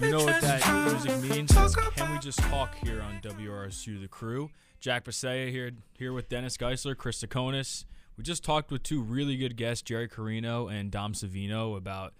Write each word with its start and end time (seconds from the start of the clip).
You 0.00 0.10
know 0.12 0.24
what 0.24 0.40
that 0.42 0.84
music 0.86 1.30
means? 1.30 1.50
It's 1.56 1.74
Can 1.74 2.12
we 2.12 2.18
just 2.20 2.38
talk 2.38 2.72
here 2.84 3.02
on 3.02 3.20
WRSU 3.20 4.00
The 4.00 4.06
Crew? 4.06 4.50
Jack 4.78 5.04
Bisaha 5.04 5.50
here, 5.50 5.72
here 5.94 6.12
with 6.12 6.28
Dennis 6.28 6.56
Geissler, 6.56 6.96
Chris 6.96 7.20
Tsakonas. 7.20 7.84
We 8.16 8.22
just 8.22 8.44
talked 8.44 8.70
with 8.70 8.84
two 8.84 9.02
really 9.02 9.36
good 9.36 9.56
guests, 9.56 9.82
Jerry 9.82 10.06
Carino 10.06 10.68
and 10.68 10.92
Dom 10.92 11.14
Savino, 11.14 11.76
about 11.76 12.14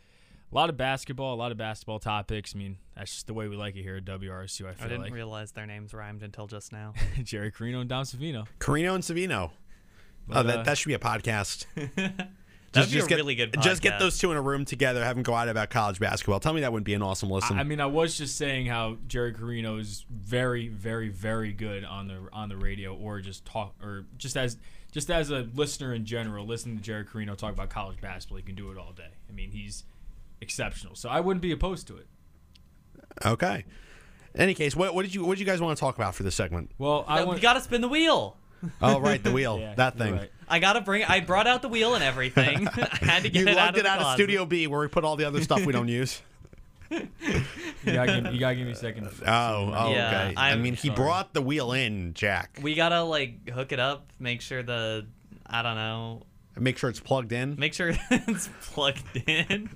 a 0.51 0.54
lot 0.56 0.71
of 0.71 0.77
basketball, 0.77 1.35
a 1.35 1.37
lot 1.37 1.53
of 1.53 1.59
basketball 1.59 2.01
topics. 2.01 2.53
I 2.53 2.58
mean, 2.58 2.78
that's 2.96 3.12
just 3.12 3.28
the 3.28 3.35
way 3.35 3.46
we 3.46 3.56
like 3.56 3.76
it 3.76 3.83
here 3.83 3.97
at 3.97 4.04
WRSU. 4.04 4.67
I 4.67 4.72
feel 4.72 4.85
I 4.85 4.88
didn't 4.88 5.03
like 5.03 5.13
realize 5.13 5.53
their 5.53 5.67
names 5.67 5.95
rhymed 5.95 6.24
until 6.24 6.49
just 6.49 6.72
now. 6.72 6.95
Jerry 7.22 7.53
Carino 7.53 7.81
and 7.81 7.88
Dom 7.88 8.04
Savino. 8.04 8.49
Carino 8.58 8.97
and 8.97 9.04
Savino. 9.04 9.53
But, 10.26 10.38
oh, 10.38 10.42
that, 10.42 10.58
uh, 10.58 10.63
that 10.65 10.79
should 10.79 10.88
be 10.88 10.95
a 10.95 10.99
podcast. 10.99 11.67
That'd 12.72 12.92
be 12.92 12.98
a 12.98 13.06
get, 13.06 13.16
really 13.16 13.35
good 13.35 13.56
Just 13.62 13.80
get 13.80 13.98
those 13.98 14.19
two 14.19 14.30
in 14.30 14.37
a 14.37 14.42
room 14.42 14.64
together, 14.64 15.03
have 15.03 15.16
them 15.16 15.22
go 15.22 15.34
out 15.34 15.48
about 15.48 15.71
college 15.71 15.98
basketball. 15.98 16.38
Tell 16.38 16.52
me 16.52 16.60
that 16.60 16.73
wouldn't 16.73 16.84
be 16.87 16.95
an 16.95 17.02
awesome 17.02 17.30
listen. 17.30 17.56
I 17.56 17.60
I 17.60 17.64
mean, 17.64 17.80
I 17.80 17.87
was 17.87 18.16
just 18.19 18.37
saying 18.37 18.66
how 18.66 18.98
Jerry 19.06 19.33
Carino 19.33 19.79
is 19.79 20.05
very, 20.10 20.69
very, 20.69 21.09
very 21.09 21.52
good 21.52 21.84
on 21.84 22.09
the 22.09 22.29
on 22.33 22.48
the 22.48 22.57
radio, 22.57 22.95
or 22.95 23.20
just 23.20 23.45
talk, 23.46 23.74
or 23.83 24.05
just 24.19 24.37
as 24.37 24.59
just 24.93 25.10
as 25.10 25.30
a 25.30 25.48
listener 25.55 25.95
in 25.95 26.05
general, 26.05 26.46
listening 26.46 26.77
to 26.77 26.83
Jerry 26.83 27.05
Carino 27.05 27.34
talk 27.34 27.52
about 27.52 27.70
college 27.70 28.01
basketball, 28.01 28.37
he 28.37 28.43
can 28.43 28.55
do 28.55 28.71
it 28.71 28.79
all 28.79 28.93
day. 28.93 29.12
I 29.29 29.32
mean, 29.32 29.51
he's 29.51 29.85
exceptional. 30.41 30.95
So 30.95 31.09
I 31.09 31.21
wouldn't 31.21 31.43
be 31.43 31.52
opposed 31.52 31.87
to 31.88 31.96
it. 31.96 32.07
okay. 33.24 33.65
In 34.35 34.43
any 34.43 34.55
case, 34.55 34.77
what, 34.77 34.95
what 34.95 35.02
did 35.02 35.15
you 35.15 35.24
what 35.24 35.35
did 35.37 35.41
you 35.41 35.46
guys 35.46 35.60
want 35.60 35.77
to 35.77 35.80
talk 35.80 35.96
about 35.96 36.15
for 36.15 36.23
this 36.23 36.35
segment? 36.35 36.71
Well, 36.79 37.05
I 37.09 37.21
we 37.21 37.27
want. 37.27 37.41
gotta 37.41 37.60
spin 37.60 37.80
the 37.80 37.88
wheel. 37.88 38.37
Oh, 38.83 38.98
right, 39.01 39.23
the 39.23 39.30
wheel, 39.33 39.59
Yeah, 39.61 39.75
that 39.77 39.97
thing. 39.98 40.15
right. 40.15 40.30
I 40.48 40.59
gotta 40.59 40.80
bring. 40.80 41.05
I 41.05 41.21
brought 41.21 41.47
out 41.47 41.62
the 41.62 41.69
wheel 41.69 41.95
and 41.95 42.03
everything. 42.03 42.66
I 42.77 42.99
had 43.01 43.23
to 43.23 43.29
get 43.30 43.41
You 43.43 43.49
it 43.49 43.49
out 43.51 43.57
lugged 43.57 43.77
of 43.77 43.80
it 43.80 43.83
the 43.85 43.89
out 43.91 44.01
of. 44.01 44.15
Studio 44.15 44.45
B, 44.47 44.66
where 44.66 44.80
we 44.80 44.89
put 44.89 45.05
all 45.05 45.16
the 45.16 45.25
other 45.27 45.43
stuff 45.43 45.65
we 45.65 45.73
don't 45.73 45.89
use. 45.89 46.21
You 46.91 47.07
gotta, 47.85 48.21
give, 48.23 48.33
you 48.35 48.41
gotta 48.41 48.55
give 48.57 48.66
me 48.66 48.73
a 48.73 48.77
second. 48.77 49.09
Oh, 49.27 49.27
oh, 49.27 49.91
Yeah, 49.93 50.09
okay. 50.09 50.35
I 50.37 50.52
I'm 50.52 50.63
mean, 50.63 50.74
he 50.74 50.88
sorry. 50.88 50.97
brought 50.97 51.35
the 51.35 51.43
wheel 51.43 51.73
in, 51.73 52.15
Jack. 52.15 52.59
We 52.63 52.74
gotta 52.74 53.02
like 53.02 53.49
hook 53.51 53.73
it 53.73 53.79
up. 53.80 54.10
Make 54.19 54.41
sure 54.41 54.63
the. 54.63 55.07
I 55.47 55.60
don't 55.63 55.75
know. 55.77 56.23
Make 56.59 56.79
sure 56.79 56.88
it's 56.91 56.99
plugged 57.01 57.32
in. 57.32 57.57
Make 57.59 57.75
sure 57.75 57.93
it's 58.10 58.49
plugged 58.63 59.04
in. 59.29 59.71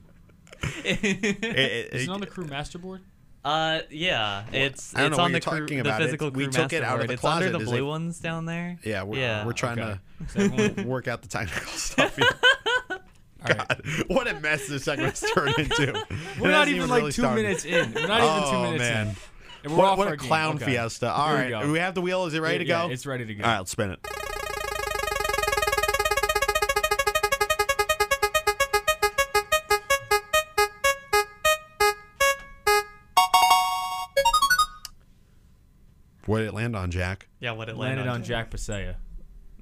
It- 0.84 1.04
it- 1.04 1.94
Is 1.94 2.02
it 2.04 2.08
on 2.08 2.20
the 2.20 2.26
crew 2.26 2.46
masterboard? 2.46 3.00
Uh, 3.44 3.80
yeah, 3.90 4.44
it's 4.52 4.94
I 4.94 5.00
don't 5.00 5.08
it's 5.12 5.18
know 5.18 5.24
on 5.24 5.32
the 5.32 5.40
crew, 5.40 5.60
talking 5.60 5.76
the 5.78 5.80
about. 5.80 6.00
It's- 6.00 6.06
physical 6.08 6.30
we 6.30 6.44
crew 6.44 6.52
took 6.52 6.72
it 6.72 6.82
out 6.84 7.00
of 7.00 7.06
masterboard. 7.06 7.08
the 7.08 7.12
It's 7.14 7.24
under 7.24 7.50
the 7.50 7.58
blue 7.64 7.76
it- 7.78 7.88
ones 7.88 8.18
down 8.20 8.46
there. 8.46 8.78
yeah, 8.84 9.02
we're, 9.02 9.18
Yeah, 9.18 9.44
we're 9.46 9.52
trying 9.52 9.78
okay. 9.80 9.98
to 10.74 10.82
work 10.86 11.08
out 11.08 11.22
the 11.22 11.28
technical 11.28 11.72
stuff 11.72 12.16
here. 12.16 12.28
All 12.90 12.98
right. 13.48 13.58
God, 13.68 13.82
what 14.06 14.28
a 14.28 14.38
mess 14.38 14.68
this 14.68 14.84
segment's 14.84 15.20
turned 15.34 15.58
into. 15.58 15.92
We're 16.40 16.50
not 16.52 16.60
hasn't 16.68 16.76
even 16.76 16.88
like 16.88 17.00
really 17.00 17.10
two 17.12 17.22
started. 17.22 17.42
minutes 17.42 17.64
in. 17.64 17.92
We're 17.92 18.06
not 18.06 18.20
even 18.22 18.50
two 18.50 18.56
Oh, 18.56 18.62
minutes 18.62 18.78
man. 18.78 19.06
in. 19.08 19.16
And 19.64 19.72
we're 19.72 19.78
What, 19.78 19.86
off 19.88 19.98
what 19.98 20.12
a 20.12 20.16
clown 20.16 20.54
Okay. 20.56 20.64
fiesta. 20.66 21.10
All 21.10 21.26
Here 21.36 21.46
we 21.48 21.52
right, 21.52 21.64
go. 21.64 21.72
we 21.72 21.78
have 21.80 21.94
the 21.96 22.02
wheel? 22.02 22.26
Is 22.26 22.34
it 22.34 22.40
ready 22.40 22.58
to 22.58 22.64
Yeah, 22.64 22.86
go? 22.86 22.92
It's 22.92 23.04
ready 23.04 23.24
to 23.26 23.34
go. 23.34 23.42
All 23.42 23.50
right, 23.50 23.58
let's 23.58 23.72
spin 23.72 23.90
it. 23.90 24.06
What 36.26 36.38
did 36.38 36.48
it 36.48 36.54
land 36.54 36.76
on, 36.76 36.90
Jack? 36.90 37.28
Yeah, 37.40 37.52
what 37.52 37.68
it 37.68 37.76
Landed 37.76 38.04
landed 38.06 38.10
on 38.10 38.22
Jack 38.24 38.50
Bisaha. 38.50 38.94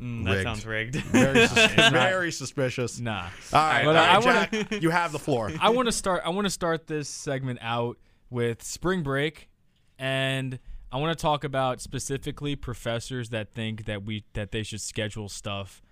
Mm, 0.00 0.24
that 0.24 0.30
Rigged. 0.32 0.42
sounds 0.44 0.66
rigged. 0.66 0.96
Very, 1.12 1.46
sus- 1.46 1.90
very 1.90 2.32
suspicious. 2.32 2.98
Nah. 3.00 3.24
All 3.52 3.60
right, 3.60 3.84
But 3.84 3.96
all 3.96 4.02
I 4.04 4.18
wanna- 4.18 4.48
Jack, 4.64 4.70
you 4.82 4.90
have 4.90 5.12
the 5.12 5.18
floor. 5.18 5.52
I 5.60 5.70
want 5.70 5.86
to 5.86 5.92
start. 5.92 6.22
I 6.24 6.30
want 6.30 6.46
to 6.46 6.50
start 6.50 6.86
this 6.86 7.08
segment 7.08 7.58
out 7.60 7.98
with 8.30 8.62
spring 8.62 9.02
break, 9.02 9.50
and 9.98 10.58
I 10.90 10.96
want 10.96 11.16
to 11.16 11.20
talk 11.20 11.44
about 11.44 11.80
specifically 11.82 12.56
professors 12.56 13.28
that 13.30 13.54
think 13.54 13.84
that 13.84 14.04
we 14.04 14.24
that 14.32 14.52
they 14.52 14.62
should 14.62 14.80
schedule 14.80 15.28
stuff 15.28 15.82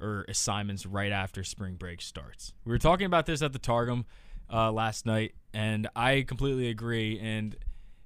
or 0.00 0.24
assignments 0.28 0.86
right 0.86 1.12
after 1.12 1.44
spring 1.44 1.74
break 1.74 2.00
starts. 2.00 2.52
We 2.64 2.70
were 2.72 2.78
talking 2.78 3.04
about 3.06 3.26
this 3.26 3.42
at 3.42 3.52
the 3.52 3.58
Targum 3.58 4.06
uh, 4.50 4.72
last 4.72 5.04
night, 5.04 5.34
and 5.52 5.88
I 5.94 6.22
completely 6.26 6.68
agree. 6.68 7.18
And 7.18 7.54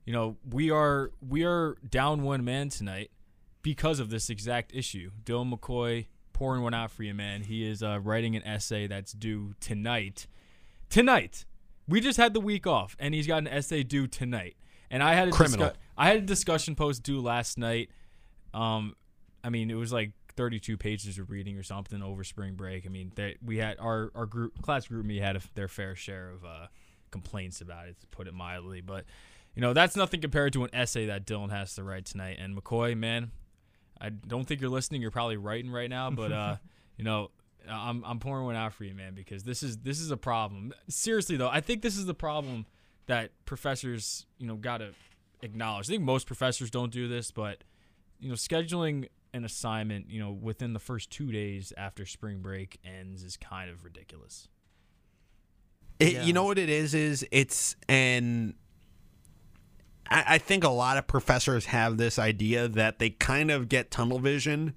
you 0.04 0.12
know, 0.12 0.36
we 0.48 0.70
are 0.70 1.12
we 1.26 1.44
are 1.44 1.76
down 1.88 2.22
one 2.22 2.44
man 2.44 2.68
tonight 2.68 3.10
because 3.62 4.00
of 4.00 4.10
this 4.10 4.30
exact 4.30 4.74
issue. 4.74 5.10
Dylan 5.24 5.52
McCoy 5.52 6.06
pouring 6.32 6.62
one 6.62 6.74
out 6.74 6.90
for 6.90 7.02
you, 7.02 7.14
man. 7.14 7.42
He 7.42 7.68
is 7.68 7.82
uh, 7.82 8.00
writing 8.02 8.34
an 8.34 8.42
essay 8.44 8.86
that's 8.86 9.12
due 9.12 9.54
tonight. 9.60 10.26
Tonight, 10.90 11.44
we 11.88 12.00
just 12.00 12.18
had 12.18 12.34
the 12.34 12.40
week 12.40 12.66
off, 12.66 12.96
and 12.98 13.14
he's 13.14 13.26
got 13.26 13.38
an 13.38 13.48
essay 13.48 13.82
due 13.82 14.06
tonight. 14.06 14.56
And 14.90 15.02
I 15.02 15.14
had 15.14 15.28
a 15.28 15.30
Criminal. 15.30 15.68
discu- 15.68 15.74
I 15.96 16.08
had 16.08 16.16
a 16.16 16.22
discussion 16.22 16.74
post 16.74 17.02
due 17.02 17.20
last 17.20 17.56
night. 17.56 17.90
Um, 18.52 18.94
I 19.42 19.48
mean, 19.48 19.70
it 19.70 19.74
was 19.74 19.92
like 19.92 20.12
32 20.36 20.76
pages 20.76 21.18
of 21.18 21.30
reading 21.30 21.56
or 21.56 21.62
something 21.62 22.02
over 22.02 22.24
spring 22.24 22.54
break. 22.54 22.86
I 22.86 22.88
mean, 22.88 23.12
they, 23.14 23.36
we 23.44 23.58
had 23.58 23.78
our 23.78 24.10
our 24.14 24.26
group 24.26 24.60
class 24.62 24.88
group 24.88 25.06
me 25.06 25.18
had 25.18 25.36
a, 25.36 25.40
their 25.54 25.68
fair 25.68 25.94
share 25.94 26.30
of 26.30 26.44
uh, 26.44 26.66
complaints 27.10 27.60
about 27.60 27.88
it, 27.88 28.00
to 28.00 28.06
put 28.08 28.26
it 28.26 28.34
mildly. 28.34 28.80
But 28.80 29.04
you 29.54 29.62
know, 29.62 29.72
that's 29.72 29.96
nothing 29.96 30.20
compared 30.20 30.52
to 30.54 30.64
an 30.64 30.70
essay 30.72 31.06
that 31.06 31.26
Dylan 31.26 31.50
has 31.50 31.74
to 31.74 31.84
write 31.84 32.06
tonight. 32.06 32.38
And 32.40 32.56
McCoy, 32.56 32.96
man, 32.96 33.30
I 34.00 34.08
don't 34.08 34.44
think 34.44 34.60
you're 34.60 34.70
listening. 34.70 35.02
You're 35.02 35.10
probably 35.10 35.36
writing 35.36 35.70
right 35.70 35.90
now, 35.90 36.10
but 36.10 36.32
uh, 36.32 36.56
you 36.96 37.04
know, 37.04 37.30
I'm 37.68 38.02
I'm 38.04 38.18
pouring 38.18 38.46
one 38.46 38.56
out 38.56 38.72
for 38.72 38.84
you, 38.84 38.94
man, 38.94 39.14
because 39.14 39.44
this 39.44 39.62
is 39.62 39.78
this 39.78 40.00
is 40.00 40.10
a 40.10 40.16
problem. 40.16 40.72
Seriously 40.88 41.36
though, 41.36 41.48
I 41.48 41.60
think 41.60 41.82
this 41.82 41.96
is 41.96 42.06
the 42.06 42.14
problem 42.14 42.66
that 43.06 43.30
professors, 43.44 44.26
you 44.38 44.46
know, 44.46 44.56
got 44.56 44.78
to 44.78 44.92
acknowledge. 45.42 45.88
I 45.88 45.92
think 45.92 46.02
most 46.02 46.26
professors 46.26 46.70
don't 46.70 46.92
do 46.92 47.08
this, 47.08 47.30
but 47.30 47.62
you 48.20 48.28
know, 48.28 48.34
scheduling 48.34 49.08
an 49.34 49.44
assignment, 49.44 50.10
you 50.10 50.20
know, 50.20 50.30
within 50.30 50.72
the 50.72 50.78
first 50.78 51.10
2 51.10 51.32
days 51.32 51.72
after 51.76 52.04
spring 52.06 52.40
break 52.40 52.78
ends 52.84 53.24
is 53.24 53.36
kind 53.36 53.70
of 53.70 53.84
ridiculous. 53.84 54.48
It, 55.98 56.12
Yeah. 56.12 56.24
You 56.24 56.32
know 56.32 56.44
what 56.44 56.58
it 56.58 56.68
is? 56.68 56.94
Is 56.94 57.26
it's 57.30 57.76
an. 57.88 58.54
I, 60.10 60.24
I 60.28 60.38
think 60.38 60.64
a 60.64 60.68
lot 60.68 60.96
of 60.96 61.06
professors 61.06 61.66
have 61.66 61.96
this 61.96 62.18
idea 62.18 62.68
that 62.68 62.98
they 62.98 63.10
kind 63.10 63.50
of 63.50 63.68
get 63.68 63.90
tunnel 63.90 64.18
vision. 64.18 64.74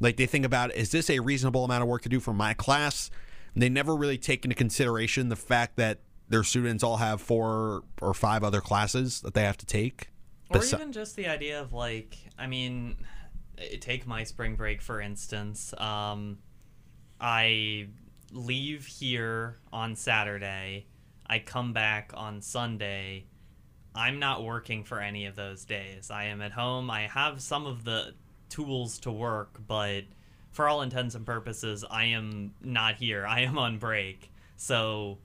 Like 0.00 0.16
they 0.16 0.26
think 0.26 0.44
about, 0.44 0.74
is 0.74 0.90
this 0.90 1.10
a 1.10 1.20
reasonable 1.20 1.64
amount 1.64 1.82
of 1.82 1.88
work 1.88 2.02
to 2.02 2.08
do 2.08 2.20
for 2.20 2.32
my 2.32 2.54
class? 2.54 3.10
And 3.54 3.62
they 3.62 3.68
never 3.68 3.96
really 3.96 4.18
take 4.18 4.44
into 4.44 4.54
consideration 4.54 5.28
the 5.28 5.36
fact 5.36 5.76
that 5.76 6.00
their 6.28 6.42
students 6.42 6.82
all 6.82 6.96
have 6.98 7.20
four 7.20 7.82
or 8.00 8.14
five 8.14 8.42
other 8.42 8.60
classes 8.60 9.20
that 9.20 9.34
they 9.34 9.42
have 9.42 9.56
to 9.58 9.66
take. 9.66 10.08
Or 10.50 10.64
even 10.64 10.92
just 10.92 11.16
the 11.16 11.26
idea 11.26 11.60
of 11.60 11.72
like, 11.72 12.16
I 12.38 12.46
mean, 12.46 12.96
eh, 13.58 13.76
take 13.80 14.06
my 14.06 14.24
spring 14.24 14.54
break 14.54 14.80
for 14.80 15.00
instance. 15.00 15.74
Um, 15.78 16.38
I 17.20 17.88
leave 18.32 18.86
here 18.86 19.56
on 19.72 19.96
Saturday. 19.96 20.86
I 21.26 21.38
come 21.40 21.72
back 21.72 22.12
on 22.14 22.40
Sunday. 22.40 23.26
I'm 23.96 24.18
not 24.18 24.44
working 24.44 24.84
for 24.84 25.00
any 25.00 25.26
of 25.26 25.36
those 25.36 25.64
days. 25.64 26.10
I 26.10 26.24
am 26.24 26.42
at 26.42 26.52
home. 26.52 26.90
I 26.90 27.02
have 27.02 27.40
some 27.40 27.66
of 27.66 27.84
the 27.84 28.14
tools 28.48 28.98
to 29.00 29.10
work, 29.10 29.60
but 29.66 30.04
for 30.52 30.68
all 30.68 30.82
intents 30.82 31.14
and 31.14 31.24
purposes, 31.24 31.84
I 31.88 32.04
am 32.06 32.54
not 32.62 32.96
here. 32.96 33.26
I 33.26 33.40
am 33.40 33.58
on 33.58 33.78
break. 33.78 34.30
So 34.56 35.18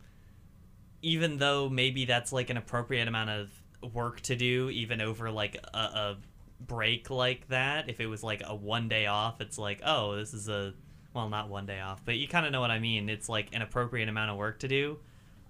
even 1.01 1.37
though 1.37 1.69
maybe 1.69 2.05
that's 2.05 2.31
like 2.31 2.49
an 2.49 2.57
appropriate 2.57 3.07
amount 3.07 3.29
of 3.29 3.93
work 3.93 4.21
to 4.21 4.35
do, 4.35 4.69
even 4.69 5.01
over 5.01 5.31
like 5.31 5.57
a, 5.73 5.77
a 5.77 6.17
break 6.59 7.09
like 7.09 7.47
that, 7.49 7.89
if 7.89 7.99
it 7.99 8.07
was 8.07 8.23
like 8.23 8.41
a 8.45 8.55
one 8.55 8.87
day 8.87 9.07
off, 9.07 9.41
it's 9.41 9.57
like, 9.57 9.81
oh, 9.85 10.15
this 10.15 10.33
is 10.33 10.47
a, 10.47 10.73
well, 11.13 11.27
not 11.29 11.49
one 11.49 11.65
day 11.65 11.81
off, 11.81 12.03
but 12.05 12.15
you 12.15 12.27
kind 12.27 12.45
of 12.45 12.51
know 12.51 12.61
what 12.61 12.71
I 12.71 12.79
mean. 12.79 13.09
It's 13.09 13.27
like 13.27 13.47
an 13.53 13.61
appropriate 13.61 14.07
amount 14.07 14.31
of 14.31 14.37
work 14.37 14.59
to 14.59 14.67
do. 14.67 14.99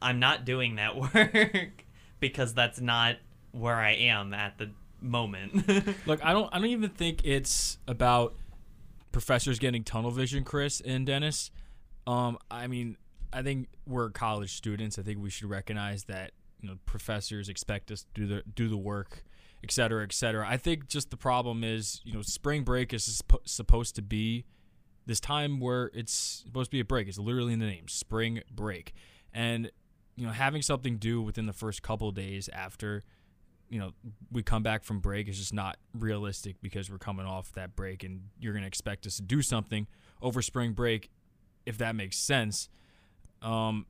I'm 0.02 0.20
not 0.20 0.46
doing 0.46 0.76
that 0.76 0.96
work 1.14 1.86
because 2.22 2.54
that's 2.54 2.80
not 2.80 3.18
where 3.52 3.76
I 3.76 3.92
am 3.92 4.34
at 4.34 4.58
the 4.58 4.70
moment. 5.02 5.68
Look, 6.08 6.24
I 6.24 6.32
don't 6.32 6.54
I 6.54 6.60
don't 6.60 6.68
even 6.68 6.90
think 6.90 7.26
it's 7.26 7.78
about 7.86 8.36
professors 9.12 9.60
getting 9.60 9.84
tunnel 9.84 10.12
vision, 10.12 10.46
Chris 10.46 10.80
and 10.80 11.06
Dennis. 11.06 11.52
Um, 12.08 12.38
I 12.50 12.68
mean, 12.68 12.96
I 13.34 13.42
think 13.42 13.68
we're 13.86 14.10
college 14.10 14.56
students. 14.56 14.98
I 14.98 15.02
think 15.02 15.22
we 15.22 15.30
should 15.30 15.50
recognize 15.50 16.06
that 16.06 16.32
you 16.62 16.70
know 16.70 16.78
professors 16.86 17.50
expect 17.50 17.92
us 17.92 18.06
to 18.14 18.22
do 18.22 18.28
the 18.28 18.44
do 18.56 18.70
the 18.70 18.78
work, 18.78 19.24
et 19.64 19.72
cetera, 19.72 20.04
et 20.04 20.14
cetera. 20.14 20.48
I 20.48 20.58
think 20.58 20.88
just 20.88 21.10
the 21.10 21.18
problem 21.18 21.64
is 21.64 22.02
you 22.06 22.14
know 22.14 22.22
spring 22.22 22.64
break 22.64 22.94
is 22.94 23.22
supposed 23.46 23.96
to 23.96 24.02
be 24.02 24.46
this 25.08 25.20
time 25.20 25.60
where 25.60 25.90
it's 25.94 26.44
supposed 26.46 26.70
to 26.72 26.76
be 26.76 26.80
a 26.80 26.86
break. 26.86 27.08
It's 27.08 27.18
literally 27.18 27.54
in 27.54 27.60
the 27.60 27.66
name, 27.66 27.88
spring 27.88 28.42
break, 28.54 28.94
and 29.34 29.72
you 30.22 30.28
know 30.28 30.34
having 30.34 30.62
something 30.62 30.98
due 30.98 31.20
within 31.20 31.48
the 31.48 31.54
first 31.54 31.82
couple 31.82 32.12
days 32.12 32.48
after 32.54 33.02
you 33.70 33.80
know 33.80 33.92
we 34.32 34.44
come 34.44 34.62
back 34.62 34.84
from 34.84 35.00
break 35.00 35.28
is 35.28 35.36
just 35.36 35.52
not 35.52 35.78
realistic 35.98 36.58
because 36.62 36.92
we're 36.92 37.00
coming 37.00 37.26
off 37.26 37.52
that 37.54 37.76
break 37.76 38.04
and 38.04 38.22
you're 38.40 38.54
going 38.54 38.62
to 38.62 38.68
expect 38.68 39.08
us 39.08 39.16
to 39.16 39.24
do 39.24 39.42
something 39.42 39.88
over 40.22 40.44
spring 40.44 40.74
break 40.74 41.10
if 41.66 41.80
that 41.80 41.96
makes 41.96 42.18
sense 42.18 42.70
um 43.42 43.88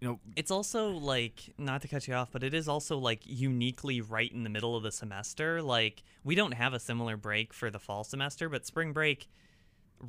you 0.00 0.06
know, 0.06 0.20
It's 0.36 0.52
also 0.52 0.90
like 0.90 1.52
not 1.58 1.82
to 1.82 1.88
cut 1.88 2.06
you 2.06 2.14
off, 2.14 2.28
but 2.30 2.44
it 2.44 2.54
is 2.54 2.68
also 2.68 2.98
like 2.98 3.22
uniquely 3.24 4.00
right 4.00 4.30
in 4.30 4.44
the 4.44 4.48
middle 4.48 4.76
of 4.76 4.84
the 4.84 4.92
semester. 4.92 5.60
Like 5.60 6.04
we 6.22 6.36
don't 6.36 6.54
have 6.54 6.72
a 6.72 6.78
similar 6.78 7.16
break 7.16 7.52
for 7.52 7.68
the 7.68 7.80
fall 7.80 8.04
semester, 8.04 8.48
but 8.48 8.64
spring 8.64 8.92
break 8.92 9.26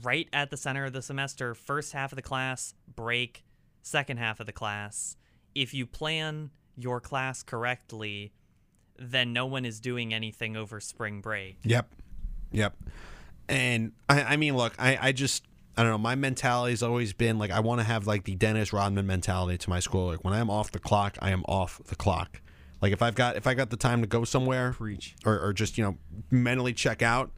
right 0.03 0.29
at 0.31 0.51
the 0.51 0.57
center 0.57 0.85
of 0.85 0.93
the 0.93 1.01
semester, 1.01 1.55
first 1.55 1.93
half 1.93 2.11
of 2.11 2.17
the 2.17 2.21
class, 2.21 2.75
break, 2.95 3.43
second 3.81 4.17
half 4.17 4.39
of 4.39 4.45
the 4.45 4.53
class. 4.53 5.17
If 5.55 5.73
you 5.73 5.85
plan 5.85 6.51
your 6.77 6.99
class 6.99 7.43
correctly, 7.43 8.31
then 8.97 9.33
no 9.33 9.45
one 9.45 9.65
is 9.65 9.79
doing 9.79 10.13
anything 10.13 10.55
over 10.55 10.79
spring 10.79 11.21
break. 11.21 11.57
Yep. 11.63 11.93
Yep. 12.51 12.75
And 13.47 13.93
I, 14.07 14.21
I 14.23 14.35
mean, 14.37 14.55
look, 14.55 14.73
I, 14.77 14.97
I 15.01 15.11
just, 15.11 15.43
I 15.75 15.83
don't 15.83 15.91
know. 15.91 15.97
My 15.97 16.15
mentality 16.15 16.71
has 16.73 16.83
always 16.83 17.13
been 17.13 17.37
like, 17.39 17.51
I 17.51 17.59
want 17.61 17.79
to 17.79 17.85
have 17.85 18.05
like 18.07 18.25
the 18.25 18.35
Dennis 18.35 18.71
Rodman 18.73 19.07
mentality 19.07 19.57
to 19.57 19.69
my 19.69 19.79
school. 19.79 20.07
Like 20.07 20.23
when 20.23 20.33
I'm 20.33 20.49
off 20.49 20.71
the 20.71 20.79
clock, 20.79 21.17
I 21.21 21.31
am 21.31 21.43
off 21.47 21.81
the 21.85 21.95
clock. 21.95 22.41
Like 22.81 22.93
if 22.93 23.01
I've 23.01 23.15
got, 23.15 23.35
if 23.35 23.47
I 23.47 23.53
got 23.53 23.69
the 23.69 23.77
time 23.77 24.01
to 24.01 24.07
go 24.07 24.23
somewhere 24.23 24.73
preach. 24.73 25.15
or, 25.25 25.39
or 25.39 25.53
just, 25.53 25.77
you 25.77 25.83
know, 25.83 25.97
mentally 26.31 26.73
check 26.73 27.01
out, 27.01 27.31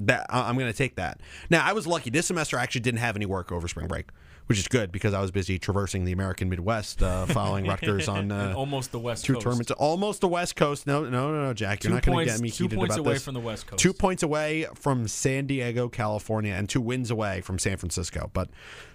that 0.00 0.26
I- 0.30 0.48
I'm 0.48 0.56
going 0.56 0.70
to 0.70 0.76
take 0.76 0.96
that. 0.96 1.20
Now, 1.50 1.64
I 1.66 1.72
was 1.72 1.86
lucky. 1.86 2.10
This 2.10 2.26
semester, 2.26 2.56
I 2.58 2.62
actually 2.62 2.82
didn't 2.82 3.00
have 3.00 3.16
any 3.16 3.26
work 3.26 3.50
over 3.50 3.66
spring 3.66 3.88
break, 3.88 4.10
which 4.48 4.58
is 4.58 4.66
good 4.66 4.90
because 4.90 5.12
I 5.12 5.20
was 5.20 5.30
busy 5.30 5.58
traversing 5.58 6.04
the 6.04 6.12
American 6.12 6.48
Midwest, 6.48 7.02
uh, 7.02 7.26
following 7.26 7.66
Rutgers 7.68 8.08
on 8.08 8.32
uh, 8.32 8.54
Almost 8.56 8.92
the 8.92 8.98
West 8.98 9.24
two 9.26 9.34
Coast. 9.34 9.44
tournaments, 9.44 9.70
almost 9.72 10.22
the 10.22 10.28
West 10.28 10.56
Coast. 10.56 10.86
No, 10.86 11.04
no, 11.04 11.30
no, 11.30 11.44
no, 11.44 11.54
Jack, 11.54 11.84
you're 11.84 11.90
Two 11.90 11.94
not 11.96 12.02
going 12.02 12.18
to 12.18 12.24
points, 12.24 12.32
get 12.32 12.42
me 12.42 12.50
two 12.50 12.64
heated 12.64 12.78
points 12.78 12.94
about 12.94 13.06
away 13.06 13.12
this. 13.14 13.24
from 13.24 13.34
the 13.34 13.40
West 13.40 13.66
Coast. 13.66 13.82
Two 13.82 13.92
points 13.92 14.22
away 14.22 14.66
from 14.74 15.06
San 15.06 15.46
Diego, 15.46 15.88
California, 15.90 16.54
and 16.54 16.66
two 16.68 16.80
wins 16.80 17.10
away 17.10 17.42
from 17.42 17.58
San 17.58 17.76
Francisco. 17.76 18.30
But 18.32 18.48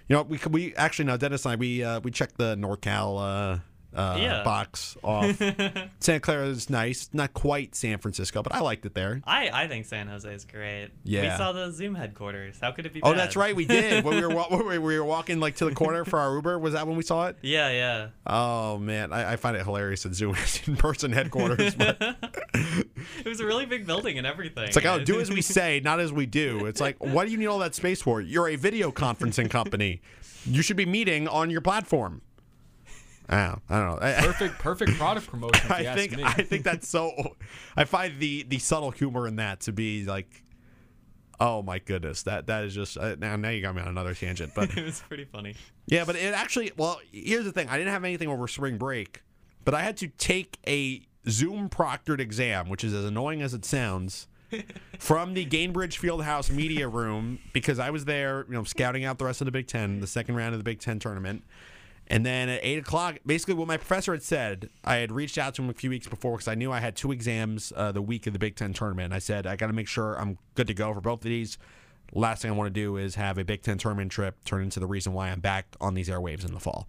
you 0.08 0.16
know, 0.16 0.22
we 0.22 0.40
we 0.50 0.74
actually 0.74 1.04
no, 1.04 1.16
Dennis 1.16 1.44
and 1.44 1.52
I 1.52 1.56
we 1.56 1.84
uh, 1.84 2.00
we 2.00 2.10
checked 2.10 2.36
the 2.36 2.56
NorCal 2.56 3.60
uh, 3.94 4.16
Yeah. 4.20 4.42
box 4.44 4.96
off. 5.02 5.36
Santa 6.00 6.20
Clara 6.20 6.46
is 6.46 6.68
nice, 6.70 7.08
not 7.12 7.32
quite 7.34 7.74
San 7.74 7.98
Francisco, 7.98 8.42
but 8.42 8.54
I 8.54 8.60
liked 8.60 8.84
it 8.86 8.94
there. 8.94 9.20
I, 9.24 9.50
I 9.64 9.68
think 9.68 9.86
San 9.86 10.08
Jose 10.08 10.28
is 10.32 10.44
great. 10.44 10.90
Yeah. 11.04 11.22
We 11.22 11.36
saw 11.36 11.52
the 11.52 11.70
Zoom 11.70 11.94
headquarters. 11.94 12.56
How 12.60 12.72
could 12.72 12.86
it 12.86 12.92
be 12.92 13.00
Oh, 13.02 13.10
bad? 13.12 13.18
that's 13.20 13.36
right, 13.36 13.54
we 13.54 13.64
did 13.64 14.04
when 14.04 14.16
we 14.16 14.26
were 14.26 14.34
when 14.50 14.66
we 14.82 14.98
were 14.98 15.04
walking 15.04 15.40
like 15.40 15.56
to 15.56 15.64
the 15.66 15.74
corner 15.74 16.04
for 16.04 16.18
our 16.18 16.34
Uber. 16.34 16.58
Was 16.58 16.72
that 16.74 16.86
when 16.86 16.96
we 16.96 17.02
saw 17.02 17.26
it? 17.28 17.36
Yeah, 17.42 17.70
yeah. 17.70 18.08
Oh 18.26 18.78
man, 18.78 19.12
I, 19.12 19.32
I 19.32 19.36
find 19.36 19.56
it 19.56 19.64
hilarious 19.64 20.02
that 20.04 20.14
Zoom 20.14 20.34
is 20.36 20.60
in 20.66 20.76
person 20.76 21.12
headquarters. 21.12 21.74
But 21.84 21.98
It 22.54 23.26
was 23.28 23.40
a 23.40 23.46
really 23.46 23.66
big 23.66 23.86
building 23.86 24.18
and 24.18 24.26
everything. 24.26 24.64
It's 24.64 24.76
like, 24.76 24.86
oh, 24.86 24.98
do 25.02 25.20
as 25.20 25.30
we 25.30 25.42
say, 25.42 25.80
not 25.84 26.00
as 26.00 26.12
we 26.12 26.26
do. 26.26 26.66
It's 26.66 26.80
like, 26.80 27.02
what 27.02 27.26
do 27.26 27.32
you 27.32 27.38
need 27.38 27.46
all 27.46 27.58
that 27.58 27.74
space 27.74 28.00
for? 28.00 28.20
You're 28.20 28.48
a 28.48 28.56
video 28.56 28.90
conferencing 28.90 29.50
company. 29.50 30.00
You 30.46 30.62
should 30.62 30.76
be 30.76 30.86
meeting 30.86 31.26
on 31.28 31.50
your 31.50 31.60
platform. 31.60 32.22
I 33.28 33.46
don't, 33.46 33.62
I 33.70 33.78
don't 33.80 34.00
know. 34.00 34.16
Perfect, 34.26 34.58
perfect 34.58 34.98
product 34.98 35.26
promotion. 35.28 35.64
If 35.64 35.70
I 35.70 35.80
you 35.80 35.86
ask 35.86 35.98
think 35.98 36.16
me. 36.16 36.24
I 36.24 36.42
think 36.42 36.62
that's 36.64 36.88
so. 36.88 37.36
I 37.76 37.84
find 37.84 38.18
the 38.20 38.42
the 38.42 38.58
subtle 38.58 38.90
humor 38.90 39.26
in 39.26 39.36
that 39.36 39.60
to 39.60 39.72
be 39.72 40.04
like, 40.04 40.44
oh 41.40 41.62
my 41.62 41.78
goodness, 41.78 42.22
that 42.24 42.46
that 42.48 42.64
is 42.64 42.74
just 42.74 42.98
uh, 42.98 43.16
now 43.18 43.36
now 43.36 43.48
you 43.48 43.62
got 43.62 43.74
me 43.74 43.82
on 43.82 43.88
another 43.88 44.14
tangent. 44.14 44.52
But 44.54 44.76
it 44.76 44.84
was 44.84 45.00
pretty 45.00 45.24
funny. 45.24 45.54
yeah, 45.86 46.04
but 46.04 46.16
it 46.16 46.34
actually, 46.34 46.72
well, 46.76 47.00
here's 47.12 47.44
the 47.44 47.52
thing. 47.52 47.68
I 47.68 47.78
didn't 47.78 47.92
have 47.92 48.04
anything 48.04 48.28
over 48.28 48.46
spring 48.46 48.76
break, 48.76 49.22
but 49.64 49.74
I 49.74 49.82
had 49.82 49.96
to 49.98 50.08
take 50.08 50.58
a 50.66 51.00
Zoom 51.28 51.70
proctored 51.70 52.20
exam, 52.20 52.68
which 52.68 52.84
is 52.84 52.92
as 52.92 53.06
annoying 53.06 53.40
as 53.40 53.54
it 53.54 53.64
sounds, 53.64 54.28
from 54.98 55.32
the 55.32 55.46
Gainbridge 55.46 55.98
Fieldhouse 55.98 56.50
media 56.50 56.88
room 56.88 57.38
because 57.54 57.78
I 57.78 57.88
was 57.88 58.04
there, 58.04 58.44
you 58.48 58.54
know, 58.54 58.64
scouting 58.64 59.04
out 59.06 59.18
the 59.18 59.24
rest 59.24 59.40
of 59.40 59.46
the 59.46 59.52
Big 59.52 59.66
Ten, 59.66 60.00
the 60.00 60.06
second 60.06 60.36
round 60.36 60.52
of 60.54 60.60
the 60.60 60.64
Big 60.64 60.80
Ten 60.80 60.98
tournament. 60.98 61.42
And 62.06 62.24
then 62.24 62.48
at 62.48 62.60
eight 62.62 62.78
o'clock, 62.78 63.18
basically 63.24 63.54
what 63.54 63.66
my 63.66 63.76
professor 63.76 64.12
had 64.12 64.22
said, 64.22 64.68
I 64.84 64.96
had 64.96 65.10
reached 65.10 65.38
out 65.38 65.54
to 65.54 65.62
him 65.62 65.70
a 65.70 65.74
few 65.74 65.90
weeks 65.90 66.06
before 66.06 66.32
because 66.32 66.48
I 66.48 66.54
knew 66.54 66.70
I 66.70 66.80
had 66.80 66.96
two 66.96 67.12
exams 67.12 67.72
uh, 67.74 67.92
the 67.92 68.02
week 68.02 68.26
of 68.26 68.32
the 68.34 68.38
Big 68.38 68.56
Ten 68.56 68.72
tournament. 68.72 69.12
I 69.12 69.18
said, 69.18 69.46
I 69.46 69.56
got 69.56 69.68
to 69.68 69.72
make 69.72 69.88
sure 69.88 70.18
I'm 70.18 70.38
good 70.54 70.66
to 70.66 70.74
go 70.74 70.92
for 70.92 71.00
both 71.00 71.20
of 71.20 71.24
these. 71.24 71.56
Last 72.12 72.42
thing 72.42 72.50
I 72.50 72.54
want 72.54 72.72
to 72.72 72.80
do 72.80 72.98
is 72.98 73.14
have 73.14 73.38
a 73.38 73.44
Big 73.44 73.62
Ten 73.62 73.78
tournament 73.78 74.12
trip 74.12 74.36
turn 74.44 74.62
into 74.62 74.80
the 74.80 74.86
reason 74.86 75.14
why 75.14 75.30
I'm 75.30 75.40
back 75.40 75.66
on 75.80 75.94
these 75.94 76.08
airwaves 76.08 76.44
in 76.44 76.52
the 76.52 76.60
fall. 76.60 76.86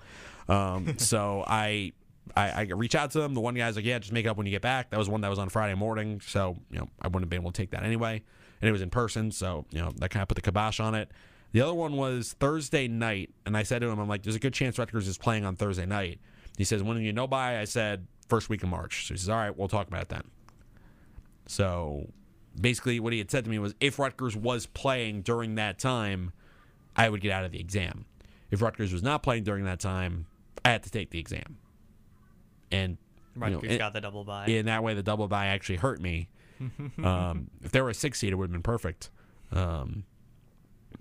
Um, 0.50 0.95
so 1.00 1.45
I, 1.47 1.94
I 2.35 2.51
I 2.51 2.61
reach 2.63 2.94
out 2.94 3.11
to 3.11 3.19
them. 3.19 3.33
The 3.33 3.41
one 3.41 3.56
guy's 3.56 3.75
like, 3.75 3.85
"Yeah, 3.85 4.00
just 4.00 4.11
make 4.11 4.25
it 4.25 4.29
up 4.29 4.38
when 4.38 4.45
you 4.45 4.51
get 4.51 4.61
back." 4.61 4.89
That 4.89 4.97
was 4.97 5.07
one 5.09 5.21
that 5.21 5.29
was 5.29 5.39
on 5.39 5.50
Friday 5.50 5.75
morning, 5.75 6.21
so 6.25 6.57
you 6.69 6.77
know 6.77 6.89
I 7.01 7.07
wouldn't 7.07 7.23
have 7.23 7.29
been 7.29 7.41
able 7.41 7.51
to 7.51 7.61
take 7.61 7.71
that 7.71 7.83
anyway. 7.83 8.21
And 8.61 8.69
it 8.69 8.71
was 8.71 8.81
in 8.81 8.89
person, 8.89 9.31
so 9.31 9.65
you 9.71 9.79
know 9.79 9.91
that 9.97 10.09
kind 10.09 10.21
of 10.21 10.27
put 10.27 10.35
the 10.35 10.41
kibosh 10.41 10.79
on 10.79 10.94
it. 10.95 11.09
The 11.56 11.62
other 11.62 11.74
one 11.74 11.96
was 11.96 12.36
Thursday 12.38 12.90
night, 12.90 13.30
and 13.46 13.56
I 13.56 13.63
said 13.63 13.80
to 13.80 13.88
him, 13.88 13.98
"I'm 13.98 14.10
like, 14.10 14.24
there's 14.24 14.36
a 14.36 14.40
good 14.40 14.54
chance 14.54 14.78
Rutgers 14.78 15.07
is 15.07 15.18
playing 15.18 15.46
on 15.46 15.56
Thursday 15.56 15.86
night." 15.86 16.19
He 16.57 16.66
says, 16.66 16.84
"When 16.84 16.98
do 16.98 17.02
you 17.02 17.13
know 17.13 17.28
by?" 17.28 17.62
I 17.62 17.63
said, 17.63 18.07
first 18.28 18.50
week 18.50 18.62
of 18.62 18.68
March." 18.68 19.07
So 19.07 19.13
he 19.13 19.18
says, 19.18 19.30
"All 19.30 19.38
right, 19.38 19.57
we'll 19.57 19.69
talk 19.69 19.88
about 19.88 20.02
it 20.02 20.10
then." 20.10 20.24
So 21.48 22.10
basically, 22.60 23.00
what 23.00 23.13
he 23.13 23.19
had 23.19 23.31
said 23.31 23.46
to 23.46 23.50
me 23.50 23.57
was, 23.57 23.74
if 23.80 24.00
Rutgers 24.00 24.36
was 24.36 24.66
playing 24.66 25.22
during 25.22 25.56
that 25.56 25.80
time, 25.80 26.34
I 26.94 27.07
would 27.07 27.22
get 27.22 27.31
out 27.31 27.46
of 27.46 27.54
the 27.54 27.62
exam. 27.62 28.04
If 28.52 28.62
Rutgers 28.62 28.92
was 28.92 29.02
not 29.02 29.24
playing 29.24 29.46
during 29.46 29.63
that 29.63 29.80
time, 29.80 30.25
I 30.66 30.72
had 30.72 30.84
to 30.84 30.92
take 30.92 31.12
the 31.12 31.19
exam. 31.19 31.56
And 32.69 32.98
you 33.34 33.40
know, 33.40 33.48
Rutgers 33.60 33.78
got 33.78 33.94
the 33.94 34.02
double 34.02 34.25
bye. 34.25 34.48
in 34.48 34.66
that 34.66 34.84
way, 34.84 34.94
the 34.94 35.04
double 35.04 35.30
bye 35.30 35.46
actually 35.46 35.78
hurt 35.78 36.02
me. 36.02 36.28
um, 37.02 37.50
if 37.63 37.72
there 37.72 37.86
were 37.86 37.92
a 37.92 37.94
six 37.94 38.19
seed, 38.19 38.34
it 38.34 38.36
would 38.36 38.50
have 38.50 38.52
been 38.52 38.62
perfect. 38.62 39.10
Um, 39.54 40.04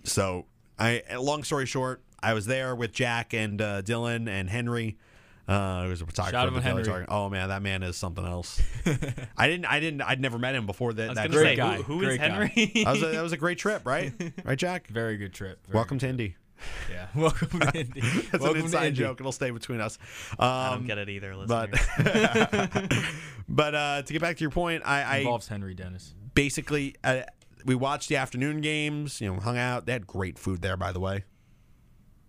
so, 0.03 0.47
I 0.79 1.03
long 1.19 1.45
story 1.45 1.67
short, 1.67 2.03
I 2.23 2.35
was 2.35 2.47
there 2.47 2.75
with 2.75 2.93
Jack 2.93 3.33
and 3.35 3.61
uh, 3.61 3.83
Dylan 3.83 4.29
and 4.29 4.51
Henry. 4.51 4.99
Uh, 5.47 5.83
who 5.85 5.91
was 5.91 6.01
a 6.01 6.07
photographer. 6.07 6.33
Shout 6.39 6.49
out 6.49 6.55
the 6.55 6.61
Henry. 6.63 6.85
Targum. 6.85 7.07
Oh 7.11 7.29
man, 7.29 7.51
that 7.51 7.61
man 7.61 7.83
is 7.83 7.99
something 7.99 8.25
else. 8.25 8.63
I 9.37 9.47
didn't, 9.47 9.67
I 9.67 9.79
didn't, 9.79 10.01
I'd 10.01 10.19
never 10.19 10.39
met 10.39 10.55
him 10.55 10.65
before 10.65 10.95
that. 10.95 11.05
I 11.05 11.09
was 11.09 11.17
that 11.17 11.31
gonna 11.31 11.43
say, 11.43 11.55
guy, 11.57 11.77
who, 11.77 11.83
who 11.83 12.01
is 12.01 12.07
great 12.17 12.21
guy. 12.21 12.29
Henry? 12.29 12.83
that 12.85 12.91
was 12.93 13.03
a, 13.03 13.07
that 13.09 13.23
was 13.23 13.33
a 13.33 13.37
great 13.37 13.59
trip, 13.59 13.85
right? 13.85 14.15
Right, 14.45 14.59
Jack. 14.59 14.87
Very 14.89 15.19
good 15.19 15.35
trip. 15.35 15.67
Very 15.67 15.75
Welcome 15.77 15.99
to 15.99 16.09
Indy. 16.09 16.37
Yeah. 16.91 17.09
Welcome 17.15 17.61
to 17.61 17.79
Indy. 17.79 18.01
That's 18.01 18.33
Welcome 18.43 18.57
an 18.61 18.65
inside 18.65 18.87
Indy. 18.87 18.99
joke. 19.01 19.21
It'll 19.21 19.33
stay 19.33 19.51
between 19.51 19.83
us. 19.83 19.99
I 20.39 20.69
Um, 20.69 20.79
don't 20.79 20.87
get 20.87 20.97
it 20.97 21.11
either, 21.11 21.35
but 21.47 21.73
listeners. 21.73 23.05
but 23.47 23.75
uh, 23.75 24.03
to 24.03 24.13
get 24.15 24.23
back 24.23 24.39
to 24.39 24.41
your 24.41 24.51
point, 24.51 24.83
I, 24.87 25.03
I 25.03 25.17
Involves 25.19 25.47
Henry 25.49 25.75
Dennis. 25.75 26.15
basically 26.33 26.95
uh, 27.05 27.23
we 27.65 27.75
watched 27.75 28.09
the 28.09 28.17
afternoon 28.17 28.61
games. 28.61 29.21
You 29.21 29.33
know, 29.35 29.41
hung 29.41 29.59
out. 29.59 29.87
They 29.87 29.93
had 29.93 30.07
great 30.07 30.39
food 30.39 30.63
there, 30.63 30.77
by 30.77 30.93
the 30.93 31.01
way, 31.01 31.25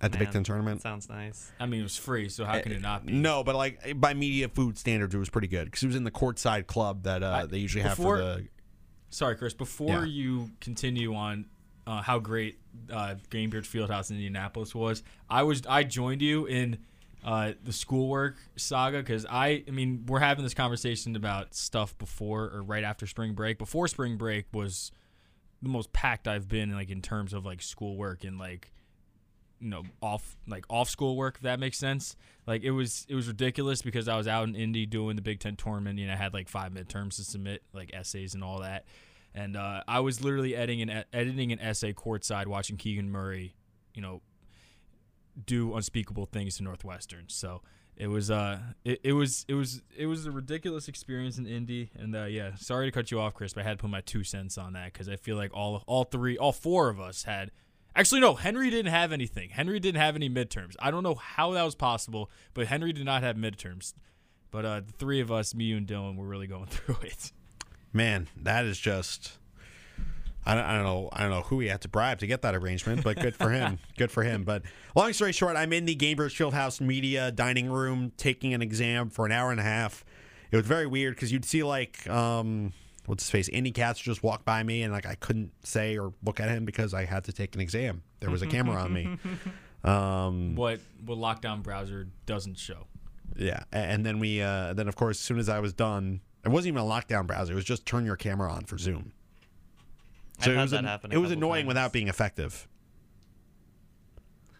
at 0.01 0.11
the 0.11 0.17
Big 0.17 0.31
Ten 0.31 0.43
tournament. 0.43 0.81
Sounds 0.81 1.09
nice. 1.09 1.51
I 1.59 1.65
mean, 1.65 1.81
it 1.81 1.83
was 1.83 1.97
free, 1.97 2.29
so 2.29 2.45
how 2.45 2.59
can 2.59 2.71
it 2.71 2.81
not 2.81 3.05
be? 3.05 3.13
No, 3.13 3.43
but 3.43 3.55
like 3.55 3.99
by 3.99 4.13
media 4.13 4.49
food 4.49 4.77
standards, 4.77 5.13
it 5.15 5.17
was 5.17 5.29
pretty 5.29 5.47
good 5.47 5.65
because 5.65 5.83
it 5.83 5.87
was 5.87 5.95
in 5.95 6.03
the 6.03 6.11
courtside 6.11 6.67
club 6.67 7.03
that 7.03 7.23
uh, 7.23 7.41
I- 7.43 7.45
they 7.45 7.57
usually 7.59 7.83
have 7.83 7.97
before- 7.97 8.17
for 8.17 8.23
the. 8.23 8.47
Sorry, 9.09 9.35
Chris. 9.37 9.53
Before 9.53 9.89
Yeah. 9.89 10.05
you 10.05 10.51
continue 10.59 11.15
on 11.15 11.45
uh, 11.87 12.01
how 12.01 12.19
great 12.19 12.59
uh, 12.91 13.15
Gainbridge 13.29 13.65
Fieldhouse 13.65 14.09
in 14.09 14.17
Indianapolis 14.17 14.75
was, 14.75 15.03
I 15.29 15.43
was 15.43 15.61
I 15.69 15.83
joined 15.83 16.21
you 16.21 16.45
in 16.47 16.79
uh, 17.23 17.53
the 17.63 17.71
schoolwork 17.71 18.35
saga 18.57 18.97
because 18.97 19.25
I 19.29 19.63
I 19.67 19.71
mean 19.71 20.05
we're 20.07 20.19
having 20.19 20.43
this 20.43 20.53
conversation 20.53 21.15
about 21.15 21.55
stuff 21.55 21.97
before 21.97 22.45
or 22.51 22.61
right 22.63 22.83
after 22.83 23.07
spring 23.07 23.33
break. 23.35 23.57
Before 23.57 23.87
spring 23.87 24.17
break 24.17 24.47
was 24.51 24.91
the 25.65 25.71
most 25.71 25.91
packed 25.91 26.27
I've 26.27 26.47
been 26.47 26.73
like 26.73 26.89
in 26.89 27.01
terms 27.01 27.33
of 27.33 27.45
like 27.45 27.61
schoolwork 27.61 28.23
and 28.23 28.37
like 28.37 28.71
you 29.59 29.69
know 29.69 29.83
off 30.01 30.37
like 30.47 30.65
off 30.69 30.89
school 30.89 31.17
work 31.17 31.35
if 31.37 31.41
that 31.41 31.59
makes 31.59 31.77
sense. 31.77 32.15
Like 32.47 32.63
it 32.63 32.71
was 32.71 33.05
it 33.09 33.15
was 33.15 33.27
ridiculous 33.27 33.81
because 33.81 34.07
i 34.07 34.15
was 34.15 34.27
out 34.27 34.47
in 34.47 34.55
indy 34.55 34.85
doing 34.85 35.15
the 35.15 35.21
big 35.21 35.39
ten 35.39 35.55
tournament 35.55 35.99
and 35.99 36.11
i 36.11 36.15
had 36.15 36.33
like 36.33 36.47
five 36.47 36.71
midterms 36.71 37.15
to 37.15 37.23
submit 37.23 37.63
like 37.73 37.93
essays 37.93 38.33
and 38.33 38.43
all 38.43 38.61
that. 38.61 38.85
And 39.33 39.57
uh, 39.57 39.83
i 39.87 39.99
was 39.99 40.23
literally 40.23 40.55
editing 40.55 40.89
an, 40.89 41.03
editing 41.11 41.51
an 41.51 41.59
essay 41.59 41.93
courtside 41.93 42.47
watching 42.47 42.77
keegan 42.77 43.11
murray 43.11 43.55
you 43.93 44.01
know 44.01 44.21
do 45.45 45.75
unspeakable 45.75 46.27
things 46.27 46.57
to 46.57 46.63
northwestern. 46.63 47.25
So 47.27 47.61
it 47.97 48.07
was 48.07 48.29
uh 48.29 48.59
it, 48.83 48.99
it 49.03 49.13
was 49.13 49.45
it 49.47 49.53
was 49.53 49.81
it 49.95 50.05
was 50.05 50.25
a 50.25 50.31
ridiculous 50.31 50.87
experience 50.87 51.37
in 51.37 51.47
indy 51.47 51.89
and 51.97 52.15
uh 52.15 52.25
yeah 52.25 52.51
sorry 52.55 52.87
to 52.87 52.91
cut 52.91 53.09
you 53.09 53.19
off 53.19 53.33
chris 53.33 53.53
but 53.53 53.61
i 53.61 53.67
had 53.67 53.77
to 53.77 53.81
put 53.81 53.89
my 53.89 54.01
two 54.01 54.23
cents 54.23 54.57
on 54.57 54.73
that 54.73 54.91
because 54.91 55.07
i 55.07 55.15
feel 55.15 55.37
like 55.37 55.53
all 55.53 55.83
all 55.87 56.03
three 56.03 56.37
all 56.37 56.51
four 56.51 56.89
of 56.89 56.99
us 56.99 57.23
had 57.23 57.51
Actually, 57.95 58.19
no. 58.19 58.35
Henry 58.35 58.69
didn't 58.69 58.91
have 58.91 59.13
anything. 59.13 59.49
Henry 59.51 59.79
didn't 59.79 60.01
have 60.01 60.15
any 60.15 60.29
midterms. 60.29 60.75
I 60.79 60.91
don't 60.91 61.03
know 61.03 61.15
how 61.15 61.51
that 61.51 61.63
was 61.63 61.75
possible, 61.75 62.29
but 62.53 62.67
Henry 62.67 62.91
did 62.91 63.05
not 63.05 63.23
have 63.23 63.37
midterms. 63.37 63.93
But 64.51 64.65
uh, 64.65 64.81
the 64.81 64.91
three 64.91 65.21
of 65.21 65.31
us, 65.31 65.55
me, 65.55 65.65
you, 65.65 65.77
and 65.77 65.87
Dylan, 65.87 66.17
were 66.17 66.27
really 66.27 66.47
going 66.47 66.65
through 66.65 66.97
it. 67.03 67.31
Man, 67.93 68.27
that 68.35 68.65
is 68.65 68.77
just. 68.77 69.37
I 70.45 70.53
don't, 70.55 70.63
I 70.63 70.73
don't 70.75 70.83
know. 70.83 71.09
I 71.11 71.21
don't 71.21 71.31
know 71.31 71.41
who 71.41 71.59
he 71.59 71.67
had 71.67 71.81
to 71.81 71.87
bribe 71.87 72.19
to 72.19 72.27
get 72.27 72.41
that 72.43 72.53
arrangement, 72.55 73.03
but 73.03 73.19
good 73.19 73.35
for 73.35 73.49
him. 73.49 73.79
good 73.97 74.11
for 74.11 74.23
him. 74.23 74.43
But 74.43 74.61
long 74.95 75.11
story 75.13 75.31
short, 75.31 75.55
I'm 75.57 75.73
in 75.73 75.85
the 75.85 75.95
Gainbridge 75.95 76.35
Fieldhouse 76.37 76.79
media 76.79 77.31
dining 77.31 77.69
room 77.71 78.11
taking 78.17 78.53
an 78.53 78.61
exam 78.61 79.09
for 79.09 79.25
an 79.25 79.31
hour 79.31 79.49
and 79.51 79.59
a 79.59 79.63
half. 79.63 80.05
It 80.51 80.55
was 80.57 80.65
very 80.67 80.85
weird 80.85 81.15
because 81.15 81.31
you'd 81.31 81.45
see 81.45 81.63
like 81.63 82.07
um, 82.09 82.73
what's 83.07 83.23
his 83.23 83.31
face, 83.31 83.49
Andy 83.49 83.71
Katz 83.71 83.99
just 83.99 84.21
walk 84.23 84.45
by 84.45 84.61
me, 84.61 84.83
and 84.83 84.93
like 84.93 85.05
I 85.07 85.15
couldn't 85.15 85.51
say 85.65 85.97
or 85.97 86.13
look 86.23 86.39
at 86.39 86.49
him 86.49 86.63
because 86.65 86.93
I 86.93 87.05
had 87.05 87.23
to 87.25 87.33
take 87.33 87.55
an 87.55 87.61
exam. 87.61 88.03
There 88.19 88.29
was 88.29 88.41
a 88.41 88.47
camera 88.47 88.75
on 88.81 88.93
me. 88.93 89.17
Um, 89.83 90.55
What 90.55 90.79
what 91.05 91.17
lockdown 91.19 91.61
browser 91.61 92.07
doesn't 92.25 92.57
show. 92.57 92.87
yeah, 93.35 93.65
and 93.71 94.03
then 94.03 94.17
we 94.19 94.41
uh, 94.41 94.73
then 94.73 94.87
of 94.87 94.95
course 94.95 95.17
as 95.17 95.21
soon 95.21 95.37
as 95.37 95.47
I 95.47 95.59
was 95.59 95.73
done, 95.73 96.21
it 96.43 96.49
wasn't 96.49 96.69
even 96.75 96.81
a 96.81 96.89
lockdown 96.89 97.27
browser. 97.27 97.53
It 97.53 97.55
was 97.55 97.65
just 97.65 97.85
turn 97.85 98.03
your 98.03 98.15
camera 98.15 98.51
on 98.51 98.63
for 98.65 98.77
Zoom. 98.79 99.11
I've 100.41 100.47
it 100.47 100.55
had 100.55 100.61
was 100.61 100.71
that 100.71 100.77
an- 100.79 100.85
happen 100.85 101.11
a 101.11 101.15
It 101.15 101.17
was 101.19 101.31
annoying 101.31 101.63
times. 101.63 101.67
without 101.69 101.93
being 101.93 102.07
effective. 102.07 102.67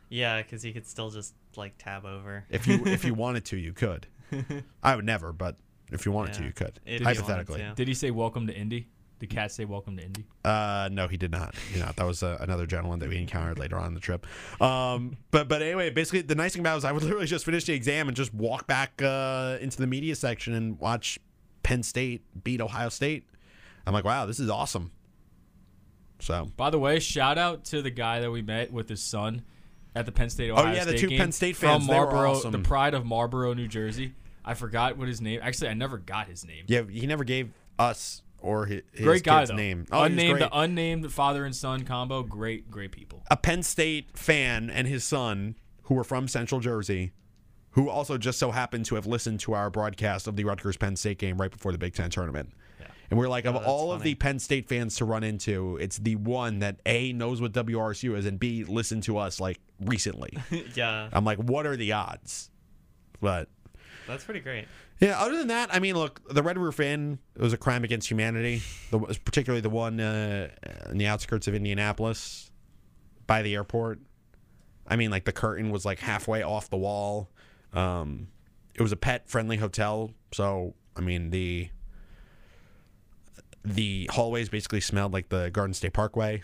Yeah, 0.10 0.42
because 0.42 0.64
you 0.64 0.74
could 0.74 0.86
still 0.88 1.10
just 1.10 1.34
like 1.56 1.74
tab 1.78 2.06
over. 2.06 2.46
If 2.50 2.68
you 2.68 2.86
if 2.86 3.04
you 3.04 3.14
wanted 3.16 3.46
to, 3.46 3.58
you 3.58 3.74
could. 3.74 4.08
I 4.84 4.96
would 4.96 5.06
never, 5.06 5.34
but 5.34 5.58
if 5.92 6.06
you 6.06 6.12
wanted 6.12 6.34
to, 6.36 6.44
you 6.44 6.52
could. 6.52 6.80
If 6.86 7.02
you 7.02 7.06
hypothetically. 7.06 7.60
to. 7.60 7.74
Did 7.76 7.88
he 7.88 7.94
say 7.94 8.12
welcome 8.12 8.48
to 8.48 8.56
Indy? 8.56 8.88
Did 9.20 9.30
Cat 9.30 9.52
say 9.52 9.64
welcome 9.64 9.96
to 9.96 10.04
Indy? 10.04 10.26
Uh, 10.44 10.90
no, 10.92 11.08
he 11.08 11.16
did 11.16 11.32
not. 11.32 11.56
You 11.74 11.80
know, 11.80 11.90
that 11.96 12.06
was 12.06 12.22
uh, 12.22 12.38
another 12.42 12.66
gentleman 12.66 13.00
that 13.00 13.08
we 13.08 13.18
encountered 13.18 13.58
later 13.58 13.78
on 13.78 13.88
in 13.88 13.94
the 13.94 14.00
trip. 14.02 14.28
Um, 14.62 15.16
but 15.32 15.48
but 15.48 15.62
anyway, 15.62 15.90
basically, 15.90 16.22
the 16.22 16.36
nice 16.36 16.54
thing 16.54 16.60
about 16.62 16.74
it 16.74 16.76
was 16.76 16.86
I 16.86 16.92
would 16.92 17.04
literally 17.04 17.26
just 17.26 17.46
finish 17.46 17.64
the 17.66 17.74
exam 17.74 18.08
and 18.08 18.16
just 18.18 18.34
walk 18.34 18.68
back 18.68 19.02
uh, 19.02 19.58
into 19.62 19.78
the 19.78 19.88
media 19.88 20.16
section 20.16 20.54
and 20.54 20.78
watch 20.80 21.18
Penn 21.64 21.82
State 21.82 22.24
beat 22.44 22.60
Ohio 22.62 22.90
State. 22.90 23.24
I'm 23.88 23.94
like, 23.94 24.04
wow, 24.06 24.26
this 24.26 24.40
is 24.40 24.50
awesome. 24.50 24.92
So 26.20 26.50
By 26.58 26.70
the 26.70 26.80
way, 26.80 27.00
shout 27.00 27.38
out 27.38 27.66
to 27.66 27.82
the 27.82 27.90
guy 27.90 28.22
that 28.22 28.32
we 28.32 28.42
met 28.42 28.72
with 28.72 28.90
his 28.90 29.02
son 29.02 29.44
at 29.96 30.06
the 30.06 30.12
Penn 30.12 30.30
State 30.30 30.50
oh, 30.50 30.54
Ohio 30.54 30.72
Oh, 30.72 30.76
yeah, 30.76 30.84
the 30.84 30.92
State 30.92 31.00
two 31.00 31.08
game 31.10 31.20
Penn 31.20 31.32
State 31.32 31.56
fans, 31.56 31.86
from 31.86 31.96
Marlboro, 31.96 32.32
awesome. 32.32 32.52
the 32.52 32.60
pride 32.60 32.94
of 32.94 33.06
Marlboro, 33.06 33.54
New 33.54 33.68
Jersey. 33.68 34.14
I 34.44 34.54
forgot 34.54 34.98
what 34.98 35.08
his 35.08 35.22
name. 35.22 35.40
Actually, 35.42 35.70
I 35.70 35.74
never 35.74 35.98
got 35.98 36.28
his 36.28 36.46
name. 36.46 36.66
yeah, 36.68 36.84
he 36.84 37.08
never 37.08 37.24
gave 37.24 37.52
us 37.80 38.22
or 38.40 38.68
his, 38.68 38.82
his 38.92 39.06
great 39.06 39.24
guy 39.24 39.40
kid's 39.40 39.50
though. 39.50 39.56
name. 39.56 39.86
Oh, 39.92 40.04
unnamed, 40.04 40.42
the 40.42 40.58
unnamed 40.58 41.12
father 41.12 41.46
and 41.46 41.56
son 41.56 41.84
combo. 41.84 42.22
Great, 42.24 42.70
great 42.70 42.92
people. 42.92 43.24
a 43.32 43.38
Penn 43.38 43.64
State 43.64 44.18
fan 44.18 44.70
and 44.70 44.88
his 44.88 45.04
son, 45.04 45.56
who 45.84 45.96
were 45.96 46.04
from 46.04 46.28
Central 46.28 46.62
Jersey, 46.62 47.12
who 47.72 47.90
also 47.90 48.18
just 48.18 48.38
so 48.38 48.52
happened 48.52 48.86
to 48.86 48.96
have 48.96 49.08
listened 49.08 49.40
to 49.42 49.54
our 49.54 49.70
broadcast 49.70 50.28
of 50.28 50.36
the 50.36 50.44
Rutgers 50.44 50.78
Penn 50.78 50.96
State 50.96 51.18
game 51.18 51.42
right 51.42 51.52
before 51.52 51.72
the 51.72 51.78
Big 51.78 51.94
Ten 51.94 52.10
tournament. 52.10 52.54
And 53.10 53.20
we're 53.20 53.28
like, 53.28 53.46
of 53.46 53.56
Oh, 53.56 53.60
that's 53.60 53.70
all 53.70 53.92
of 53.92 54.02
the 54.04 54.16
Penn 54.16 54.40
State 54.40 54.68
fans 54.68 54.96
to 54.98 55.06
run 55.06 55.24
into, 55.24 55.78
it's 55.78 55.98
the 55.98 56.16
one 56.16 56.60
that 56.60 56.80
A, 56.86 57.14
knows 57.14 57.42
what 57.42 57.52
WRSU 57.52 58.18
is, 58.18 58.26
and 58.26 58.40
B, 58.40 58.64
listened 58.64 59.04
to 59.04 59.18
us 59.18 59.40
like 59.40 59.60
recently. 59.80 60.38
yeah, 60.76 61.10
I'm 61.14 61.26
like, 61.26 61.38
what 61.38 61.66
are 61.66 61.76
the 61.76 61.94
odds? 61.94 62.50
But 63.22 63.50
that's 64.08 64.24
pretty 64.24 64.40
great. 64.40 64.68
yeah, 65.00 65.20
other 65.20 65.38
than 65.38 65.48
that, 65.48 65.74
I 65.74 65.80
mean, 65.80 65.96
look, 65.96 66.22
the 66.34 66.44
Red 66.44 66.58
Roof 66.58 66.80
Inn 66.80 67.20
it 67.36 67.42
was 67.42 67.54
a 67.54 67.58
crime 67.58 67.84
against 67.84 68.10
humanity. 68.10 68.62
The, 68.92 69.00
particularly 69.00 69.62
the 69.62 69.70
one 69.70 70.00
uh, 70.00 70.50
in 70.90 70.98
the 70.98 71.08
outskirts 71.08 71.48
of 71.48 71.56
Indianapolis, 71.56 72.50
by 73.28 73.42
the 73.42 73.54
airport. 73.56 74.00
I 74.88 74.96
mean, 74.96 75.12
like 75.12 75.26
the 75.26 75.32
curtain 75.32 75.72
was 75.72 75.86
like 75.86 76.00
halfway 76.00 76.44
off 76.44 76.70
the 76.70 76.78
wall. 76.78 77.30
Um, 77.74 78.28
it 78.76 78.82
was 78.82 78.92
a 78.92 78.98
pet-friendly 78.98 79.58
hotel, 79.58 80.12
so 80.32 80.76
I 80.96 81.02
mean 81.02 81.30
the 81.30 81.70
the 83.66 84.10
hallways 84.14 84.50
basically 84.50 84.82
smelled 84.82 85.14
like 85.14 85.30
the 85.30 85.50
Garden 85.50 85.74
State 85.74 85.94
Parkway. 85.94 86.44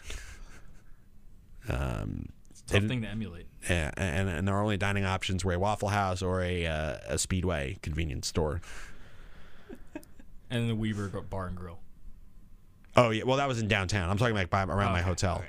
Um, 1.70 2.30
It's 2.50 2.62
a 2.72 2.80
tough 2.80 2.88
thing 2.88 3.02
to 3.04 3.08
emulate. 3.08 3.46
yeah, 3.70 3.92
and 3.98 4.28
and 4.30 4.50
our 4.50 4.62
only 4.62 4.78
dining 4.78 5.06
options 5.06 5.46
were 5.46 5.54
a 5.54 5.60
Waffle 5.60 5.90
House 5.90 6.22
or 6.22 6.42
a 6.42 6.66
uh, 6.66 6.98
a 7.08 7.18
Speedway 7.18 7.78
convenience 7.82 8.28
store. 8.28 8.62
And 10.50 10.70
the 10.70 10.76
Weaver 10.76 11.08
Bar 11.22 11.48
and 11.48 11.56
Grill. 11.56 11.80
Oh 12.98 13.12
yeah, 13.12 13.24
well 13.24 13.38
that 13.38 13.48
was 13.48 13.60
in 13.62 13.68
downtown. 13.68 14.10
I'm 14.10 14.18
talking 14.18 14.36
like 14.36 14.50
by, 14.50 14.64
around 14.64 14.92
my 14.92 15.00
Okay, 15.00 15.08
hotel. 15.08 15.36
okay. 15.38 15.48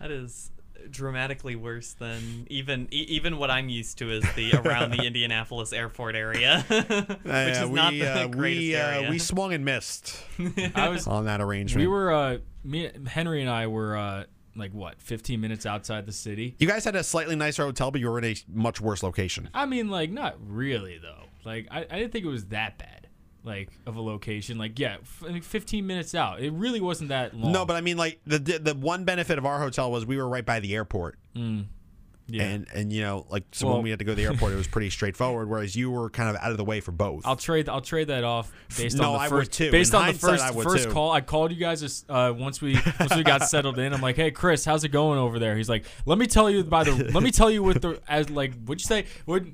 That 0.00 0.10
is 0.10 0.50
dramatically 0.90 1.56
worse 1.56 1.92
than 1.94 2.46
even 2.48 2.88
e- 2.92 3.06
even 3.08 3.36
what 3.38 3.50
I'm 3.50 3.68
used 3.68 3.98
to 3.98 4.10
is 4.10 4.24
the 4.36 4.52
around 4.54 4.90
the 4.92 5.02
Indianapolis 5.06 5.72
airport 5.72 6.14
area, 6.14 6.64
which 6.68 6.88
Uh, 6.90 7.64
is 7.64 7.70
not 7.70 7.92
the 7.92 8.02
uh, 8.06 8.26
greatest 8.28 8.60
we, 8.62 8.76
uh, 8.76 8.86
area. 8.86 9.10
we 9.10 9.18
swung 9.18 9.52
and 9.52 9.64
missed 9.64 10.22
I 10.74 10.88
was. 10.88 11.06
on 11.06 11.24
that 11.26 11.40
arrangement. 11.40 11.80
we 11.82 11.86
were. 11.86 12.12
Uh, 12.12 12.38
me, 12.64 12.90
Henry 13.06 13.40
and 13.40 13.50
I 13.50 13.66
were. 13.66 13.96
Uh, 13.96 14.24
like 14.56 14.72
what? 14.74 15.00
15 15.00 15.40
minutes 15.40 15.64
outside 15.64 16.06
the 16.06 16.12
city. 16.12 16.56
you 16.58 16.66
guys 16.66 16.84
had 16.84 16.96
a 16.96 17.04
slightly 17.04 17.36
nicer 17.36 17.62
hotel, 17.64 17.92
but 17.92 18.00
you 18.00 18.10
were 18.10 18.18
in 18.18 18.24
a 18.24 18.36
much 18.52 18.80
worse 18.80 19.00
location. 19.02 19.48
I 19.54 19.64
mean, 19.64 19.88
like, 19.88 20.10
not 20.10 20.36
really 20.44 20.98
though. 21.00 21.26
Like, 21.44 21.68
I, 21.70 21.86
I 21.88 21.98
didn't 22.00 22.10
think 22.12 22.24
it 22.24 22.28
was 22.28 22.46
that 22.46 22.76
bad. 22.76 22.99
Like, 23.42 23.70
of 23.86 23.96
a 23.96 24.02
location. 24.02 24.58
Like, 24.58 24.78
yeah, 24.78 24.96
f- 25.00 25.22
like 25.26 25.42
15 25.42 25.86
minutes 25.86 26.14
out. 26.14 26.40
It 26.40 26.52
really 26.52 26.80
wasn't 26.80 27.08
that 27.08 27.34
long. 27.34 27.52
No, 27.52 27.64
but 27.64 27.74
I 27.76 27.80
mean 27.80 27.96
like 27.96 28.20
the, 28.26 28.38
the 28.38 28.58
the 28.58 28.74
one 28.74 29.04
benefit 29.04 29.38
of 29.38 29.46
our 29.46 29.58
hotel 29.58 29.90
was 29.90 30.04
we 30.04 30.18
were 30.18 30.28
right 30.28 30.44
by 30.44 30.60
the 30.60 30.74
airport, 30.74 31.18
yeah. 31.34 32.42
and 32.44 32.66
and 32.74 32.92
you 32.92 33.00
know 33.00 33.26
like 33.30 33.44
so 33.52 33.66
Well- 33.66 33.76
when 33.76 33.84
we 33.84 33.90
had 33.90 33.98
to 33.98 34.04
go 34.04 34.12
to 34.12 34.16
the 34.16 34.24
airport, 34.24 34.52
it 34.52 34.56
was 34.56 34.68
pretty 34.68 34.90
straightforward. 34.90 35.48
Whereas 35.48 35.74
you 35.74 35.90
were 35.90 36.10
kind 36.10 36.28
of 36.28 36.36
out 36.42 36.50
of 36.50 36.58
the 36.58 36.64
way 36.64 36.80
for 36.80 36.92
both. 36.92 37.22
I'll 37.24 37.34
trade. 37.36 37.68
I'll 37.68 37.80
trade 37.80 38.08
that 38.08 38.24
off 38.24 38.52
based 38.76 38.98
No, 38.98 39.04
on 39.04 39.12
the 39.14 39.18
I 39.20 39.28
first. 39.28 39.32
would 39.48 39.52
too. 39.52 39.70
Based 39.70 39.92
In 39.92 39.96
on 39.96 40.00
the 40.02 40.04
hindsight, 40.06 40.30
first 40.30 40.44
I 40.44 40.50
would 40.50 40.64
first 40.64 40.84
too. 40.84 40.92
call, 40.92 41.10
I 41.10 41.20
called 41.22 41.50
you 41.50 41.56
guys 41.58 42.04
uh, 42.08 42.32
once 42.36 42.60
we 42.60 42.78
once 43.00 43.16
we 43.16 43.22
got 43.22 43.44
settled 43.44 43.78
in. 43.78 43.92
I'm 43.94 44.00
like, 44.02 44.16
hey 44.16 44.30
Chris, 44.30 44.64
how's 44.66 44.84
it 44.84 44.90
going 44.90 45.18
over 45.18 45.38
there? 45.38 45.56
He's 45.56 45.68
like, 45.70 45.86
let 46.04 46.18
me 46.18 46.26
tell 46.26 46.50
you 46.50 46.62
by 46.62 46.84
the 46.84 46.92
let 47.14 47.22
me 47.22 47.30
tell 47.30 47.50
you 47.50 47.62
what 47.62 47.80
the 47.80 48.00
as 48.06 48.28
like 48.28 48.52
what'd 48.64 48.82
you 48.82 48.86
say? 48.86 49.06
What? 49.24 49.44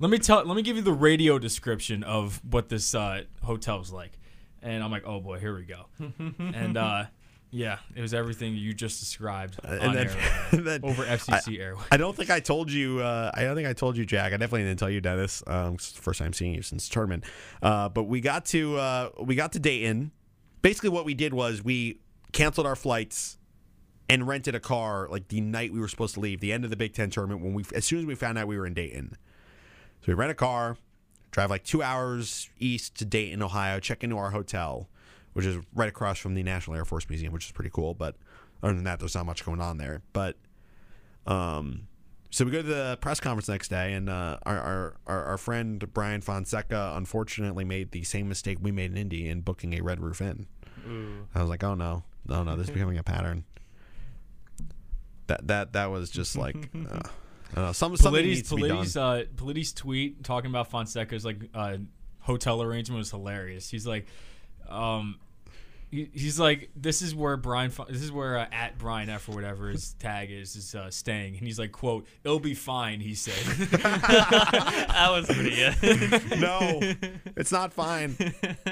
Let 0.00 0.10
me 0.10 0.18
tell. 0.18 0.44
Let 0.44 0.56
me 0.56 0.62
give 0.62 0.76
you 0.76 0.82
the 0.82 0.92
radio 0.92 1.38
description 1.38 2.02
of 2.04 2.40
what 2.48 2.68
this 2.68 2.94
uh, 2.94 3.22
hotel's 3.42 3.90
like. 3.90 4.18
And 4.62 4.82
I'm 4.82 4.90
like, 4.90 5.04
oh 5.06 5.20
boy, 5.20 5.38
here 5.38 5.54
we 5.56 5.64
go. 5.64 5.86
and 6.54 6.76
uh, 6.76 7.04
yeah, 7.50 7.78
it 7.96 8.00
was 8.02 8.12
everything 8.14 8.54
you 8.54 8.74
just 8.74 9.00
described 9.00 9.58
on 9.64 9.72
and 9.78 9.94
then, 9.96 10.08
air, 10.08 10.46
and 10.52 10.66
then 10.66 10.80
over 10.84 11.04
FCC 11.04 11.58
airway. 11.60 11.82
I 11.90 11.96
don't 11.96 12.14
think 12.16 12.30
I 12.30 12.40
told 12.40 12.70
you. 12.70 13.00
Uh, 13.00 13.30
I 13.34 13.42
don't 13.44 13.56
think 13.56 13.66
I 13.68 13.72
told 13.72 13.96
you, 13.96 14.04
Jack. 14.04 14.32
I 14.32 14.36
definitely 14.36 14.64
didn't 14.64 14.78
tell 14.78 14.90
you, 14.90 15.00
Dennis. 15.00 15.42
Um, 15.46 15.76
'cause 15.76 15.88
it's 15.88 15.92
the 15.92 16.02
first 16.02 16.18
time 16.18 16.32
seeing 16.32 16.54
you 16.54 16.62
since 16.62 16.88
tournament. 16.88 17.24
Uh, 17.62 17.88
but 17.88 18.04
we 18.04 18.20
got 18.20 18.44
to 18.46 18.76
uh, 18.76 19.10
we 19.20 19.34
got 19.34 19.52
to 19.52 19.58
Dayton. 19.58 20.12
Basically, 20.62 20.90
what 20.90 21.04
we 21.04 21.14
did 21.14 21.32
was 21.34 21.62
we 21.64 22.00
canceled 22.32 22.66
our 22.66 22.76
flights 22.76 23.38
and 24.10 24.26
rented 24.26 24.54
a 24.54 24.60
car 24.60 25.08
like 25.10 25.28
the 25.28 25.40
night 25.40 25.72
we 25.72 25.80
were 25.80 25.88
supposed 25.88 26.14
to 26.14 26.20
leave, 26.20 26.40
the 26.40 26.52
end 26.52 26.64
of 26.64 26.70
the 26.70 26.76
Big 26.76 26.94
Ten 26.94 27.10
tournament. 27.10 27.42
When 27.42 27.54
we 27.54 27.64
as 27.74 27.84
soon 27.84 28.00
as 28.00 28.06
we 28.06 28.14
found 28.14 28.38
out 28.38 28.46
we 28.48 28.58
were 28.58 28.66
in 28.66 28.74
Dayton, 28.74 29.16
so 30.00 30.06
we 30.08 30.14
rent 30.14 30.30
a 30.30 30.34
car, 30.34 30.76
drive 31.30 31.50
like 31.50 31.64
two 31.64 31.82
hours 31.82 32.48
east 32.58 32.96
to 32.96 33.04
Dayton, 33.04 33.42
Ohio, 33.42 33.80
check 33.80 34.02
into 34.04 34.16
our 34.16 34.30
hotel, 34.30 34.88
which 35.32 35.44
is 35.44 35.62
right 35.74 35.88
across 35.88 36.18
from 36.18 36.34
the 36.34 36.42
National 36.42 36.76
Air 36.76 36.84
Force 36.84 37.08
Museum, 37.08 37.32
which 37.32 37.46
is 37.46 37.52
pretty 37.52 37.70
cool. 37.70 37.94
But 37.94 38.16
other 38.62 38.74
than 38.74 38.84
that, 38.84 38.98
there's 38.98 39.14
not 39.14 39.26
much 39.26 39.44
going 39.44 39.60
on 39.60 39.78
there. 39.78 40.02
But 40.12 40.36
um, 41.26 41.88
so 42.30 42.44
we 42.44 42.50
go 42.50 42.62
to 42.62 42.68
the 42.68 42.98
press 43.00 43.20
conference 43.20 43.48
next 43.48 43.68
day, 43.68 43.94
and 43.94 44.08
uh, 44.10 44.38
our, 44.44 44.58
our, 44.58 44.96
our 45.06 45.24
our 45.24 45.38
friend 45.38 45.92
Brian 45.94 46.20
Fonseca 46.20 46.92
unfortunately 46.96 47.64
made 47.64 47.92
the 47.92 48.02
same 48.02 48.28
mistake 48.28 48.58
we 48.60 48.70
made 48.70 48.90
in 48.90 48.96
Indy 48.96 49.28
in 49.28 49.40
booking 49.40 49.74
a 49.74 49.80
Red 49.80 50.00
Roof 50.00 50.20
Inn. 50.20 50.46
Ooh. 50.88 51.26
I 51.34 51.40
was 51.40 51.48
like, 51.48 51.64
oh 51.64 51.74
no, 51.74 52.04
no, 52.26 52.42
no, 52.42 52.56
this 52.56 52.68
is 52.68 52.74
becoming 52.74 52.98
a 52.98 53.02
pattern. 53.02 53.44
That 55.26 55.46
that 55.46 55.72
that 55.72 55.90
was 55.90 56.10
just 56.10 56.36
like, 56.36 56.56
uh, 56.90 57.00
I 57.56 57.72
some 57.72 57.96
something 57.96 58.22
Politis, 58.22 58.26
needs 58.26 58.48
to 58.50 58.56
be 58.56 58.68
done. 58.68 58.76
Politis, 58.84 58.96
uh, 58.96 59.24
Politis 59.36 59.74
tweet 59.74 60.22
talking 60.24 60.50
about 60.50 60.70
Fonseca's 60.70 61.24
like 61.24 61.38
uh, 61.54 61.78
hotel 62.20 62.62
arrangement 62.62 62.98
was 62.98 63.10
hilarious. 63.10 63.70
He's 63.70 63.86
like, 63.86 64.06
um, 64.68 65.18
he, 65.90 66.10
he's 66.12 66.38
like, 66.38 66.68
this 66.76 67.00
is 67.00 67.14
where 67.14 67.38
Brian, 67.38 67.70
Fon- 67.70 67.86
this 67.88 68.02
is 68.02 68.12
where 68.12 68.36
uh, 68.38 68.46
at 68.52 68.76
Brian 68.76 69.08
F 69.08 69.26
or 69.30 69.32
whatever 69.34 69.70
his 69.70 69.94
tag 69.98 70.30
is 70.30 70.54
is 70.56 70.74
uh, 70.74 70.90
staying, 70.90 71.36
and 71.38 71.46
he's 71.46 71.58
like, 71.58 71.72
quote, 71.72 72.06
it'll 72.22 72.38
be 72.38 72.52
fine. 72.54 73.00
He 73.00 73.14
said, 73.14 73.34
that 73.70 75.08
was 75.10 75.26
pretty 75.26 75.56
good. 75.56 76.38
no, 76.40 76.80
it's 77.36 77.50
not 77.50 77.72
fine. 77.72 78.14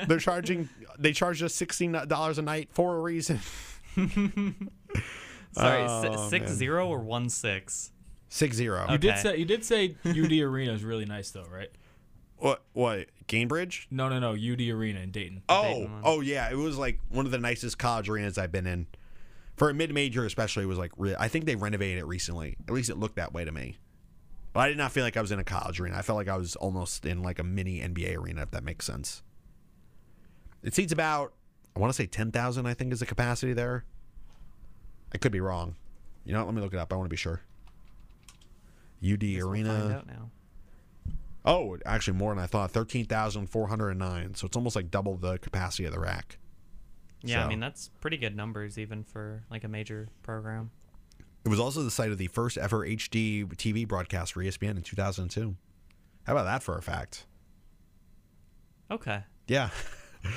They're 0.07 0.19
charging. 0.19 0.69
They 0.99 1.13
charge 1.13 1.43
us 1.43 1.55
sixteen 1.55 1.93
dollars 1.93 2.37
a 2.39 2.43
night 2.43 2.69
for 2.73 2.97
a 2.97 3.01
reason. 3.01 3.41
Sorry, 3.95 5.85
Oh, 5.89 6.03
si- 6.03 6.29
six 6.31 6.47
man. 6.51 6.55
zero 6.57 6.89
or 6.89 6.99
one 7.01 7.29
six. 7.31 7.93
Six 8.29 8.57
zero. 8.57 8.87
you 8.91 8.99
did 8.99 9.13
Okay. 9.13 9.21
say, 9.23 9.37
you 9.39 9.45
did 9.45 9.65
say 9.65 9.95
UD 10.05 10.33
Arena 10.33 10.73
is 10.73 10.83
really 10.85 11.05
nice 11.05 11.31
though, 11.31 11.47
right? 11.51 11.71
What? 12.39 12.63
What? 12.73 13.07
Gainbridge? 13.29 13.87
No, 13.91 14.09
no, 14.09 14.19
no, 14.19 14.33
UD 14.33 14.61
Arena 14.69 15.01
in 15.01 15.11
Dayton. 15.11 15.43
Oh, 15.49 15.63
Dayton 15.63 15.93
one. 15.93 16.03
oh 16.05 16.21
yeah. 16.21 16.51
It 16.51 16.57
was 16.57 16.77
like 16.77 17.01
one 17.09 17.25
of 17.27 17.33
the 17.33 17.39
nicest 17.39 17.79
college 17.79 18.09
arenas 18.09 18.37
I've 18.39 18.53
been 18.53 18.67
in. 18.67 18.87
For 19.57 19.71
a 19.71 19.75
mid-major, 19.75 20.27
especially, 20.27 20.65
it 20.65 20.67
was 20.67 20.77
like. 20.77 20.93
Re- 20.99 21.17
I 21.19 21.29
think 21.29 21.47
they 21.47 21.57
renovated 21.57 21.99
it 21.99 22.05
recently. 22.07 22.57
At 22.69 22.75
least 22.75 22.91
it 22.91 22.99
looked 22.99 23.17
that 23.17 23.33
way 23.33 23.45
to 23.47 23.51
me. 23.53 23.79
But 24.53 24.61
I 24.61 24.69
did 24.69 24.77
not 24.77 24.93
feel 24.93 25.03
like 25.03 25.17
I 25.17 25.23
was 25.23 25.33
in 25.33 25.39
a 25.39 25.45
college 25.45 25.81
arena. 25.81 25.97
I 25.97 26.03
felt 26.03 26.17
like 26.19 26.29
I 26.29 26.37
was 26.37 26.57
almost 26.57 27.07
in 27.07 27.23
like 27.23 27.39
a 27.39 27.43
mini 27.43 27.81
NBA 27.81 28.17
arena, 28.19 28.43
if 28.43 28.51
that 28.51 28.65
makes 28.65 28.85
sense. 28.85 29.23
It 30.63 30.75
seats 30.75 30.93
about, 30.93 31.33
I 31.75 31.79
want 31.81 31.91
to 31.93 31.97
say 31.97 32.07
ten 32.07 32.33
thousand. 32.33 32.67
I 32.67 32.75
think 32.75 32.93
is 32.93 33.01
the 33.01 33.07
capacity 33.07 33.53
there. 33.55 33.85
I 35.15 35.19
could 35.19 35.33
be 35.33 35.41
wrong. 35.41 35.77
You 36.25 36.33
know, 36.33 36.41
what? 36.41 36.47
let 36.49 36.55
me 36.55 36.61
look 36.61 36.75
it 36.75 36.79
up. 36.79 36.93
I 36.93 36.97
want 36.97 37.07
to 37.07 37.11
be 37.11 37.17
sure. 37.17 37.41
UD 39.03 39.23
Arena. 39.43 39.79
find 39.81 39.93
out 39.93 40.07
now. 40.07 40.31
Oh, 41.45 41.77
actually 41.87 42.17
more 42.17 42.35
than 42.35 42.43
I 42.43 42.47
thought. 42.47 42.71
Thirteen 42.73 43.05
thousand 43.07 43.47
four 43.49 43.69
hundred 43.69 43.91
and 43.91 43.99
nine. 44.01 44.35
So 44.35 44.47
it's 44.47 44.57
almost 44.57 44.75
like 44.77 44.91
double 44.91 45.17
the 45.17 45.39
capacity 45.39 45.85
of 45.85 45.93
the 45.93 46.01
RAC. 46.01 46.39
Yeah, 47.23 47.41
So- 47.41 47.47
I 47.47 47.49
mean 47.49 47.61
that's 47.61 47.91
pretty 48.01 48.17
good 48.17 48.35
numbers 48.37 48.79
even 48.79 49.05
for 49.05 49.45
like 49.51 49.63
a 49.65 49.69
major 49.69 50.09
program. 50.23 50.71
It 51.45 51.49
was 51.49 51.61
also 51.61 51.83
the 51.85 51.91
site 51.93 52.11
of 52.11 52.19
the 52.19 52.27
first 52.27 52.59
ever 52.59 52.85
HD 52.85 53.45
TV 53.55 53.87
broadcast 53.87 54.33
for 54.33 54.43
ESPN 54.43 54.77
in 54.77 54.83
2002. 54.83 55.55
How 56.25 56.33
about 56.33 56.45
that 56.45 56.63
for 56.65 56.77
a 56.77 56.83
fact? 56.83 57.25
Okay, 58.91 59.23
Yeah. 59.47 59.71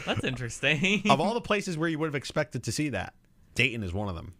that's 0.05 0.23
interesting. 0.23 1.01
of 1.09 1.19
all 1.19 1.33
the 1.33 1.41
places 1.41 1.77
where 1.77 1.89
you 1.89 1.97
would 1.99 2.07
have 2.07 2.15
expected 2.15 2.63
to 2.63 2.71
see 2.71 2.89
that, 2.89 3.13
Dayton 3.55 3.81
is 3.83 3.93
one 3.93 4.07
of 4.09 4.15
them. 4.15 4.33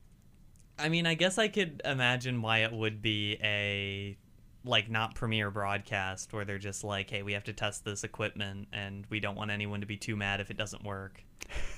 I 0.80 0.90
mean, 0.90 1.06
I 1.06 1.14
guess 1.14 1.38
I 1.38 1.48
could 1.48 1.82
imagine 1.86 2.42
why 2.42 2.60
it 2.60 2.72
would 2.72 3.02
be 3.02 3.38
a 3.44 4.18
like 4.66 4.90
not 4.90 5.16
premiere 5.16 5.52
broadcast 5.52 6.34
where 6.34 6.46
they're 6.46 6.58
just 6.58 6.84
like, 6.84 7.10
"Hey, 7.10 7.24
we 7.24 7.34
have 7.34 7.46
to 7.46 7.54
test 7.54 7.86
this 7.86 8.04
equipment 8.04 8.68
and 8.74 9.06
we 9.10 9.20
don't 9.20 9.36
want 9.36 9.52
anyone 9.52 9.82
to 9.82 9.88
be 9.88 9.98
too 9.98 10.16
mad 10.16 10.40
if 10.40 10.52
it 10.52 10.58
doesn't 10.58 10.84
work." 10.84 11.24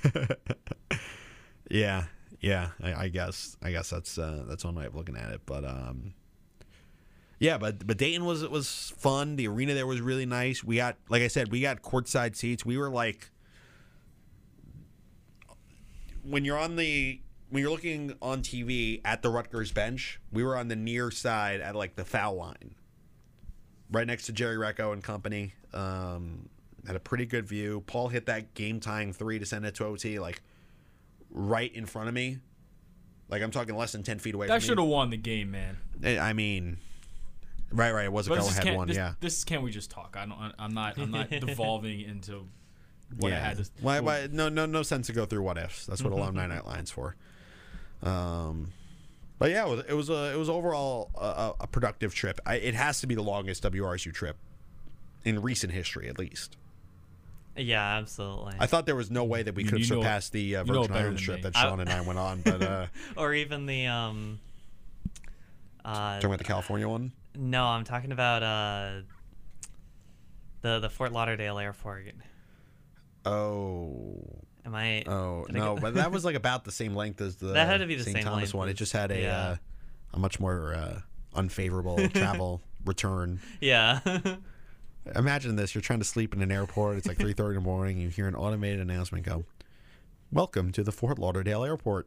Yeah, 1.72 2.04
yeah. 2.40 2.68
I, 2.82 3.04
I 3.04 3.08
guess 3.08 3.56
I 3.62 3.70
guess 3.72 3.88
that's 3.88 4.18
uh, 4.18 4.44
that's 4.46 4.62
one 4.62 4.74
way 4.74 4.84
of 4.84 4.94
looking 4.94 5.16
at 5.16 5.32
it. 5.32 5.40
But 5.46 5.64
um, 5.64 6.12
yeah, 7.38 7.56
but 7.56 7.86
but 7.86 7.96
Dayton 7.96 8.26
was 8.26 8.42
it 8.42 8.50
was 8.50 8.92
fun. 8.98 9.36
The 9.36 9.48
arena 9.48 9.72
there 9.72 9.86
was 9.86 10.02
really 10.02 10.26
nice. 10.26 10.62
We 10.62 10.76
got 10.76 10.96
like 11.08 11.22
I 11.22 11.28
said, 11.28 11.50
we 11.50 11.62
got 11.62 11.80
courtside 11.80 12.36
seats. 12.36 12.66
We 12.66 12.76
were 12.76 12.90
like 12.90 13.30
when 16.22 16.44
you're 16.44 16.58
on 16.58 16.76
the 16.76 17.21
when 17.52 17.60
you're 17.60 17.70
looking 17.70 18.14
on 18.22 18.40
TV 18.40 19.02
at 19.04 19.20
the 19.20 19.28
Rutgers 19.28 19.72
bench, 19.72 20.18
we 20.32 20.42
were 20.42 20.56
on 20.56 20.68
the 20.68 20.76
near 20.76 21.10
side 21.10 21.60
at 21.60 21.76
like 21.76 21.96
the 21.96 22.04
foul 22.04 22.36
line, 22.36 22.74
right 23.90 24.06
next 24.06 24.24
to 24.26 24.32
Jerry 24.32 24.56
Recco 24.56 24.94
and 24.94 25.04
company. 25.04 25.52
Um, 25.74 26.48
had 26.86 26.96
a 26.96 27.00
pretty 27.00 27.26
good 27.26 27.46
view. 27.46 27.84
Paul 27.86 28.08
hit 28.08 28.24
that 28.24 28.54
game 28.54 28.80
tying 28.80 29.12
three 29.12 29.38
to 29.38 29.44
send 29.44 29.66
it 29.66 29.74
to 29.76 29.84
OT, 29.84 30.18
like 30.18 30.40
right 31.30 31.70
in 31.74 31.84
front 31.84 32.08
of 32.08 32.14
me. 32.14 32.38
Like 33.28 33.42
I'm 33.42 33.50
talking 33.50 33.76
less 33.76 33.92
than 33.92 34.02
ten 34.02 34.18
feet 34.18 34.34
away. 34.34 34.46
That 34.46 34.62
should 34.62 34.78
have 34.78 34.88
won 34.88 35.10
the 35.10 35.18
game, 35.18 35.50
man. 35.50 35.76
I 36.02 36.32
mean, 36.32 36.78
right, 37.70 37.92
right. 37.92 38.06
It 38.06 38.12
was 38.12 38.28
a 38.28 38.30
But 38.30 38.38
go 38.38 38.44
this 38.46 38.58
ahead 38.58 38.76
one. 38.78 38.88
this, 38.88 38.96
yeah. 38.96 39.12
this 39.20 39.44
can't 39.44 39.62
we 39.62 39.70
just 39.70 39.90
talk? 39.90 40.16
I 40.18 40.24
don't. 40.24 40.54
I'm 40.58 40.72
not. 40.72 40.96
I'm 40.96 41.10
not 41.10 41.28
devolving 41.40 42.00
into 42.00 42.48
what 43.18 43.30
I 43.30 43.36
had 43.36 43.58
to. 43.58 43.70
why, 43.82 44.00
why, 44.00 44.28
no, 44.32 44.48
no, 44.48 44.64
no 44.64 44.82
sense 44.82 45.08
to 45.08 45.12
go 45.12 45.26
through 45.26 45.42
what 45.42 45.58
ifs. 45.58 45.84
That's 45.84 46.02
what 46.02 46.14
alumni 46.14 46.46
night 46.46 46.66
lines 46.66 46.90
for. 46.90 47.14
Um, 48.02 48.72
but 49.38 49.50
yeah, 49.50 49.66
it 49.66 49.70
was, 49.70 49.84
it 49.88 49.94
was 49.94 50.10
a 50.10 50.32
it 50.32 50.36
was 50.38 50.48
overall 50.48 51.10
a, 51.16 51.24
a- 51.24 51.54
a 51.60 51.66
productive 51.66 52.14
trip. 52.14 52.40
I, 52.46 52.56
it 52.56 52.74
has 52.74 53.00
to 53.00 53.06
be 53.06 53.14
the 53.14 53.22
longest 53.22 53.62
WRSU 53.64 54.12
trip 54.12 54.36
in 55.24 55.40
recent 55.42 55.72
history, 55.72 56.08
at 56.08 56.18
least. 56.18 56.56
Yeah, 57.56 57.98
absolutely. 57.98 58.54
I 58.58 58.66
thought 58.66 58.86
there 58.86 58.96
was 58.96 59.10
no 59.10 59.24
way 59.24 59.42
that 59.42 59.54
we 59.54 59.64
could 59.64 59.78
have 59.78 59.80
you 59.88 59.96
know- 59.96 60.20
the 60.30 60.56
uh, 60.56 60.64
you 60.64 60.72
know 60.72 60.80
Virgin 60.82 60.92
better 60.94 61.04
Islands 61.06 61.22
trip 61.22 61.36
me. 61.38 61.42
that 61.42 61.56
I- 61.56 61.62
Sean 61.62 61.80
and 61.80 61.90
I 61.90 62.00
went 62.00 62.18
on. 62.18 62.40
But 62.40 62.62
uh, 62.62 62.86
or 63.16 63.34
even 63.34 63.66
the 63.66 63.86
um 63.86 64.40
uh 65.84 66.14
talking 66.14 66.26
about 66.30 66.38
the 66.38 66.44
California 66.44 66.88
one. 66.88 67.12
no, 67.36 67.64
I'm 67.66 67.84
talking 67.84 68.12
about 68.12 68.42
uh 68.42 69.00
the 70.62 70.78
the 70.80 70.88
Fort 70.88 71.12
Lauderdale 71.12 71.58
airport. 71.58 72.06
Oh, 73.24 74.41
Am 74.64 74.74
I 74.74 75.02
oh 75.06 75.44
did 75.46 75.56
I 75.56 75.58
no, 75.58 75.76
but 75.76 75.94
that 75.94 76.12
was 76.12 76.24
like 76.24 76.36
about 76.36 76.64
the 76.64 76.72
same 76.72 76.94
length 76.94 77.20
as 77.20 77.36
the 77.36 77.46
That 77.54 77.66
had 77.66 77.78
to 77.78 77.86
be 77.86 77.96
the 77.96 78.04
St. 78.04 78.16
same 78.16 78.24
Thomas 78.24 78.38
length 78.38 78.54
one. 78.54 78.68
It 78.68 78.74
just 78.74 78.92
had 78.92 79.10
a 79.10 79.20
yeah. 79.20 79.38
uh, 79.38 79.56
a 80.14 80.18
much 80.18 80.38
more 80.38 80.74
uh, 80.74 81.00
unfavorable 81.34 82.08
travel 82.14 82.60
return. 82.84 83.40
Yeah. 83.60 84.00
Imagine 85.16 85.56
this: 85.56 85.74
you're 85.74 85.82
trying 85.82 85.98
to 85.98 86.04
sleep 86.04 86.32
in 86.32 86.42
an 86.42 86.52
airport. 86.52 86.96
It's 86.96 87.08
like 87.08 87.18
3:30 87.18 87.48
in 87.48 87.54
the 87.54 87.60
morning. 87.60 87.98
You 87.98 88.08
hear 88.08 88.28
an 88.28 88.36
automated 88.36 88.80
announcement 88.80 89.26
go, 89.26 89.44
"Welcome 90.30 90.70
to 90.72 90.84
the 90.84 90.92
Fort 90.92 91.18
Lauderdale 91.18 91.64
Airport." 91.64 92.06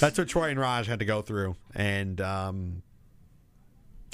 That's 0.00 0.18
what 0.18 0.28
Troy 0.28 0.50
and 0.50 0.60
Raj 0.60 0.86
had 0.86 0.98
to 0.98 1.06
go 1.06 1.22
through, 1.22 1.56
and 1.74 2.20
um, 2.20 2.82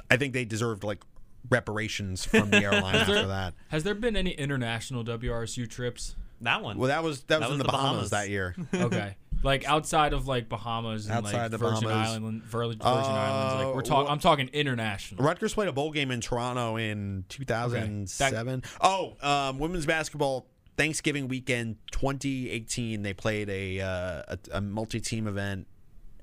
I 0.09 0.17
think 0.17 0.35
they 0.35 0.45
deserved 0.45 0.85
like 0.85 1.03
reparations 1.49 2.25
from 2.25 2.51
the 2.51 2.63
airline 2.63 2.95
Is 2.95 3.07
there- 3.07 3.27
that. 3.27 3.55
Has 3.69 3.83
there 3.83 3.95
been 3.95 4.17
any 4.17 4.31
international 4.33 5.05
WRSU 5.05 5.69
trips? 5.69 6.15
That 6.43 6.63
one. 6.63 6.79
Well, 6.79 6.89
that 6.89 7.03
was 7.03 7.23
that 7.25 7.41
was, 7.41 7.49
That 7.49 7.53
in 7.55 7.59
was 7.59 7.59
the 7.59 7.65
the 7.65 7.71
Bahamas, 7.73 7.91
Bahamas. 7.93 8.11
that 8.11 8.29
year. 8.31 8.55
Okay, 8.75 9.17
like 9.43 9.65
outside 9.69 10.13
of 10.13 10.27
like 10.29 10.49
Bahamas 10.49 11.07
and 11.07 11.15
Outside 11.17 11.43
like 11.43 11.51
the 11.51 11.59
Virgin 11.59 11.85
Bahamas. 11.89 12.09
Island, 12.09 12.43
Vir- 12.45 12.59
Virgin 12.67 12.81
Uh, 12.83 12.85
Islands. 12.91 13.65
Like 13.65 13.75
we're 13.75 13.83
talking. 13.83 14.05
wha- 14.07 14.11
I'm 14.13 14.19
talking 14.21 14.49
international. 14.49 15.25
Rutgers 15.25 15.55
played 15.55 15.69
a 15.69 15.73
bowl 15.73 15.91
game 15.93 16.11
in 16.11 16.21
Toronto 16.21 16.77
in 16.77 17.25
2007. 17.29 18.63
Oh, 18.81 19.17
um, 19.23 19.59
women's 19.59 19.87
basketball 19.87 20.47
Thanksgiving 20.77 21.29
weekend 21.29 21.77
2018. 21.93 23.03
They 23.03 23.13
played 23.15 23.49
a 23.51 23.81
uh, 23.81 23.87
a, 24.29 24.39
a 24.53 24.61
multi-team 24.61 25.27
event 25.27 25.67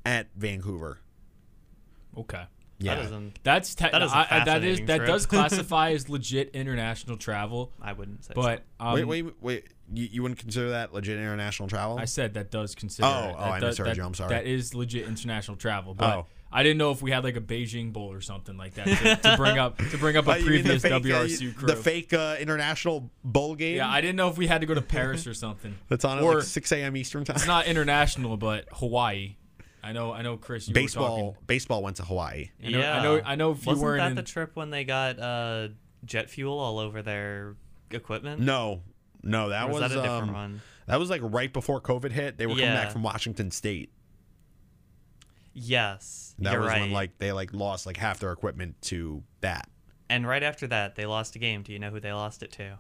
at 0.06 0.27
Vancouver. 0.36 0.99
Okay. 2.17 2.43
Yeah, 2.80 2.95
That 2.95 3.06
isn't 3.06 3.39
That's 3.43 3.73
te- 3.75 3.89
That 3.91 4.01
is 4.03 4.12
a 4.12 4.15
I- 4.15 4.27
I- 4.30 4.45
that 4.45 4.63
is 4.63 4.77
fascinating 4.80 4.86
that 4.86 4.95
trip. 4.97 5.08
does 5.08 5.25
classify 5.27 5.91
as 5.91 6.10
legit 6.10 6.51
international 6.53 7.17
travel, 7.17 7.73
I 7.82 7.93
wouldn't 7.93 8.23
say 8.23 8.34
but 8.36 8.63
um, 8.80 8.93
wait, 8.93 9.03
wait, 9.06 9.25
wait. 9.41 9.65
You, 9.93 10.08
you 10.12 10.21
wouldn't 10.21 10.39
consider 10.39 10.71
that 10.71 10.93
legit 10.93 11.17
international 11.17 11.69
travel? 11.69 11.97
I 11.97 12.06
said 12.06 12.34
that 12.34 12.52
does 12.52 12.76
consider. 12.76 13.08
Oh, 13.08 13.10
it. 13.30 13.36
oh, 13.38 13.39
That 13.39 13.39
I 13.52 13.60
does- 13.60 13.71
misheard 13.80 13.88
that- 13.88 13.97
you. 13.97 14.04
I'm 14.04 14.13
sorry. 14.13 14.30
That 14.30 14.45
is 14.45 14.73
legit 14.76 15.08
international 15.08 15.58
travel, 15.58 15.93
but 15.93 16.13
Oh. 16.17 16.26
I 16.52 16.63
didn't 16.63 16.78
know 16.78 16.91
if 16.91 17.02
we 17.02 17.12
had 17.12 17.26
like 17.26 17.36
a 17.36 17.41
Beijing 17.41 17.91
Bowl 17.91 18.12
or 18.12 18.21
something 18.21 18.56
like 18.56 18.76
that 18.76 18.86
to, 18.88 19.30
to 19.32 19.38
bring 19.38 19.58
up 19.58 19.78
to 19.78 19.97
bring 19.97 20.15
up 20.15 20.28
a 20.28 20.32
Uh, 20.32 20.36
you 20.38 20.50
mean 20.50 20.63
the 20.63 20.80
previous 20.80 20.82
fake, 20.82 20.91
uh, 20.93 21.00
WRSU 21.00 21.56
crew. 21.56 21.67
the 21.67 21.76
fake 21.76 22.13
uh, 22.13 22.38
international 22.39 23.12
bowl 23.23 23.56
game. 23.56 23.76
yeah, 23.78 23.89
I 23.89 24.00
didn't 24.00 24.15
know 24.15 24.30
if 24.30 24.38
we 24.38 24.47
had 24.47 24.62
to 24.62 24.67
go 24.67 24.73
to 24.73 24.82
Paris 24.82 25.28
or 25.28 25.34
something. 25.34 25.76
that's 25.89 26.06
on 26.06 26.17
at 26.19 26.23
like 26.23 26.43
6 26.43 26.71
a.m. 26.71 26.95
Eastern 26.95 27.26
time. 27.26 27.36
it's 27.36 27.47
not 27.47 27.65
international, 27.67 28.38
but 28.38 28.65
Hawaii. 28.71 29.36
I 29.84 29.91
know. 29.91 30.12
I 30.13 30.21
know, 30.21 30.38
Chris. 30.38 30.67
You 30.69 30.71
Were 30.71 30.82
baseball. 30.82 31.17
talking, 31.34 31.36
Baseball 31.47 31.84
went 31.84 31.97
to 31.97 32.04
Hawaii. 32.04 32.50
I 32.65 32.69
know, 32.69 32.80
yeah. 32.80 32.97
I 32.97 33.04
know. 33.04 33.21
I 33.26 33.36
know. 33.36 33.52
If 33.52 33.65
you 33.65 33.71
Wasn't 33.71 33.84
weren't 33.86 34.00
that 34.02 34.10
in, 34.12 34.15
the 34.15 34.23
trip 34.23 34.52
when 34.56 34.69
they 34.69 34.84
got 34.86 35.19
uh, 35.19 35.67
jet 36.06 36.30
fuel 36.30 36.58
all 36.60 36.80
over 36.80 37.02
their 37.02 37.56
equipment? 37.91 38.39
No, 38.41 38.84
no, 39.27 39.49
that 39.49 39.65
Or 39.65 39.73
was 39.73 39.81
was, 39.81 39.91
that 39.91 39.99
a 39.99 40.01
different 40.01 40.29
um, 40.29 40.33
one? 40.33 40.61
That 40.87 40.99
was 40.99 41.09
like 41.09 41.21
right 41.23 41.51
before 41.51 41.81
COVID 41.81 42.11
hit. 42.11 42.37
They 42.37 42.45
were 42.47 42.53
coming 42.55 42.69
back 42.69 42.91
from 42.91 43.03
Washington 43.03 43.51
State. 43.51 43.91
Yes, 45.53 46.35
That 46.39 46.53
you're 46.53 46.61
was 46.61 46.69
right. 46.69 46.81
when 46.81 46.91
like 46.91 47.17
they 47.17 47.31
like 47.31 47.53
lost 47.53 47.85
like 47.85 47.97
half 47.97 48.19
their 48.19 48.31
equipment 48.31 48.81
to 48.83 49.23
that. 49.41 49.69
and 50.09 50.27
right 50.27 50.43
after 50.43 50.67
that, 50.67 50.95
they 50.95 51.05
lost 51.05 51.35
a 51.35 51.39
game. 51.39 51.63
Do 51.63 51.73
you 51.73 51.79
know 51.79 51.89
who 51.89 51.99
they 51.99 52.13
lost 52.13 52.43
it 52.43 52.51
to? 52.53 52.77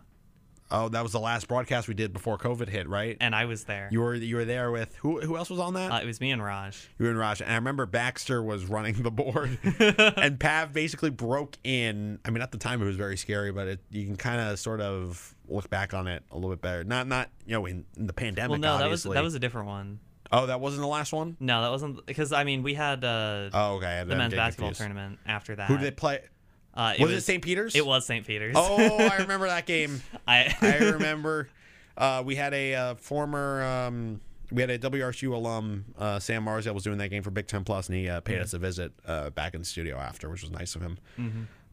Oh, 0.69 0.89
that 0.89 1.01
was 1.03 1.11
the 1.13 1.19
last 1.19 1.47
broadcast 1.47 1.87
we 1.87 1.93
did 1.93 2.11
before 2.11 2.37
COVID 2.37 2.67
hit, 2.67 2.89
right? 2.89 3.15
And 3.21 3.33
I 3.33 3.45
was 3.45 3.63
there. 3.63 3.87
You 3.91 4.01
were 4.01 4.15
you 4.15 4.35
were 4.35 4.45
there 4.45 4.71
with 4.71 4.95
who? 4.97 5.21
Who 5.21 5.37
else 5.37 5.49
was 5.49 5.59
on 5.59 5.73
that? 5.75 5.91
Uh, 5.91 5.99
it 5.99 6.05
was 6.05 6.19
me 6.19 6.31
and 6.31 6.43
Raj. 6.43 6.89
you 6.99 7.07
and 7.09 7.17
Raj. 7.17 7.41
And 7.41 7.51
I 7.51 7.55
remember 7.55 7.85
Baxter 7.85 8.43
was 8.43 8.65
running 8.65 9.01
the 9.01 9.11
board, 9.11 9.57
and 10.17 10.39
Pav 10.39 10.73
basically 10.73 11.09
broke 11.09 11.57
in. 11.63 12.19
I 12.25 12.29
mean, 12.31 12.41
at 12.41 12.51
the 12.51 12.57
time 12.57 12.81
it 12.81 12.85
was 12.85 12.95
very 12.97 13.17
scary, 13.17 13.51
but 13.51 13.67
it, 13.67 13.79
you 13.91 14.05
can 14.05 14.17
kind 14.17 14.41
of 14.41 14.59
sort 14.59 14.81
of 14.81 15.33
look 15.47 15.69
back 15.69 15.93
on 15.93 16.07
it 16.07 16.23
a 16.31 16.35
little 16.35 16.49
bit 16.49 16.61
better. 16.61 16.83
Not 16.83 17.07
not 17.07 17.29
you 17.45 17.53
know 17.53 17.65
in, 17.65 17.85
in 17.95 18.07
the 18.07 18.13
pandemic. 18.13 18.51
Well, 18.51 18.59
no, 18.59 18.77
that 18.79 18.89
was 18.89 19.03
that 19.03 19.23
was 19.23 19.35
a 19.35 19.39
different 19.39 19.67
one. 19.67 19.99
Oh, 20.31 20.47
that 20.47 20.59
wasn't 20.59 20.81
the 20.81 20.87
last 20.87 21.13
one. 21.13 21.37
No, 21.39 21.61
that 21.61 21.71
wasn't 21.71 22.05
because 22.05 22.33
I 22.33 22.43
mean 22.43 22.61
we 22.63 22.73
had 22.73 23.05
uh, 23.05 23.49
Oh, 23.53 23.75
okay. 23.75 24.03
The 24.05 24.15
men's 24.15 24.33
basketball 24.33 24.69
confused. 24.69 24.79
tournament 24.79 25.19
after 25.25 25.55
that. 25.55 25.67
Who 25.67 25.77
did 25.77 25.85
they 25.85 25.91
play? 25.91 26.19
Uh, 26.77 26.93
was, 26.99 27.11
it 27.11 27.21
St. 27.21 27.43
Peter's? 27.43 27.75
It 27.75 27.85
was 27.85 28.05
St. 28.05 28.25
Peter's. 28.25 28.53
Oh, 28.55 28.97
I 28.97 29.17
remember 29.17 29.47
that 29.47 29.65
game. 29.65 30.01
I 30.27 30.55
I 30.61 30.77
remember 30.77 31.49
uh, 31.97 32.21
we 32.23 32.35
had 32.35 32.53
a 32.53 32.75
uh, 32.75 32.95
former 32.95 33.63
um, 33.63 34.21
we 34.51 34.61
had 34.61 34.69
a 34.69 34.77
WRSU 34.77 35.33
alum 35.33 35.85
uh, 35.97 36.19
Sam 36.19 36.43
Mars 36.43 36.65
that 36.65 36.75
was 36.75 36.83
doing 36.83 36.99
that 36.99 37.09
game 37.09 37.23
for 37.23 37.31
Big 37.31 37.47
Ten 37.47 37.63
Plus, 37.63 37.89
and 37.89 37.97
he 37.97 38.07
uh, 38.07 38.21
paid 38.21 38.39
us 38.39 38.53
a 38.53 38.59
visit 38.59 38.93
uh, 39.07 39.31
back 39.31 39.55
in 39.55 39.61
the 39.61 39.65
studio 39.65 39.97
after, 39.97 40.29
which 40.29 40.43
was 40.43 40.51
nice 40.51 40.75
of 40.75 40.83
him. 40.83 40.97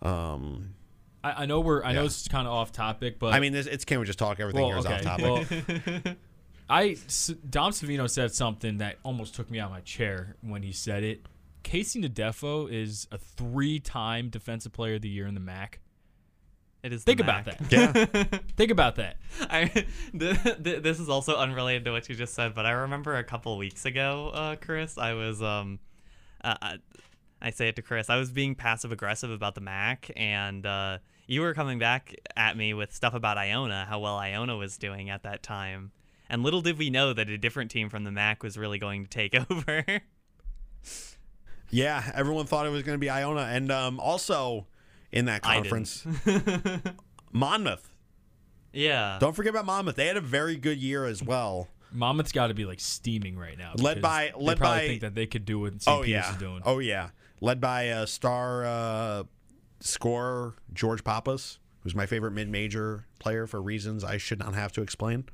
Um, 0.00 0.74
I, 1.22 1.42
I 1.42 1.46
know 1.46 1.60
we're. 1.60 1.84
I 1.84 1.92
know 1.92 2.04
it's 2.04 2.26
kind 2.26 2.46
of 2.46 2.54
off 2.54 2.72
topic, 2.72 3.18
but 3.18 3.34
I 3.34 3.40
mean, 3.40 3.52
this, 3.52 3.66
it's 3.66 3.84
can 3.84 4.00
we 4.00 4.06
just 4.06 4.18
talk? 4.18 4.40
Everything 4.40 4.62
well, 4.62 4.70
here 4.70 4.78
is 4.78 4.86
okay. 4.86 4.94
off 4.94 5.20
topic. 5.20 5.94
Well, 6.04 6.14
I 6.68 6.90
S- 7.06 7.32
Dom 7.48 7.72
Savino 7.72 8.08
said 8.08 8.34
something 8.34 8.78
that 8.78 8.96
almost 9.02 9.34
took 9.34 9.50
me 9.50 9.58
out 9.60 9.66
of 9.66 9.72
my 9.72 9.80
chair 9.80 10.36
when 10.40 10.62
he 10.62 10.72
said 10.72 11.02
it. 11.02 11.26
KC 11.64 12.05
Ndefo 12.05 12.70
is 12.70 13.09
a 13.11 13.18
three-time 13.18 14.29
Defensive 14.29 14.72
Player 14.72 14.94
of 14.96 15.03
the 15.03 15.09
Year 15.09 15.27
in 15.27 15.35
the 15.35 15.40
MAAC. 15.40 15.74
it 16.83 16.92
is. 16.92 17.05
the 17.05 17.11
Think 17.14 17.20
about 17.20 17.44
MAAC. 17.46 17.68
that. 17.70 18.14
yeah, 18.33 18.38
Think 18.57 18.70
about 18.70 18.96
that. 18.96 19.16
I, 19.50 19.64
th- 19.66 19.87
th- 20.62 20.83
this 20.83 21.00
is 21.00 21.09
also 21.09 21.37
unrelated 21.37 21.85
to 21.87 21.92
what 21.92 22.09
you 22.09 22.14
just 22.14 22.35
said, 22.35 22.55
but 22.55 22.66
I 22.66 22.72
remember 22.72 23.16
a 23.16 23.24
couple 23.24 23.57
weeks 23.59 23.85
ago, 23.87 24.31
uh, 24.35 24.57
Chris, 24.57 24.98
I 24.98 25.14
was 25.14 25.42
um, 25.42 25.79
uh, 26.44 26.55
I, 26.61 26.77
I 27.40 27.50
say 27.50 27.68
it 27.68 27.77
to 27.77 27.83
Chris, 27.83 28.09
I 28.11 28.16
was 28.16 28.31
being 28.31 28.55
passive 28.55 28.92
aggressive 28.92 29.31
about 29.31 29.55
the 29.55 29.61
MAAC, 29.62 30.11
and 30.16 30.64
uh, 30.66 30.98
you 31.27 31.40
were 31.40 31.55
coming 31.55 31.79
back 31.79 32.14
at 32.37 32.57
me 32.57 32.74
with 32.74 32.92
stuff 32.94 33.14
about 33.14 33.38
Iona, 33.38 33.87
how 33.88 33.98
well 34.00 34.16
Iona 34.16 34.57
was 34.57 34.77
doing 34.79 35.09
at 35.11 35.22
that 35.24 35.42
time, 35.42 35.92
and 36.29 36.42
little 36.42 36.61
did 36.61 36.79
we 36.79 36.90
know 36.90 37.12
that 37.14 37.29
a 37.31 37.38
different 37.38 37.70
team 37.70 37.88
from 37.88 38.05
the 38.05 38.11
MAAC 38.11 38.42
was 38.42 38.57
really 38.59 38.79
going 38.79 39.05
to 39.05 39.11
take 39.11 39.35
over. 39.50 39.85
Yeah. 41.74 42.10
Everyone 42.14 42.46
thought 42.46 42.66
it 42.66 42.70
was 42.70 42.82
going 42.82 42.94
to 42.94 43.00
be 43.00 43.10
Iona, 43.10 43.42
and 43.42 43.70
um, 43.70 44.00
also 44.00 44.66
in 45.12 45.26
that 45.26 45.42
conference. 45.42 46.06
Monmouth. 47.32 47.90
yeah. 48.72 49.18
Don't 49.20 49.34
forget 49.34 49.50
about 49.50 49.66
Monmouth. 49.66 49.96
They 49.96 50.06
had 50.06 50.16
a 50.16 50.20
very 50.20 50.56
good 50.56 50.78
year 50.78 51.04
as 51.04 51.22
well. 51.22 51.68
Monmouth's 51.92 52.32
got 52.32 52.48
to 52.48 52.54
be 52.54 52.64
like 52.64 52.80
steaming 52.80 53.37
right 53.38 53.56
now. 53.58 53.72
Led 53.76 53.96
because 53.96 54.02
by- 54.02 54.32
they 54.37 54.44
led 54.44 54.58
probably 54.58 54.78
by- 54.80 54.87
think 54.88 55.00
that 55.02 55.14
they 55.14 55.26
could 55.26 55.44
do 55.44 55.60
what 55.60 55.82
St. 55.82 55.96
Oh 55.96 56.02
Peter's 56.02 56.10
yeah. 56.10 56.32
is 56.32 56.37
doing. 56.38 56.62
Oh 56.64 56.78
yeah. 56.80 57.10
Led 57.40 57.60
by 57.60 57.90
uh, 57.90 58.06
star 58.06 58.64
uh, 58.64 59.22
scorer 59.80 60.54
George 60.72 61.04
Papas, 61.04 61.58
who's 61.82 61.94
my 61.94 62.06
favorite 62.06 62.32
mid-major 62.32 63.06
player 63.18 63.46
for 63.46 63.60
reasons 63.60 64.02
I 64.02 64.16
should 64.16 64.38
not 64.38 64.54
have 64.54 64.72
to 64.72 64.82
explain. 64.82 65.24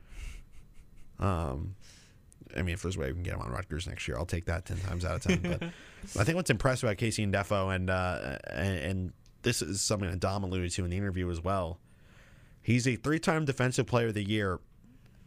Um, 1.19 1.77
I 2.57 2.63
mean, 2.63 2.75
if 2.75 2.83
there's 2.83 2.97
a 2.97 3.01
way 3.01 3.07
we 3.09 3.15
can 3.15 3.23
get 3.23 3.35
him 3.35 3.41
on 3.41 3.51
Rutgers 3.51 3.87
next 3.87 4.07
year, 4.09 4.17
I'll 4.17 4.27
take 4.27 4.47
that 4.47 4.65
ten 4.65 4.79
times 4.79 5.05
out 5.05 5.17
of 5.17 5.23
ten. 5.23 5.41
But 5.59 6.21
I 6.21 6.25
think 6.25 6.37
what's 6.37 6.51
impressive 6.51 6.89
about 6.89 6.97
KC 6.99 7.31
Ndefo, 7.31 7.75
and 7.75 7.91
uh, 7.91 8.39
and, 8.51 8.79
and 8.79 9.13
this 9.43 9.63
is 9.63 9.81
something 9.81 10.11
that 10.11 10.21
Dom 10.21 10.45
alluded 10.45 10.71
to 10.73 10.85
in 10.85 10.91
the 10.91 10.97
interview 10.97 11.31
as 11.31 11.43
well. 11.43 11.79
He's 12.63 12.87
a 12.87 12.97
three-time 12.97 13.45
Defensive 13.47 13.87
Player 13.87 14.09
of 14.09 14.15
the 14.15 14.23
Year, 14.23 14.61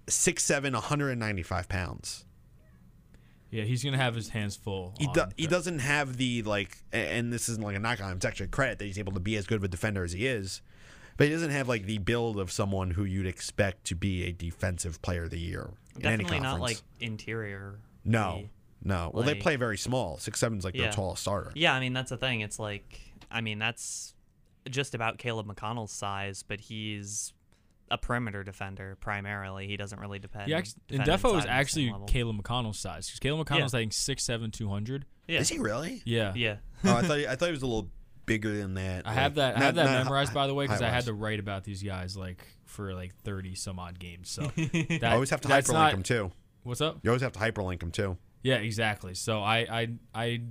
6'7", 0.07 0.73
195 0.73 1.67
pounds. 1.67 2.25
Yeah, 3.49 3.63
he's 3.63 3.83
gonna 3.83 3.97
have 3.97 4.15
his 4.15 4.29
hands 4.29 4.55
full. 4.55 4.95
He, 4.97 5.07
do, 5.13 5.25
he 5.37 5.45
doesn't 5.45 5.77
have 5.79 6.17
the 6.17 6.41
like, 6.41 6.77
and 6.91 7.31
this 7.31 7.49
isn't 7.49 7.63
like 7.63 7.75
a 7.75 7.79
knock 7.79 8.01
on 8.01 8.09
him. 8.09 8.17
It's 8.17 8.25
actually 8.25 8.47
a 8.47 8.49
credit 8.49 8.79
that 8.79 8.85
he's 8.85 8.97
able 8.97 9.11
to 9.13 9.19
be 9.19 9.35
as 9.35 9.45
good 9.45 9.57
of 9.57 9.63
a 9.63 9.67
defender 9.67 10.03
as 10.03 10.13
he 10.13 10.25
is, 10.25 10.61
but 11.17 11.27
he 11.27 11.33
doesn't 11.33 11.51
have 11.51 11.67
like 11.67 11.85
the 11.85 11.97
build 11.99 12.37
of 12.39 12.51
someone 12.51 12.91
who 12.91 13.03
you'd 13.03 13.27
expect 13.27 13.85
to 13.85 13.95
be 13.95 14.25
a 14.25 14.31
defensive 14.31 15.01
player 15.01 15.23
of 15.23 15.29
the 15.29 15.39
year. 15.39 15.69
in 15.99 16.05
any 16.05 16.23
Definitely 16.23 16.39
not 16.41 16.59
like 16.59 16.81
interior. 16.99 17.79
no, 18.03 18.43
no. 18.83 19.11
Well, 19.13 19.23
they 19.23 19.35
play 19.35 19.55
very 19.55 19.77
small. 19.77 20.17
Six 20.17 20.39
seven's 20.39 20.65
like 20.65 20.75
their 20.75 20.91
tallest 20.91 21.21
starter. 21.23 21.51
Yeah, 21.55 21.73
I 21.73 21.79
mean 21.79 21.93
that's 21.93 22.09
the 22.09 22.17
thing. 22.17 22.41
It's 22.41 22.59
like 22.59 22.99
I 23.31 23.41
mean 23.41 23.59
that's 23.59 24.13
just 24.69 24.95
about 24.95 25.17
Caleb 25.17 25.47
McConnell's 25.47 25.91
size, 25.91 26.43
but 26.43 26.59
he's 26.59 27.33
a 27.91 27.97
perimeter 27.97 28.43
defender 28.43 28.97
primarily. 28.99 29.67
He 29.67 29.77
doesn't 29.77 29.99
really 29.99 30.19
depend. 30.19 30.49
Yeah, 30.49 30.57
and 30.57 31.03
defend 31.03 31.03
Defo 31.03 31.37
is 31.37 31.45
inside 31.45 31.65
the 31.65 31.69
same 31.69 31.93
actually. 31.93 32.05
Caleb 32.07 32.41
McConnell's 32.41 32.79
size 32.79 33.07
because 33.07 33.19
Caleb 33.19 33.47
McConnell's 33.47 33.73
I 33.73 33.79
think 33.79 33.93
six 33.93 34.23
seven 34.23 34.51
two 34.51 34.69
hundred. 34.69 35.05
Yeah. 35.27 35.39
Is 35.39 35.49
he 35.49 35.59
really? 35.59 36.01
Yeah. 36.05 36.33
Yeah. 36.35 36.57
oh, 36.83 36.95
I 36.95 37.01
thought 37.03 37.17
he, 37.17 37.27
I 37.27 37.35
thought 37.35 37.45
he 37.45 37.51
was 37.51 37.61
a 37.61 37.67
little 37.67 37.89
bigger 38.25 38.55
than 38.55 38.73
that. 38.75 39.05
I 39.05 39.09
like, 39.09 39.19
have 39.19 39.35
that. 39.35 39.55
I 39.57 39.59
not- 39.59 39.65
have 39.65 39.75
that 39.75 39.85
not 39.85 40.03
memorized 40.05 40.29
hi- 40.29 40.35
by 40.35 40.47
the 40.47 40.53
way 40.53 40.65
because 40.65 40.81
I 40.81 40.89
had 40.89 41.05
to 41.05 41.13
write 41.13 41.39
about 41.39 41.63
these 41.63 41.83
guys 41.83 42.15
like 42.17 42.45
for 42.65 42.93
like 42.93 43.15
thirty 43.23 43.55
some 43.55 43.79
odd 43.79 43.99
games. 43.99 44.29
So 44.29 44.51
I 44.57 44.99
always 45.13 45.29
have 45.29 45.41
to 45.41 45.47
hyperlink 45.47 45.73
not- 45.73 45.93
him 45.93 46.03
too. 46.03 46.31
What's 46.63 46.81
up? 46.81 46.99
You 47.03 47.09
always 47.09 47.21
have 47.21 47.33
to 47.33 47.39
hyperlink 47.39 47.79
them 47.81 47.91
too. 47.91 48.17
Yeah, 48.41 48.55
exactly. 48.55 49.13
So 49.15 49.41
I 49.41 49.59
I 49.69 49.87
I 50.15 50.41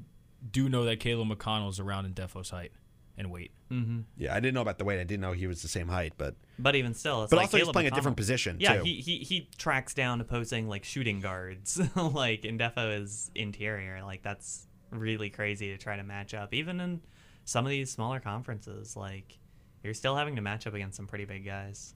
do 0.50 0.68
know 0.68 0.84
that 0.84 1.00
Caleb 1.00 1.28
McConnell's 1.28 1.78
around 1.80 2.12
Ndefo's 2.14 2.50
height 2.50 2.72
and 3.16 3.30
weight. 3.30 3.52
hmm 3.68 4.00
Yeah, 4.16 4.32
I 4.34 4.40
didn't 4.40 4.54
know 4.54 4.62
about 4.62 4.78
the 4.78 4.84
weight. 4.84 4.98
I 5.00 5.04
didn't 5.04 5.20
know 5.20 5.32
he 5.32 5.46
was 5.46 5.62
the 5.62 5.68
same 5.68 5.88
height, 5.88 6.14
but 6.16 6.34
But 6.58 6.74
even 6.76 6.94
still, 6.94 7.22
it's 7.24 7.30
but 7.30 7.36
like 7.36 7.44
also 7.44 7.56
he's 7.58 7.64
Caleb 7.64 7.74
playing 7.74 7.88
a 7.88 7.94
different 7.94 8.16
position 8.16 8.56
Yeah, 8.58 8.78
too. 8.78 8.84
he, 8.84 9.00
he 9.00 9.18
he 9.18 9.48
tracks 9.58 9.94
down 9.94 10.20
opposing 10.20 10.68
like 10.68 10.84
shooting 10.84 11.20
guards. 11.20 11.80
like 11.96 12.44
and 12.44 12.58
Defo 12.58 13.00
is 13.02 13.30
interior. 13.34 14.02
Like 14.02 14.22
that's 14.22 14.66
really 14.90 15.30
crazy 15.30 15.70
to 15.72 15.78
try 15.78 15.96
to 15.96 16.02
match 16.02 16.34
up. 16.34 16.52
Even 16.54 16.80
in 16.80 17.00
some 17.44 17.64
of 17.66 17.70
these 17.70 17.90
smaller 17.90 18.20
conferences, 18.20 18.96
like 18.96 19.38
you're 19.82 19.94
still 19.94 20.16
having 20.16 20.36
to 20.36 20.42
match 20.42 20.66
up 20.66 20.74
against 20.74 20.96
some 20.96 21.06
pretty 21.06 21.24
big 21.24 21.44
guys. 21.44 21.94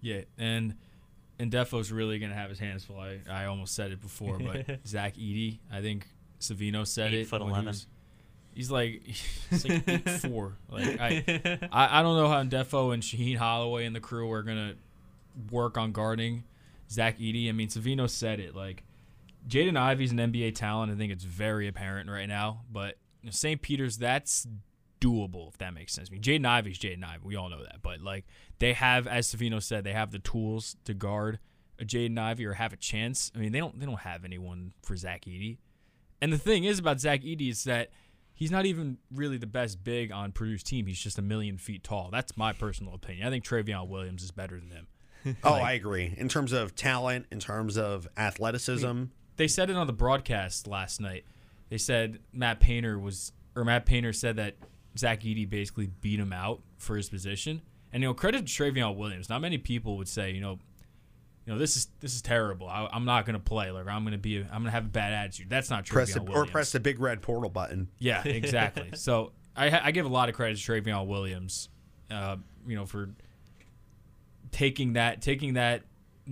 Yeah, 0.00 0.22
and 0.38 0.74
and 1.38 1.50
Defo's 1.52 1.92
really 1.92 2.18
gonna 2.18 2.34
have 2.34 2.50
his 2.50 2.58
hands 2.58 2.84
full. 2.84 2.98
I, 2.98 3.20
I 3.30 3.44
almost 3.46 3.74
said 3.74 3.92
it 3.92 4.00
before, 4.00 4.38
but 4.38 4.80
Zach 4.86 5.14
Edey, 5.16 5.58
I 5.72 5.80
think 5.80 6.06
Savino 6.40 6.86
said 6.86 7.12
Eight 7.14 7.20
it. 7.22 7.26
foot 7.28 7.40
when 7.40 7.48
he 7.50 7.52
11. 7.54 7.66
was- 7.66 7.86
he's 8.54 8.70
like 8.70 9.02
he's 9.50 9.68
like 9.68 9.88
eight 9.88 10.08
four. 10.28 10.56
Like 10.70 10.98
I, 11.00 11.60
I 11.70 12.00
I 12.00 12.02
don't 12.02 12.16
know 12.16 12.28
how 12.28 12.42
Defo 12.44 12.92
and 12.94 13.02
Shaheen 13.02 13.36
Holloway 13.36 13.84
and 13.86 13.94
the 13.94 14.00
crew 14.00 14.30
are 14.32 14.42
gonna 14.42 14.74
work 15.50 15.78
on 15.78 15.92
guarding 15.92 16.44
Zach 16.90 17.18
Edey. 17.18 17.48
I 17.48 17.52
mean, 17.52 17.68
Savino 17.68 18.08
said 18.10 18.40
it. 18.40 18.54
Like 18.56 18.82
Jaden 19.48 19.76
Ivey's 19.78 20.12
an 20.12 20.18
NBA 20.18 20.54
talent. 20.54 20.90
I 20.92 20.96
think 20.96 21.12
it's 21.12 21.24
very 21.24 21.68
apparent 21.68 22.10
right 22.10 22.26
now. 22.28 22.62
But 22.72 22.96
you 23.22 23.26
know, 23.26 23.32
St. 23.32 23.60
Peter's, 23.60 23.98
that's 23.98 24.46
doable 25.00 25.48
if 25.48 25.58
that 25.58 25.74
makes 25.74 25.94
sense. 25.94 26.08
I 26.10 26.12
mean, 26.12 26.22
Jaden 26.22 26.46
Ivey's 26.46 26.78
Jaden 26.78 27.04
Ivey. 27.04 27.22
We 27.24 27.36
all 27.36 27.48
know 27.48 27.62
that. 27.62 27.82
But 27.82 28.00
like 28.00 28.26
they 28.58 28.74
have, 28.74 29.06
as 29.06 29.34
Savino 29.34 29.62
said, 29.62 29.84
they 29.84 29.92
have 29.92 30.10
the 30.10 30.18
tools 30.18 30.76
to 30.84 30.94
guard 30.94 31.38
a 31.80 31.84
Jaden 31.84 32.18
Ivey 32.18 32.44
or 32.44 32.54
have 32.54 32.72
a 32.72 32.76
chance. 32.76 33.32
I 33.34 33.38
mean, 33.38 33.52
they 33.52 33.58
don't 33.58 33.78
they 33.80 33.86
don't 33.86 34.00
have 34.00 34.24
anyone 34.24 34.72
for 34.82 34.96
Zach 34.96 35.24
Edey. 35.24 35.58
And 36.20 36.32
the 36.32 36.38
thing 36.38 36.64
is 36.64 36.78
about 36.78 37.00
Zach 37.00 37.22
Edey 37.22 37.50
is 37.50 37.64
that 37.64 37.90
he's 38.34 38.50
not 38.50 38.66
even 38.66 38.98
really 39.10 39.38
the 39.38 39.46
best 39.46 39.82
big 39.82 40.12
on 40.12 40.32
Purdue's 40.32 40.62
team. 40.62 40.86
He's 40.86 41.00
just 41.00 41.18
a 41.18 41.22
million 41.22 41.56
feet 41.56 41.82
tall. 41.82 42.10
That's 42.12 42.36
my 42.36 42.52
personal 42.52 42.94
opinion. 42.94 43.26
I 43.26 43.30
think 43.30 43.44
Trevion 43.44 43.88
Williams 43.88 44.22
is 44.22 44.30
better 44.30 44.60
than 44.60 44.70
him. 44.70 44.86
oh, 45.44 45.54
I 45.54 45.72
agree. 45.72 46.14
In 46.16 46.28
terms 46.28 46.52
of 46.52 46.74
talent, 46.74 47.26
in 47.30 47.40
terms 47.40 47.76
of 47.76 48.08
athleticism, 48.16 49.04
they 49.36 49.48
said 49.48 49.70
it 49.70 49.76
on 49.76 49.86
the 49.86 49.92
broadcast 49.92 50.66
last 50.66 51.00
night. 51.00 51.24
They 51.70 51.78
said 51.78 52.18
Matt 52.32 52.60
Painter 52.60 52.98
was, 52.98 53.32
or 53.56 53.64
Matt 53.64 53.86
Painter 53.86 54.12
said 54.12 54.36
that 54.36 54.56
Zach 54.98 55.22
Edey 55.22 55.48
basically 55.48 55.86
beat 56.00 56.20
him 56.20 56.32
out 56.32 56.60
for 56.76 56.96
his 56.96 57.08
position. 57.08 57.62
And 57.92 58.02
you 58.02 58.08
know, 58.08 58.14
credit 58.14 58.46
to 58.46 58.52
Trevion 58.52 58.96
Williams. 58.96 59.28
Not 59.28 59.40
many 59.40 59.58
people 59.58 59.96
would 59.96 60.08
say, 60.08 60.32
you 60.32 60.40
know, 60.40 60.58
you 61.46 61.52
know, 61.52 61.58
this 61.58 61.76
is 61.76 61.88
this 62.00 62.14
is 62.14 62.22
terrible. 62.22 62.68
I, 62.68 62.88
I'm 62.92 63.04
not 63.04 63.24
going 63.24 63.34
to 63.34 63.40
play. 63.40 63.70
Like 63.70 63.86
I'm 63.86 64.02
going 64.02 64.12
to 64.12 64.18
be, 64.18 64.38
a, 64.38 64.42
I'm 64.42 64.62
going 64.62 64.64
to 64.64 64.70
have 64.70 64.84
a 64.84 64.88
bad 64.88 65.12
attitude. 65.12 65.48
That's 65.48 65.70
not 65.70 65.84
Trevion 65.84 65.92
press 65.92 66.14
the, 66.14 66.22
Williams. 66.22 66.48
or 66.48 66.52
press 66.52 66.72
the 66.72 66.80
big 66.80 67.00
red 67.00 67.22
portal 67.22 67.50
button. 67.50 67.88
Yeah, 67.98 68.22
exactly. 68.24 68.90
so 68.94 69.32
I, 69.56 69.86
I 69.86 69.90
give 69.90 70.06
a 70.06 70.10
lot 70.10 70.28
of 70.28 70.34
credit 70.34 70.58
to 70.58 70.72
Trevion 70.72 71.06
Williams, 71.06 71.68
uh, 72.10 72.36
you 72.66 72.76
know, 72.76 72.86
for 72.86 73.10
taking 74.52 74.94
that 74.94 75.22
taking 75.22 75.54
that 75.54 75.82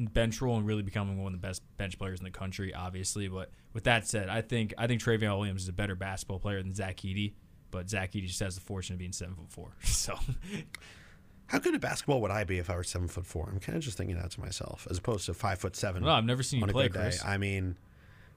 bench 0.06 0.40
role 0.40 0.56
and 0.56 0.66
really 0.66 0.82
becoming 0.82 1.22
one 1.22 1.34
of 1.34 1.40
the 1.40 1.46
best 1.46 1.62
bench 1.76 1.98
players 1.98 2.18
in 2.20 2.24
the 2.24 2.30
country. 2.30 2.72
Obviously, 2.74 3.28
but 3.28 3.50
with 3.72 3.84
that 3.84 4.06
said, 4.06 4.28
I 4.28 4.40
think 4.42 4.74
I 4.78 4.86
think 4.86 5.02
Trevion 5.02 5.36
Williams 5.36 5.62
is 5.62 5.68
a 5.68 5.72
better 5.72 5.94
basketball 5.94 6.38
player 6.38 6.62
than 6.62 6.74
Zach 6.74 6.98
Edey. 6.98 7.32
But 7.70 7.90
Zach 7.90 8.12
Edey 8.12 8.26
just 8.26 8.40
has 8.40 8.54
the 8.54 8.60
fortune 8.62 8.94
of 8.94 8.98
being 8.98 9.12
seven 9.12 9.34
foot 9.34 9.50
four. 9.50 9.70
So 9.82 10.18
How 11.46 11.58
good 11.58 11.74
at 11.74 11.80
basketball 11.80 12.20
would 12.20 12.30
I 12.30 12.44
be 12.44 12.58
if 12.58 12.68
I 12.68 12.76
were 12.76 12.84
seven 12.84 13.08
foot 13.08 13.26
four? 13.26 13.48
I'm 13.50 13.58
kind 13.58 13.76
of 13.76 13.82
just 13.82 13.96
thinking 13.96 14.16
that 14.16 14.30
to 14.32 14.40
myself, 14.40 14.86
as 14.90 14.98
opposed 14.98 15.26
to 15.26 15.34
five 15.34 15.58
foot 15.58 15.76
seven. 15.76 16.02
no, 16.02 16.10
I've 16.10 16.24
never 16.24 16.42
seen 16.42 16.60
you 16.60 16.66
play. 16.66 16.88
Chris. 16.88 17.24
I 17.24 17.38
mean, 17.38 17.76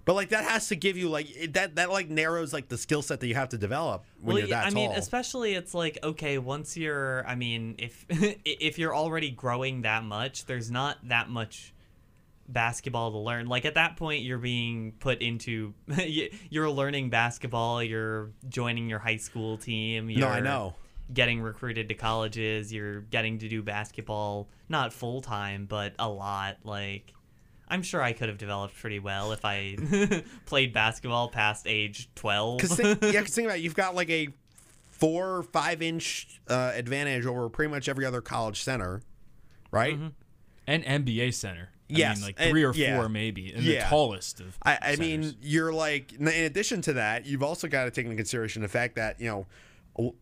but 0.05 0.13
like 0.13 0.29
that 0.29 0.43
has 0.45 0.67
to 0.69 0.75
give 0.75 0.97
you 0.97 1.09
like 1.09 1.29
it- 1.35 1.53
that 1.53 1.75
that 1.75 1.89
like 1.89 2.09
narrows 2.09 2.53
like 2.53 2.67
the 2.69 2.77
skill 2.77 3.01
set 3.01 3.19
that 3.19 3.27
you 3.27 3.35
have 3.35 3.49
to 3.49 3.57
develop 3.57 4.03
when 4.21 4.33
well, 4.35 4.39
you're 4.39 4.47
yeah, 4.49 4.61
that 4.61 4.67
I 4.67 4.69
mean, 4.71 4.91
especially 4.91 5.53
it's 5.53 5.73
like 5.73 5.99
okay, 6.03 6.37
once 6.37 6.75
you're, 6.77 7.25
I 7.27 7.35
mean, 7.35 7.75
if 7.77 8.05
if 8.09 8.79
you're 8.79 8.95
already 8.95 9.29
growing 9.31 9.83
that 9.83 10.03
much, 10.03 10.45
there's 10.45 10.71
not 10.71 10.97
that 11.07 11.29
much 11.29 11.73
basketball 12.47 13.11
to 13.11 13.17
learn. 13.17 13.47
Like 13.47 13.65
at 13.65 13.75
that 13.75 13.97
point, 13.97 14.23
you're 14.23 14.37
being 14.37 14.93
put 14.99 15.21
into, 15.21 15.73
you're 16.49 16.69
learning 16.69 17.09
basketball. 17.09 17.81
You're 17.83 18.31
joining 18.49 18.89
your 18.89 18.99
high 18.99 19.17
school 19.17 19.57
team. 19.57 20.09
You're 20.09 20.21
no, 20.21 20.27
I 20.27 20.39
know. 20.39 20.75
Getting 21.13 21.41
recruited 21.41 21.89
to 21.89 21.95
colleges. 21.95 22.71
You're 22.73 23.01
getting 23.01 23.39
to 23.39 23.47
do 23.47 23.61
basketball, 23.61 24.49
not 24.69 24.93
full 24.93 25.21
time, 25.21 25.65
but 25.65 25.93
a 25.99 26.09
lot. 26.09 26.57
Like. 26.63 27.13
I'm 27.71 27.81
sure 27.83 28.01
I 28.03 28.13
could 28.13 28.29
have 28.29 28.37
developed 28.37 28.75
pretty 28.75 28.99
well 28.99 29.31
if 29.31 29.43
I 29.45 29.77
played 30.45 30.73
basketball 30.73 31.29
past 31.29 31.65
age 31.67 32.09
12. 32.15 32.57
Because 32.57 32.75
think, 32.77 33.01
yeah, 33.01 33.21
'cause 33.21 33.33
think 33.33 33.45
about 33.47 33.57
it, 33.57 33.61
you've 33.61 33.75
got 33.75 33.95
like 33.95 34.09
a 34.11 34.27
four 34.91 35.37
or 35.37 35.43
five 35.43 35.81
inch 35.81 36.39
uh, 36.47 36.71
advantage 36.75 37.25
over 37.25 37.49
pretty 37.49 37.71
much 37.71 37.89
every 37.89 38.05
other 38.05 38.21
college 38.21 38.61
center, 38.61 39.01
right? 39.71 39.95
Mm-hmm. 39.95 40.07
and 40.67 40.83
NBA 41.07 41.33
center. 41.33 41.69
I 41.89 41.93
Yes, 41.97 42.17
mean, 42.19 42.25
like 42.27 42.35
and- 42.37 42.51
three 42.51 42.63
or 42.63 42.73
yeah. 42.73 42.97
four 42.97 43.09
maybe, 43.09 43.51
and 43.51 43.63
Yeah. 43.63 43.83
the 43.83 43.89
tallest 43.89 44.39
of. 44.39 44.57
I, 44.63 44.77
I 44.81 44.95
mean, 44.97 45.35
you're 45.41 45.73
like, 45.73 46.13
in 46.13 46.27
addition 46.27 46.81
to 46.83 46.93
that, 46.93 47.25
you've 47.25 47.43
also 47.43 47.67
got 47.67 47.85
to 47.85 47.91
take 47.91 48.05
into 48.05 48.15
consideration 48.15 48.61
the 48.61 48.67
fact 48.69 48.95
that, 48.95 49.19
you 49.19 49.27
know, 49.97 50.13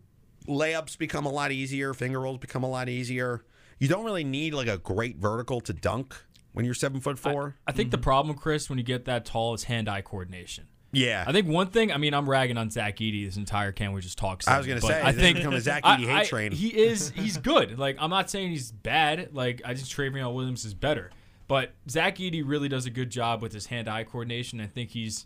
layups 0.48 0.98
become 0.98 1.26
a 1.26 1.32
lot 1.32 1.52
easier, 1.52 1.94
finger 1.94 2.20
rolls 2.22 2.38
become 2.40 2.64
a 2.64 2.70
lot 2.70 2.90
easier. 2.90 3.44
You 3.80 3.88
don't 3.88 4.04
really 4.04 4.24
need 4.24 4.54
like 4.54 4.68
a 4.68 4.78
great 4.78 5.18
vertical 5.18 5.62
to 5.62 5.74
dunk 5.74 6.16
when 6.54 6.66
you're 6.66 6.74
seven 6.74 7.00
foot 7.00 7.20
four. 7.20 7.56
I 7.68 7.72
think 7.72 7.92
the 7.92 7.98
problem, 7.98 8.36
Chris, 8.38 8.70
when 8.70 8.78
you 8.78 8.84
get 8.84 9.06
that 9.06 9.26
tall, 9.26 9.54
is 9.54 9.64
hand-eye 9.66 10.02
coordination. 10.02 10.66
yeah. 10.92 11.24
I 11.28 11.32
think 11.32 11.48
one 11.48 11.68
thing. 11.68 11.92
I 11.92 11.98
mean, 11.98 12.14
I'm 12.14 12.28
ragging 12.30 12.58
on 12.58 12.70
Zach 12.72 12.98
Edey 12.98 13.26
this 13.26 13.38
entire 13.38 13.72
can 13.72 13.94
we 13.94 14.02
just 14.02 14.18
talk. 14.18 14.42
I 14.48 14.58
was 14.58 14.66
gonna 14.68 14.82
say, 14.82 15.02
I 15.02 15.12
think 15.12 15.38
become 15.38 15.54
a 15.54 15.62
Zach 15.62 15.82
I- 15.86 15.98
Edey 15.98 16.06
hate 16.06 16.12
I- 16.16 16.26
train. 16.26 16.52
He 16.52 16.68
is. 16.70 17.12
He's 17.12 17.38
good. 17.38 17.78
Like 17.78 17.98
I'm 18.00 18.10
not 18.10 18.30
saying 18.30 18.50
he's 18.52 18.72
bad. 18.72 19.30
Like 19.34 19.62
I 19.66 19.74
just 19.74 19.96
Trevion 19.96 20.34
Williams 20.34 20.66
is 20.66 20.74
better. 20.74 21.12
But 21.48 21.74
Zach 21.90 22.18
Edey 22.18 22.44
really 22.46 22.70
does 22.70 22.86
a 22.86 22.92
good 22.92 23.10
job 23.10 23.42
with 23.42 23.54
his 23.54 23.66
hand-eye 23.68 24.04
coordination. 24.04 24.62
I 24.62 24.68
think 24.68 24.92
he's 24.92 25.26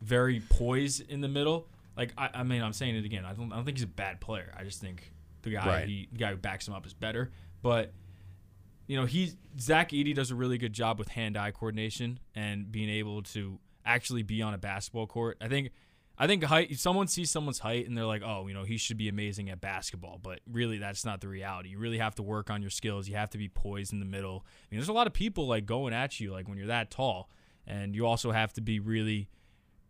very 0.00 0.40
poised 0.50 1.08
in 1.10 1.20
the 1.20 1.28
middle. 1.28 1.66
Like 1.96 2.12
I, 2.16 2.30
I 2.34 2.42
mean, 2.42 2.62
I'm 2.62 2.72
saying 2.72 2.96
it 2.96 3.04
again. 3.04 3.24
I 3.24 3.32
don't. 3.34 3.52
I 3.52 3.56
don't 3.56 3.64
think 3.64 3.76
he's 3.78 3.84
a 3.84 3.88
bad 3.88 4.20
player. 4.20 4.52
I 4.58 4.64
just 4.64 4.80
think 4.80 5.12
the 5.42 5.50
guy 5.50 5.66
Right. 5.66 5.88
he 5.88 6.08
the 6.12 6.18
guy 6.18 6.30
who 6.30 6.36
backs 6.36 6.66
him 6.66 6.74
up 6.74 6.86
is 6.86 6.94
better. 6.94 7.30
But 7.62 7.92
you 8.92 8.98
know, 8.98 9.06
he 9.06 9.32
Zach 9.58 9.92
Edey 9.92 10.14
does 10.14 10.30
a 10.30 10.34
really 10.34 10.58
good 10.58 10.74
job 10.74 10.98
with 10.98 11.08
hand-eye 11.08 11.52
coordination 11.52 12.20
and 12.34 12.70
being 12.70 12.90
able 12.90 13.22
to 13.22 13.58
actually 13.86 14.22
be 14.22 14.42
on 14.42 14.52
a 14.52 14.58
basketball 14.58 15.06
court. 15.06 15.38
I 15.40 15.48
think 15.48 15.70
I 16.18 16.26
think 16.26 16.44
height. 16.44 16.78
Someone 16.78 17.06
sees 17.06 17.30
someone's 17.30 17.60
height 17.60 17.88
and 17.88 17.96
they're 17.96 18.04
like, 18.04 18.20
oh, 18.22 18.46
you 18.48 18.52
know, 18.52 18.64
he 18.64 18.76
should 18.76 18.98
be 18.98 19.08
amazing 19.08 19.48
at 19.48 19.62
basketball. 19.62 20.20
But 20.22 20.40
really, 20.46 20.76
that's 20.76 21.06
not 21.06 21.22
the 21.22 21.28
reality. 21.28 21.70
You 21.70 21.78
really 21.78 21.96
have 21.96 22.14
to 22.16 22.22
work 22.22 22.50
on 22.50 22.60
your 22.60 22.70
skills. 22.70 23.08
You 23.08 23.16
have 23.16 23.30
to 23.30 23.38
be 23.38 23.48
poised 23.48 23.94
in 23.94 23.98
the 23.98 24.04
middle. 24.04 24.44
I 24.44 24.66
mean, 24.70 24.80
there's 24.80 24.90
a 24.90 24.92
lot 24.92 25.06
of 25.06 25.14
people 25.14 25.46
like 25.46 25.64
going 25.64 25.94
at 25.94 26.20
you 26.20 26.30
like 26.30 26.46
when 26.46 26.58
you're 26.58 26.66
that 26.66 26.90
tall, 26.90 27.30
and 27.66 27.94
you 27.96 28.04
also 28.06 28.30
have 28.30 28.52
to 28.52 28.60
be 28.60 28.78
really, 28.78 29.30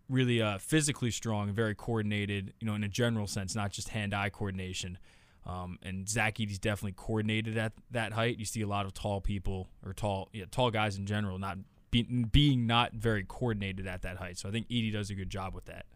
really 0.08 0.40
uh, 0.40 0.58
physically 0.58 1.10
strong 1.10 1.50
very 1.50 1.74
coordinated. 1.74 2.54
You 2.60 2.68
know, 2.68 2.76
in 2.76 2.84
a 2.84 2.88
general 2.88 3.26
sense, 3.26 3.56
not 3.56 3.72
just 3.72 3.88
hand-eye 3.88 4.30
coordination. 4.30 4.96
Um, 5.44 5.78
and 5.82 6.08
Zach 6.08 6.36
Edey's 6.36 6.58
definitely 6.58 6.94
coordinated 6.96 7.58
at 7.58 7.72
that 7.90 8.12
height. 8.12 8.38
You 8.38 8.44
see 8.44 8.62
a 8.62 8.66
lot 8.66 8.86
of 8.86 8.94
tall 8.94 9.20
people 9.20 9.68
or 9.84 9.92
tall, 9.92 10.28
yeah, 10.32 10.44
tall 10.50 10.70
guys 10.70 10.96
in 10.96 11.06
general 11.06 11.38
not 11.38 11.58
be, 11.90 12.02
being 12.02 12.66
not 12.66 12.92
very 12.92 13.24
coordinated 13.24 13.86
at 13.86 14.02
that 14.02 14.18
height. 14.18 14.38
So 14.38 14.48
I 14.48 14.52
think 14.52 14.68
Edey 14.68 14.92
does 14.92 15.10
a 15.10 15.14
good 15.14 15.30
job 15.30 15.54
with 15.54 15.64
that. 15.64 15.86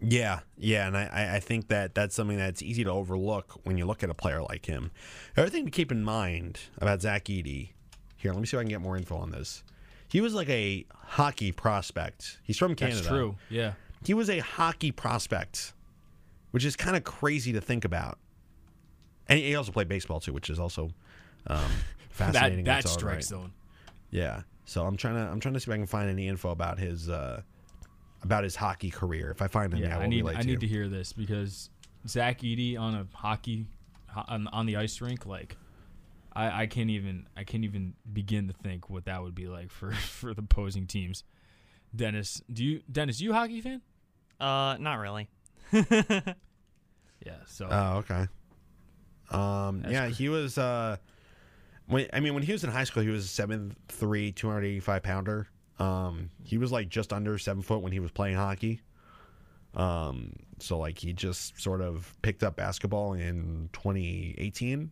Yeah, 0.00 0.40
yeah, 0.56 0.86
and 0.86 0.96
I, 0.96 1.34
I 1.34 1.40
think 1.40 1.68
that 1.68 1.92
that's 1.92 2.14
something 2.14 2.36
that's 2.36 2.62
easy 2.62 2.84
to 2.84 2.90
overlook 2.90 3.60
when 3.64 3.76
you 3.76 3.84
look 3.84 4.04
at 4.04 4.10
a 4.10 4.14
player 4.14 4.42
like 4.42 4.64
him. 4.64 4.92
The 5.34 5.42
other 5.42 5.50
thing 5.50 5.64
to 5.64 5.72
keep 5.72 5.90
in 5.90 6.04
mind 6.04 6.60
about 6.78 7.02
Zach 7.02 7.24
Edey, 7.24 7.70
here, 8.16 8.32
let 8.32 8.40
me 8.40 8.46
see 8.46 8.56
if 8.56 8.60
I 8.60 8.62
can 8.62 8.70
get 8.70 8.80
more 8.80 8.96
info 8.96 9.16
on 9.16 9.32
this. 9.32 9.64
He 10.08 10.20
was 10.20 10.34
like 10.34 10.48
a 10.48 10.86
hockey 10.94 11.50
prospect. 11.50 12.38
He's 12.44 12.56
from 12.56 12.76
Canada. 12.76 12.98
That's 12.98 13.08
true. 13.08 13.36
Yeah. 13.50 13.72
He 14.04 14.14
was 14.14 14.30
a 14.30 14.38
hockey 14.38 14.92
prospect, 14.92 15.72
which 16.50 16.64
is 16.64 16.76
kind 16.76 16.96
of 16.96 17.04
crazy 17.04 17.52
to 17.52 17.60
think 17.60 17.84
about. 17.84 18.18
And 19.28 19.38
he 19.38 19.54
also 19.54 19.72
played 19.72 19.88
baseball 19.88 20.20
too, 20.20 20.32
which 20.32 20.50
is 20.50 20.58
also 20.58 20.90
um, 21.46 21.64
fascinating. 22.10 22.64
that 22.64 22.80
in 22.80 22.82
that 22.82 22.88
strike 22.88 23.14
right. 23.16 23.24
zone. 23.24 23.52
Yeah. 24.10 24.42
So 24.64 24.86
I'm 24.86 24.96
trying 24.96 25.14
to 25.14 25.30
I'm 25.30 25.40
trying 25.40 25.54
to 25.54 25.60
see 25.60 25.70
if 25.70 25.74
I 25.74 25.78
can 25.78 25.86
find 25.86 26.10
any 26.10 26.28
info 26.28 26.50
about 26.50 26.78
his 26.78 27.08
uh, 27.08 27.42
about 28.22 28.44
his 28.44 28.56
hockey 28.56 28.90
career. 28.90 29.30
If 29.30 29.42
I 29.42 29.46
find 29.46 29.72
any, 29.74 29.86
I 29.86 29.96
will 29.96 30.04
I 30.04 30.06
need 30.06 30.22
relay 30.22 30.36
I 30.36 30.40
to 30.42 30.46
need 30.46 30.60
to 30.60 30.66
hear 30.66 30.88
this 30.88 31.12
because 31.12 31.70
Zach 32.06 32.40
Edey 32.40 32.78
on 32.78 32.94
a 32.94 33.06
hockey 33.14 33.66
on, 34.28 34.46
on 34.48 34.66
the 34.66 34.76
ice 34.76 35.00
rink, 35.00 35.26
like 35.26 35.56
I, 36.34 36.62
I 36.62 36.66
can't 36.66 36.90
even 36.90 37.26
I 37.36 37.44
can't 37.44 37.64
even 37.64 37.94
begin 38.12 38.48
to 38.48 38.54
think 38.54 38.90
what 38.90 39.04
that 39.06 39.22
would 39.22 39.34
be 39.34 39.46
like 39.46 39.70
for 39.70 39.92
for 39.92 40.34
the 40.34 40.42
opposing 40.42 40.86
teams. 40.86 41.24
Dennis, 41.94 42.42
do 42.52 42.64
you 42.64 42.82
Dennis, 42.90 43.20
you 43.20 43.32
a 43.32 43.34
hockey 43.34 43.60
fan? 43.60 43.82
Uh, 44.40 44.76
not 44.78 44.96
really. 44.96 45.28
Yeah. 47.24 47.34
So 47.46 47.68
Oh, 47.70 47.96
okay. 47.98 48.26
Um, 49.30 49.82
That's 49.82 49.92
yeah, 49.92 50.08
he 50.08 50.28
was. 50.28 50.56
Uh, 50.56 50.96
when 51.86 52.06
I 52.12 52.20
mean, 52.20 52.34
when 52.34 52.42
he 52.42 52.52
was 52.52 52.64
in 52.64 52.70
high 52.70 52.84
school, 52.84 53.02
he 53.02 53.08
was 53.08 53.24
a 53.24 53.28
seven 53.28 53.74
three, 53.88 54.32
two 54.32 54.48
hundred 54.48 54.64
eighty 54.64 54.80
five 54.80 55.02
pounder. 55.02 55.48
Um, 55.78 56.30
he 56.44 56.58
was 56.58 56.72
like 56.72 56.88
just 56.88 57.12
under 57.12 57.38
seven 57.38 57.62
foot 57.62 57.82
when 57.82 57.92
he 57.92 58.00
was 58.00 58.10
playing 58.10 58.36
hockey. 58.36 58.80
Um, 59.74 60.32
so 60.58 60.78
like 60.78 60.98
he 60.98 61.12
just 61.12 61.60
sort 61.60 61.80
of 61.80 62.14
picked 62.22 62.42
up 62.42 62.56
basketball 62.56 63.12
in 63.12 63.68
2018. 63.74 64.90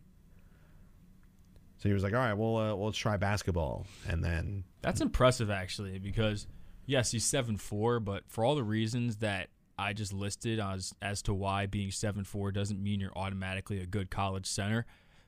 So 1.79 1.89
he 1.89 1.93
was 1.93 2.03
like, 2.03 2.13
"All 2.13 2.19
right, 2.19 2.33
well, 2.33 2.57
uh, 2.57 2.75
well 2.75 2.85
let's 2.85 2.97
try 2.97 3.17
basketball," 3.17 3.85
and 4.07 4.23
then 4.23 4.63
That's 4.81 5.01
impressive, 5.01 5.49
actually, 5.49 5.99
because 5.99 6.47
yes, 6.85 7.11
he's 7.11 7.25
seven 7.25 7.57
four, 7.57 7.99
but 7.99 8.23
for 8.27 8.43
all 8.43 8.55
the 8.55 8.63
reasons 8.63 9.17
that 9.17 9.49
I 9.77 9.93
just 9.93 10.13
listed 10.13 10.59
as 10.59 10.93
as 11.01 11.21
to 11.23 11.33
why 11.33 11.65
being 11.65 11.91
seven 11.91 12.23
four 12.23 12.51
doesn't 12.51 12.81
mean 12.81 12.99
you're 12.99 13.15
automatically 13.15 13.79
a 13.79 13.85
good 13.85 14.09
college 14.09 14.45
center. 14.47 14.85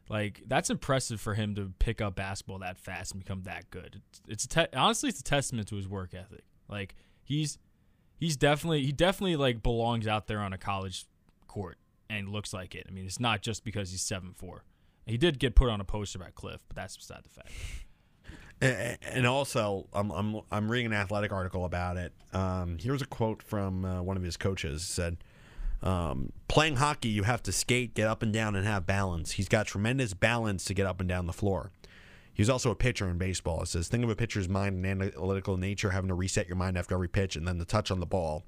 Like 0.09 0.41
that's 0.47 0.69
impressive 0.69 1.21
for 1.21 1.35
him 1.35 1.53
to 1.55 1.71
pick 1.77 2.01
up 2.01 2.15
basketball 2.15 2.59
that 2.59 2.77
fast 2.79 3.11
and 3.11 3.23
become 3.23 3.43
that 3.43 3.69
good. 3.69 4.01
It's, 4.09 4.21
it's 4.27 4.47
te- 4.47 4.75
honestly, 4.75 5.09
it's 5.09 5.19
a 5.19 5.23
testament 5.23 5.67
to 5.67 5.75
his 5.75 5.87
work 5.87 6.13
ethic. 6.13 6.43
Like 6.67 6.95
he's 7.23 7.59
he's 8.17 8.35
definitely 8.35 8.83
he 8.83 8.91
definitely 8.91 9.35
like 9.35 9.61
belongs 9.61 10.07
out 10.07 10.27
there 10.27 10.39
on 10.39 10.51
a 10.51 10.57
college 10.57 11.05
court 11.47 11.77
and 12.09 12.29
looks 12.29 12.53
like 12.53 12.73
it. 12.73 12.87
I 12.89 12.91
mean, 12.91 13.05
it's 13.05 13.19
not 13.19 13.41
just 13.41 13.63
because 13.63 13.91
he's 13.91 14.01
seven 14.01 14.33
four. 14.33 14.63
He 15.05 15.17
did 15.17 15.39
get 15.39 15.55
put 15.55 15.69
on 15.69 15.79
a 15.81 15.83
poster 15.83 16.19
by 16.19 16.29
Cliff, 16.33 16.63
but 16.67 16.75
that's 16.75 16.97
beside 16.97 17.23
the 17.23 17.29
fact. 17.29 17.51
And 18.61 19.25
also, 19.25 19.87
I'm 19.93 20.11
I'm 20.11 20.41
I'm 20.51 20.69
reading 20.69 20.87
an 20.87 20.93
athletic 20.93 21.31
article 21.31 21.63
about 21.63 21.95
it. 21.97 22.11
Um, 22.33 22.77
here's 22.79 23.01
a 23.01 23.05
quote 23.05 23.41
from 23.41 23.85
uh, 23.85 24.01
one 24.01 24.17
of 24.17 24.23
his 24.23 24.35
coaches. 24.35 24.83
Said, 24.83 25.17
um, 25.81 26.33
"Playing 26.49 26.75
hockey, 26.75 27.07
you 27.09 27.23
have 27.23 27.41
to 27.43 27.53
skate, 27.53 27.93
get 27.93 28.07
up 28.07 28.21
and 28.21 28.33
down, 28.33 28.55
and 28.55 28.67
have 28.67 28.85
balance. 28.85 29.31
He's 29.31 29.47
got 29.47 29.65
tremendous 29.67 30.13
balance 30.13 30.65
to 30.65 30.73
get 30.73 30.85
up 30.85 30.99
and 30.99 31.07
down 31.07 31.25
the 31.25 31.33
floor. 31.33 31.71
He's 32.33 32.49
also 32.49 32.71
a 32.71 32.75
pitcher 32.75 33.09
in 33.09 33.17
baseball. 33.17 33.63
It 33.63 33.67
says, 33.67 33.89
think 33.89 34.03
of 34.03 34.09
a 34.09 34.15
pitcher's 34.15 34.47
mind 34.47 34.85
and 34.85 35.03
analytical 35.03 35.57
nature, 35.57 35.91
having 35.91 36.07
to 36.07 36.13
reset 36.13 36.47
your 36.47 36.55
mind 36.55 36.77
after 36.77 36.95
every 36.95 37.09
pitch, 37.09 37.35
and 37.35 37.45
then 37.45 37.57
the 37.57 37.65
touch 37.65 37.91
on 37.91 37.99
the 37.99 38.05
ball. 38.05 38.45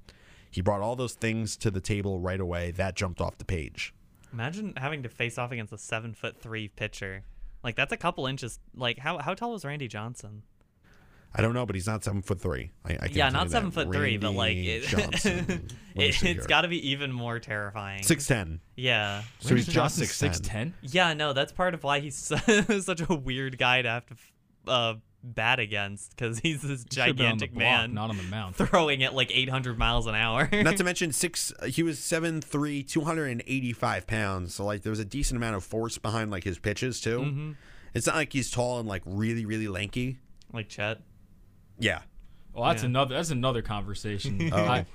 He 0.50 0.62
brought 0.62 0.80
all 0.80 0.96
those 0.96 1.12
things 1.12 1.58
to 1.58 1.70
the 1.70 1.80
table 1.80 2.18
right 2.18 2.40
away. 2.40 2.70
That 2.70 2.96
jumped 2.96 3.20
off 3.20 3.38
the 3.38 3.44
page." 3.44 3.94
Imagine 4.32 4.74
having 4.76 5.02
to 5.02 5.10
face 5.10 5.36
off 5.36 5.52
against 5.52 5.72
a 5.72 5.78
seven 5.78 6.14
foot 6.14 6.38
three 6.38 6.68
pitcher. 6.68 7.24
Like 7.62 7.76
that's 7.76 7.92
a 7.92 7.96
couple 7.96 8.26
inches. 8.26 8.58
Like 8.74 8.98
how 8.98 9.18
how 9.18 9.34
tall 9.34 9.52
was 9.52 9.64
Randy 9.64 9.88
Johnson? 9.88 10.42
I 11.34 11.40
don't 11.40 11.54
know, 11.54 11.64
but 11.64 11.74
he's 11.74 11.86
not 11.86 12.04
seven 12.04 12.20
foot 12.20 12.40
three. 12.40 12.72
I, 12.84 12.92
I 12.92 13.08
can 13.08 13.16
yeah, 13.16 13.28
not 13.30 13.50
seven 13.50 13.70
that. 13.70 13.74
foot 13.74 13.92
three, 13.92 14.18
but 14.18 14.34
like 14.34 14.56
Randy 14.56 14.70
it, 14.70 14.82
Johnson. 14.84 15.68
It, 15.94 16.14
see 16.14 16.30
it's 16.30 16.38
here. 16.38 16.48
got 16.48 16.62
to 16.62 16.68
be 16.68 16.90
even 16.92 17.12
more 17.12 17.38
terrifying. 17.38 18.02
six 18.02 18.26
ten. 18.26 18.60
Yeah. 18.76 19.24
So 19.40 19.54
he's 19.54 19.66
just 19.66 20.00
6'10". 20.00 20.40
6'10"? 20.40 20.72
Yeah, 20.80 21.12
no, 21.12 21.34
that's 21.34 21.52
part 21.52 21.74
of 21.74 21.84
why 21.84 22.00
he's 22.00 22.16
such 22.80 23.02
a 23.06 23.14
weird 23.14 23.58
guy 23.58 23.82
to 23.82 23.88
have 23.90 24.06
to 24.06 24.14
uh, 24.66 24.94
bat 25.24 25.60
against 25.60 26.10
because 26.10 26.38
he's 26.40 26.62
this 26.62 26.84
He 26.90 27.00
should've 27.00 27.16
been 27.16 27.26
on 27.26 27.38
the 27.38 27.46
gigantic 27.46 27.52
block, 27.52 27.60
man 27.62 27.94
not 27.94 28.10
on 28.10 28.16
the 28.16 28.22
mound. 28.24 28.56
throwing 28.56 29.02
at 29.02 29.14
like 29.14 29.30
800 29.32 29.78
miles 29.78 30.06
an 30.06 30.14
hour. 30.14 30.48
Not 30.52 30.76
to 30.78 30.84
mention 30.90 31.12
six. 31.12 31.52
He 31.66 31.82
was 31.82 31.98
seven 31.98 32.40
three, 32.40 32.82
285 32.82 34.06
pounds. 34.06 34.54
So 34.54 34.64
like 34.64 34.82
there 34.82 34.90
was 34.90 34.98
a 34.98 35.04
decent 35.04 35.36
amount 35.36 35.56
of 35.56 35.64
force 35.64 35.98
behind 35.98 36.30
like 36.30 36.44
his 36.44 36.58
pitches 36.58 37.00
too. 37.00 37.20
Mm-hmm. 37.20 37.52
It's 37.94 38.06
not 38.06 38.16
like 38.16 38.32
he's 38.32 38.50
tall 38.50 38.80
and 38.80 38.88
like 38.88 39.02
really 39.06 39.44
really 39.44 39.68
lanky. 39.68 40.18
like 40.52 40.68
Chet. 40.68 41.00
Yeah. 41.78 42.00
Well, 42.52 42.64
that's 42.68 42.82
Yeah. 42.82 42.88
another 42.90 43.14
that's 43.14 43.30
another 43.30 43.62
conversation. 43.62 44.50
Oh. 44.52 44.56
I, 44.64 44.86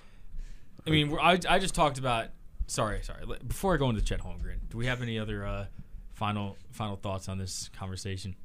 I 0.86 0.90
mean, 0.90 1.18
I, 1.22 1.40
I 1.50 1.60
just 1.60 1.76
talked 1.76 1.98
about. 1.98 2.28
Sorry, 2.68 3.02
sorry. 3.02 3.24
Before 3.48 3.74
I 3.74 3.78
go 3.78 3.90
into 3.90 4.02
Chet 4.02 4.20
Holmgren, 4.22 4.70
do 4.70 4.78
we 4.78 4.86
have 4.88 5.02
any 5.02 5.18
other 5.20 5.46
uh, 5.46 5.66
final 6.14 6.58
final 6.72 6.96
thoughts 6.98 7.28
on 7.30 7.38
this 7.38 7.70
conversation? 7.78 8.36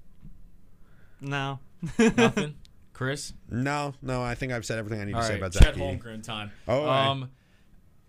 No. 1.22 1.60
Nothing, 1.98 2.54
Chris. 2.92 3.32
No, 3.50 3.94
no. 4.02 4.22
I 4.22 4.34
think 4.34 4.52
I've 4.52 4.64
said 4.64 4.78
everything 4.78 5.00
I 5.00 5.04
need 5.04 5.14
All 5.14 5.20
to 5.20 5.26
say 5.26 5.32
right, 5.34 5.38
about 5.40 5.52
Chet 5.52 5.62
Zach. 5.62 5.74
Edey. 5.74 6.00
Holmgren 6.00 6.22
time. 6.22 6.50
Oh, 6.68 6.88
um, 6.88 7.30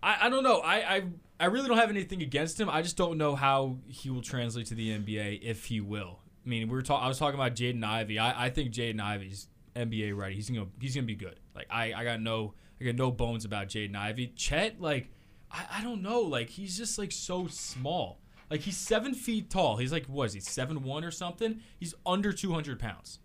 I, 0.02 0.28
I 0.28 0.30
don't 0.30 0.44
know. 0.44 0.60
I, 0.60 0.96
I 0.96 1.04
I 1.40 1.46
really 1.46 1.68
don't 1.68 1.78
have 1.78 1.90
anything 1.90 2.22
against 2.22 2.60
him. 2.60 2.70
I 2.70 2.82
just 2.82 2.98
don't 2.98 3.18
know 3.18 3.36
how 3.36 3.78
he 3.88 4.10
will 4.10 4.22
translate 4.22 4.68
to 4.68 4.76
the 4.76 4.98
NBA 4.98 5.42
if 5.42 5.66
he 5.66 5.82
will. 5.82 6.20
I 6.46 6.50
mean, 6.50 6.68
we 6.68 6.76
were 6.76 6.82
talking. 6.82 7.06
I 7.06 7.08
was 7.08 7.18
talking 7.18 7.40
about 7.40 7.56
Jaden 7.56 7.84
Ivey. 7.84 8.20
I, 8.20 8.46
I 8.46 8.50
think 8.50 8.72
Jaden 8.72 9.02
Ivey's 9.02 9.48
NBA 9.76 10.16
ready. 10.16 10.36
He's 10.36 10.50
gonna 10.50 10.68
he's 10.80 10.96
gonna 10.96 11.08
be 11.08 11.16
good. 11.16 11.40
Like 11.56 11.68
I, 11.70 11.94
I 11.94 12.04
got 12.04 12.22
no 12.22 12.54
I 12.80 12.86
got 12.86 12.96
no 12.96 13.12
bones 13.12 13.46
about 13.46 13.68
Jaden 13.68 13.96
Ivey. 13.96 14.34
Chet 14.36 14.80
like 14.80 15.10
I, 15.52 15.80
I 15.80 15.84
don't 15.84 16.02
know. 16.02 16.22
Like 16.22 16.50
he's 16.50 16.78
just 16.78 16.98
like 16.98 17.12
so 17.12 17.48
small. 17.48 18.20
Like 18.50 18.62
he's 18.62 18.78
seven 18.78 19.14
feet 19.14 19.50
tall. 19.50 19.78
He's 19.78 19.92
like 19.92 20.06
what 20.08 20.26
is 20.26 20.34
he 20.34 20.40
seven 20.40 20.84
one 20.84 21.04
or 21.04 21.12
something? 21.12 21.62
He's 21.80 21.94
under 22.06 22.32
two 22.32 22.54
hundred 22.54 22.80
pounds. 22.80 23.20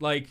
Like, 0.00 0.28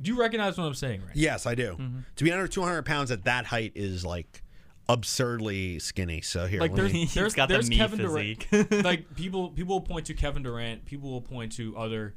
do 0.00 0.10
you 0.10 0.18
recognize 0.18 0.58
what 0.58 0.64
I'm 0.64 0.74
saying 0.74 1.02
right? 1.06 1.16
Yes, 1.16 1.46
I 1.46 1.54
do. 1.54 1.72
Mm-hmm. 1.72 1.98
To 2.16 2.24
be 2.24 2.32
under 2.32 2.48
two 2.48 2.62
hundred 2.62 2.84
pounds 2.84 3.10
at 3.10 3.24
that 3.24 3.46
height 3.46 3.72
is 3.74 4.04
like 4.04 4.42
absurdly 4.88 5.78
skinny. 5.78 6.20
So 6.20 6.46
here, 6.46 6.60
Like 6.60 6.74
there's 6.74 6.92
me- 6.92 7.00
He's 7.04 7.14
there's, 7.14 7.34
got 7.34 7.48
there's 7.48 7.68
me 7.68 7.76
Kevin 7.76 7.98
physique. 7.98 8.48
Durant. 8.50 8.84
like 8.84 9.14
people 9.16 9.50
people 9.50 9.76
will 9.76 9.80
point 9.80 10.06
to 10.06 10.14
Kevin 10.14 10.42
Durant. 10.42 10.84
People 10.84 11.10
will 11.10 11.22
point 11.22 11.52
to 11.52 11.76
other, 11.76 12.14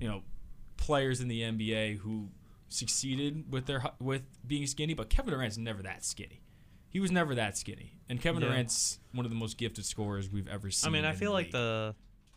you 0.00 0.08
know, 0.08 0.22
players 0.76 1.20
in 1.20 1.28
the 1.28 1.40
NBA 1.42 1.98
who 1.98 2.28
succeeded 2.68 3.52
with 3.52 3.66
their 3.66 3.82
with 4.00 4.22
being 4.46 4.66
skinny. 4.66 4.94
But 4.94 5.10
Kevin 5.10 5.32
Durant's 5.32 5.58
never 5.58 5.82
that 5.82 6.04
skinny. 6.04 6.40
He 6.94 7.00
was 7.00 7.10
never 7.10 7.34
that 7.34 7.58
skinny. 7.58 7.92
And 8.08 8.18
Kevin 8.22 8.40
Yeah. 8.40 8.48
Durant's 8.48 8.98
one 9.12 9.26
of 9.26 9.30
the 9.30 9.36
most 9.36 9.58
gifted 9.58 9.84
scorers 9.84 10.30
we've 10.30 10.48
ever 10.48 10.70
seen. 10.70 10.88
I 10.88 10.92
mean, 10.92 11.04
I 11.04 11.12
feel 11.12 11.30
the 11.32 11.34
like 11.34 11.46
league. 11.46 11.52
the, 11.52 11.94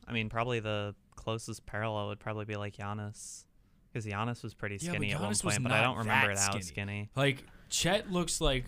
I 0.07 0.11
mean, 0.11 0.27
probably 0.29 0.59
the 0.59 0.95
closest 1.15 1.65
parallel 1.65 2.07
would 2.07 2.19
probably 2.19 2.45
be 2.45 2.55
like 2.55 2.75
Giannis, 2.75 3.45
because 3.93 4.05
Giannis 4.05 4.41
was 4.43 4.53
pretty 4.55 4.77
Yeah, 4.81 4.89
skinny 4.91 5.13
at 5.13 5.21
one 5.21 5.33
point, 5.35 5.61
but 5.63 5.71
I 5.71 5.81
don't 5.81 5.97
remember 5.99 6.33
that 6.33 6.39
skinny. 6.49 6.61
skinny. 6.63 7.09
like 7.15 7.43
Chet 7.69 8.11
looks 8.11 8.41
like 8.41 8.65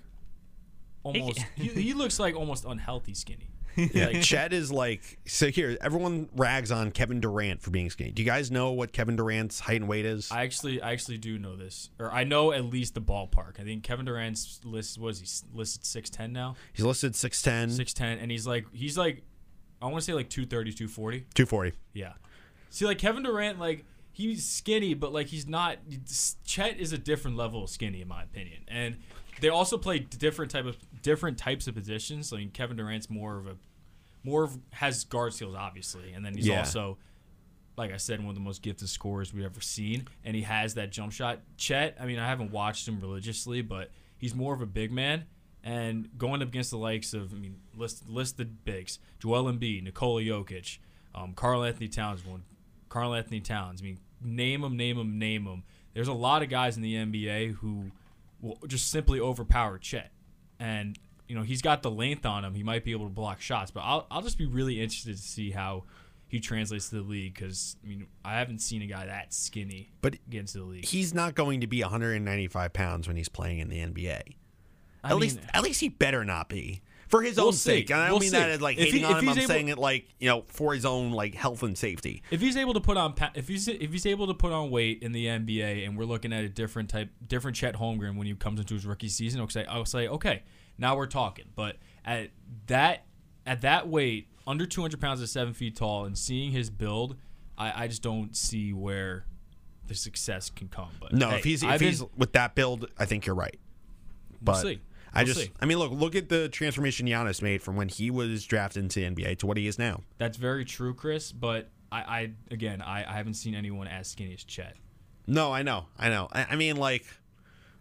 almost 1.03 1.39
he, 1.55 1.69
he 1.69 1.93
looks 1.93 2.19
like 2.19 2.35
almost 2.35 2.65
unhealthy 2.65 3.13
skinny. 3.15 3.48
Yeah, 3.75 4.07
Like, 4.07 4.21
Chet 4.21 4.51
is 4.53 4.71
like 4.71 5.19
so. 5.25 5.47
Here, 5.47 5.77
everyone 5.79 6.27
rags 6.35 6.71
on 6.71 6.91
Kevin 6.91 7.19
Durant 7.21 7.61
for 7.61 7.69
being 7.71 7.89
skinny. 7.89 8.11
Do 8.11 8.21
you 8.21 8.25
guys 8.25 8.51
know 8.51 8.71
what 8.71 8.91
Kevin 8.91 9.15
Durant's 9.15 9.59
height 9.61 9.77
and 9.81 9.87
weight 9.87 10.05
is? 10.05 10.31
I 10.31 10.43
actually, 10.43 10.81
I 10.81 10.91
actually 10.91 11.17
do 11.17 11.37
know 11.39 11.55
this, 11.55 11.89
or 11.99 12.11
I 12.11 12.23
know 12.23 12.51
at 12.51 12.65
least 12.65 12.93
the 12.95 13.01
ballpark. 13.01 13.59
I 13.59 13.63
think 13.63 13.83
Kevin 13.83 14.05
Durant's 14.05 14.59
list 14.65 14.97
was 14.99 15.19
he 15.19 15.23
s- 15.25 15.43
listed 15.53 15.85
six 15.85 16.09
ten 16.09 16.33
now, 16.33 16.55
He's 16.73 16.85
listed 16.85 17.13
6'10", 17.13 17.71
six 17.71 17.93
ten, 17.93 18.17
and 18.17 18.29
he's 18.31 18.45
like, 18.45 18.65
he's 18.73 18.97
like, 18.97 19.23
I 19.81 19.85
want 19.85 19.97
to 19.97 20.01
say 20.01 20.13
like 20.13 20.29
230, 20.29 20.71
240. 20.73 21.19
240. 21.33 21.71
Yeah. 21.93 22.13
See, 22.69 22.85
like 22.85 22.97
Kevin 22.97 23.23
Durant, 23.23 23.59
like 23.59 23.85
he's 24.11 24.45
skinny, 24.45 24.93
but 24.93 25.13
like 25.13 25.27
he's 25.27 25.47
not. 25.47 25.77
Chet 26.45 26.77
is 26.79 26.91
a 26.91 26.97
different 26.97 27.37
level 27.37 27.63
of 27.63 27.69
skinny, 27.69 28.01
in 28.01 28.07
my 28.07 28.23
opinion, 28.23 28.63
and 28.67 28.97
they 29.41 29.49
also 29.49 29.77
play 29.77 29.99
different 29.99 30.51
type 30.51 30.65
of 30.65 30.77
different 31.01 31.37
types 31.37 31.67
of 31.67 31.75
positions. 31.75 32.31
Like 32.31 32.53
Kevin 32.53 32.77
Durant's 32.77 33.09
more 33.09 33.37
of 33.37 33.47
a 33.47 33.55
more 34.23 34.43
of, 34.43 34.57
has 34.71 35.05
guard 35.05 35.33
skills, 35.33 35.55
obviously, 35.57 36.11
and 36.11 36.25
then 36.25 36.33
he's 36.35 36.45
Yeah. 36.47 36.59
also, 36.59 36.97
like 37.77 37.93
I 37.93 37.97
said, 37.97 38.19
one 38.19 38.29
of 38.29 38.35
the 38.35 38.41
most 38.41 38.61
gifted 38.61 38.89
scorers 38.89 39.33
we've 39.33 39.45
ever 39.45 39.61
seen, 39.61 40.07
and 40.25 40.35
he 40.35 40.41
has 40.41 40.73
that 40.73 40.91
jump 40.91 41.13
shot. 41.13 41.39
Chet, 41.57 41.95
I 41.99 42.05
mean, 42.05 42.19
I 42.19 42.27
haven't 42.27 42.51
watched 42.51 42.87
him 42.87 42.99
religiously, 42.99 43.61
but 43.61 43.91
he's 44.17 44.35
more 44.35 44.53
of 44.53 44.61
a 44.61 44.65
big 44.65 44.91
man. 44.91 45.25
And 45.63 46.09
going 46.17 46.41
up 46.41 46.49
against 46.49 46.71
the 46.71 46.77
likes 46.77 47.13
of, 47.13 47.33
I 47.33 47.37
mean, 47.37 47.57
list 47.75 48.07
list 48.09 48.37
the 48.37 48.45
bigs: 48.45 48.99
Joel 49.19 49.45
Embiid, 49.51 49.83
Nikola 49.83 50.21
Jokic, 50.21 50.77
um, 51.15 51.33
Karl-Anthony 51.33 51.87
Towns, 51.89 52.25
one, 52.25 52.43
Karl-Anthony 52.89 53.39
Towns. 53.41 53.81
I 53.81 53.85
mean, 53.85 53.99
name 54.21 54.61
them, 54.61 54.75
name 54.77 54.97
them, 54.97 55.17
name 55.19 55.45
them. 55.45 55.63
There's 55.93 56.07
a 56.07 56.13
lot 56.13 56.43
of 56.43 56.49
guys 56.49 56.75
in 56.77 56.83
the 56.83 56.95
NBA 56.95 57.53
who 57.55 57.91
will 58.41 58.57
just 58.67 58.89
simply 58.89 59.19
overpower 59.19 59.77
Chet, 59.77 60.11
and 60.59 60.97
you 61.27 61.35
know 61.35 61.43
he's 61.43 61.61
got 61.61 61.83
the 61.83 61.91
length 61.91 62.25
on 62.25 62.43
him. 62.43 62.53
He 62.55 62.63
might 62.63 62.83
be 62.83 62.91
able 62.91 63.05
to 63.05 63.11
block 63.11 63.41
shots, 63.41 63.71
but 63.71 63.81
I'll 63.81 64.07
I'll 64.09 64.21
just 64.21 64.37
be 64.37 64.45
really 64.45 64.81
interested 64.81 65.15
to 65.15 65.21
see 65.21 65.51
how 65.51 65.83
he 66.27 66.39
translates 66.39 66.89
to 66.89 66.95
the 66.97 67.01
league 67.01 67.33
because 67.33 67.75
I 67.83 67.87
mean 67.87 68.07
I 68.23 68.37
haven't 68.37 68.59
seen 68.59 68.81
a 68.81 68.87
guy 68.87 69.05
that 69.07 69.33
skinny 69.33 69.89
But 70.01 70.17
get 70.29 70.41
into 70.41 70.59
the 70.59 70.63
league. 70.63 70.85
He's 70.85 71.13
not 71.13 71.35
going 71.35 71.61
to 71.61 71.67
be 71.67 71.81
195 71.81 72.71
pounds 72.73 73.07
when 73.07 73.17
he's 73.17 73.29
playing 73.29 73.59
in 73.59 73.69
the 73.69 73.79
NBA. 73.79 74.21
I 75.03 75.07
At 75.07 75.11
mean, 75.11 75.19
least, 75.21 75.39
at 75.53 75.63
least 75.63 75.81
he 75.81 75.89
better 75.89 76.23
not 76.25 76.49
be 76.49 76.81
for 77.09 77.21
his 77.21 77.35
We'll 77.37 77.47
own 77.47 77.53
see. 77.53 77.59
sake. 77.81 77.89
And 77.89 77.99
I 77.99 78.03
don't 78.05 78.13
We'll 78.13 78.19
mean 78.21 78.29
see. 78.29 78.37
that 78.37 78.49
as 78.49 78.61
like 78.61 78.77
If 78.77 78.85
hating 78.85 78.99
he- 78.99 79.05
on 79.05 79.19
him. 79.19 79.29
I'm 79.29 79.37
able- 79.37 79.47
saying 79.47 79.67
it 79.67 79.77
like 79.77 80.07
you 80.19 80.29
know 80.29 80.43
for 80.47 80.73
his 80.73 80.85
own 80.85 81.11
like 81.11 81.35
health 81.35 81.61
and 81.63 81.77
safety. 81.77 82.23
if 82.31 82.39
he's 82.39 82.55
able 82.55 82.73
to 82.75 82.79
put 82.79 82.95
on 82.97 83.13
if 83.35 83.47
he's 83.47 83.67
if 83.67 83.91
he's 83.91 84.05
able 84.05 84.27
to 84.27 84.33
put 84.33 84.51
on 84.53 84.69
weight 84.69 85.03
in 85.03 85.11
the 85.11 85.25
NBA 85.25 85.85
and 85.85 85.97
we're 85.97 86.05
looking 86.05 86.31
at 86.31 86.43
a 86.45 86.49
different 86.49 86.89
type 86.89 87.09
different 87.27 87.57
Chet 87.57 87.75
Holmgren 87.75 88.15
when 88.15 88.25
he 88.27 88.33
comes 88.35 88.59
into 88.59 88.75
his 88.75 88.85
rookie 88.85 89.09
season, 89.09 89.41
I'll 89.41 89.49
say 89.49 89.65
I'll 89.65 89.85
say 89.85 90.07
okay, 90.07 90.43
now 90.77 90.95
we're 90.95 91.07
talking. 91.07 91.45
But 91.55 91.75
at 92.05 92.29
that 92.67 93.05
at 93.45 93.61
that 93.61 93.87
weight, 93.87 94.27
under 94.47 94.65
200 94.65 95.01
pounds 95.01 95.21
at 95.21 95.29
seven 95.29 95.53
feet 95.53 95.75
tall, 95.75 96.05
and 96.05 96.17
seeing 96.17 96.51
his 96.51 96.69
build, 96.69 97.15
I, 97.57 97.83
I 97.85 97.87
just 97.87 98.03
don't 98.03 98.35
see 98.37 98.71
where 98.73 99.25
the 99.87 99.95
success 99.95 100.51
can 100.51 100.67
come. 100.67 100.89
But 100.99 101.13
No, 101.13 101.31
hey, 101.31 101.37
if 101.39 101.43
he's 101.43 101.63
if 101.63 101.69
I've 101.69 101.79
been- 101.79 101.89
he's 101.89 102.03
with 102.15 102.33
that 102.33 102.53
build, 102.53 102.87
I 102.99 103.05
think 103.05 103.25
you're 103.25 103.33
right. 103.35 103.57
But 104.41 104.61
see. 104.61 104.79
I 105.13 105.19
We'll 105.19 105.27
just 105.33 105.39
see. 105.41 105.51
I 105.59 105.65
mean 105.65 105.79
look 105.79 105.91
look 105.91 106.15
at 106.15 106.29
the 106.29 106.49
transformation 106.49 107.07
Giannis 107.07 107.41
made 107.41 107.61
from 107.61 107.75
when 107.75 107.89
he 107.89 108.11
was 108.11 108.45
drafted 108.45 108.83
into 108.83 108.99
NBA 108.99 109.39
to 109.39 109.47
what 109.47 109.57
he 109.57 109.67
is 109.67 109.79
now. 109.79 110.01
that's 110.17 110.37
very 110.37 110.65
true, 110.65 110.93
Chris. 110.93 111.31
But 111.31 111.69
I, 111.91 111.99
I 112.01 112.31
again 112.51 112.81
I, 112.81 113.09
I 113.09 113.13
haven't 113.13 113.33
seen 113.35 113.55
anyone 113.55 113.87
as 113.87 114.07
skinny 114.07 114.33
as 114.33 114.43
Chet. 114.43 114.75
No, 115.27 115.51
I 115.51 115.63
know, 115.63 115.85
I 115.97 116.09
know. 116.09 116.27
I, 116.31 116.47
I 116.51 116.55
mean 116.55 116.75
like 116.77 117.05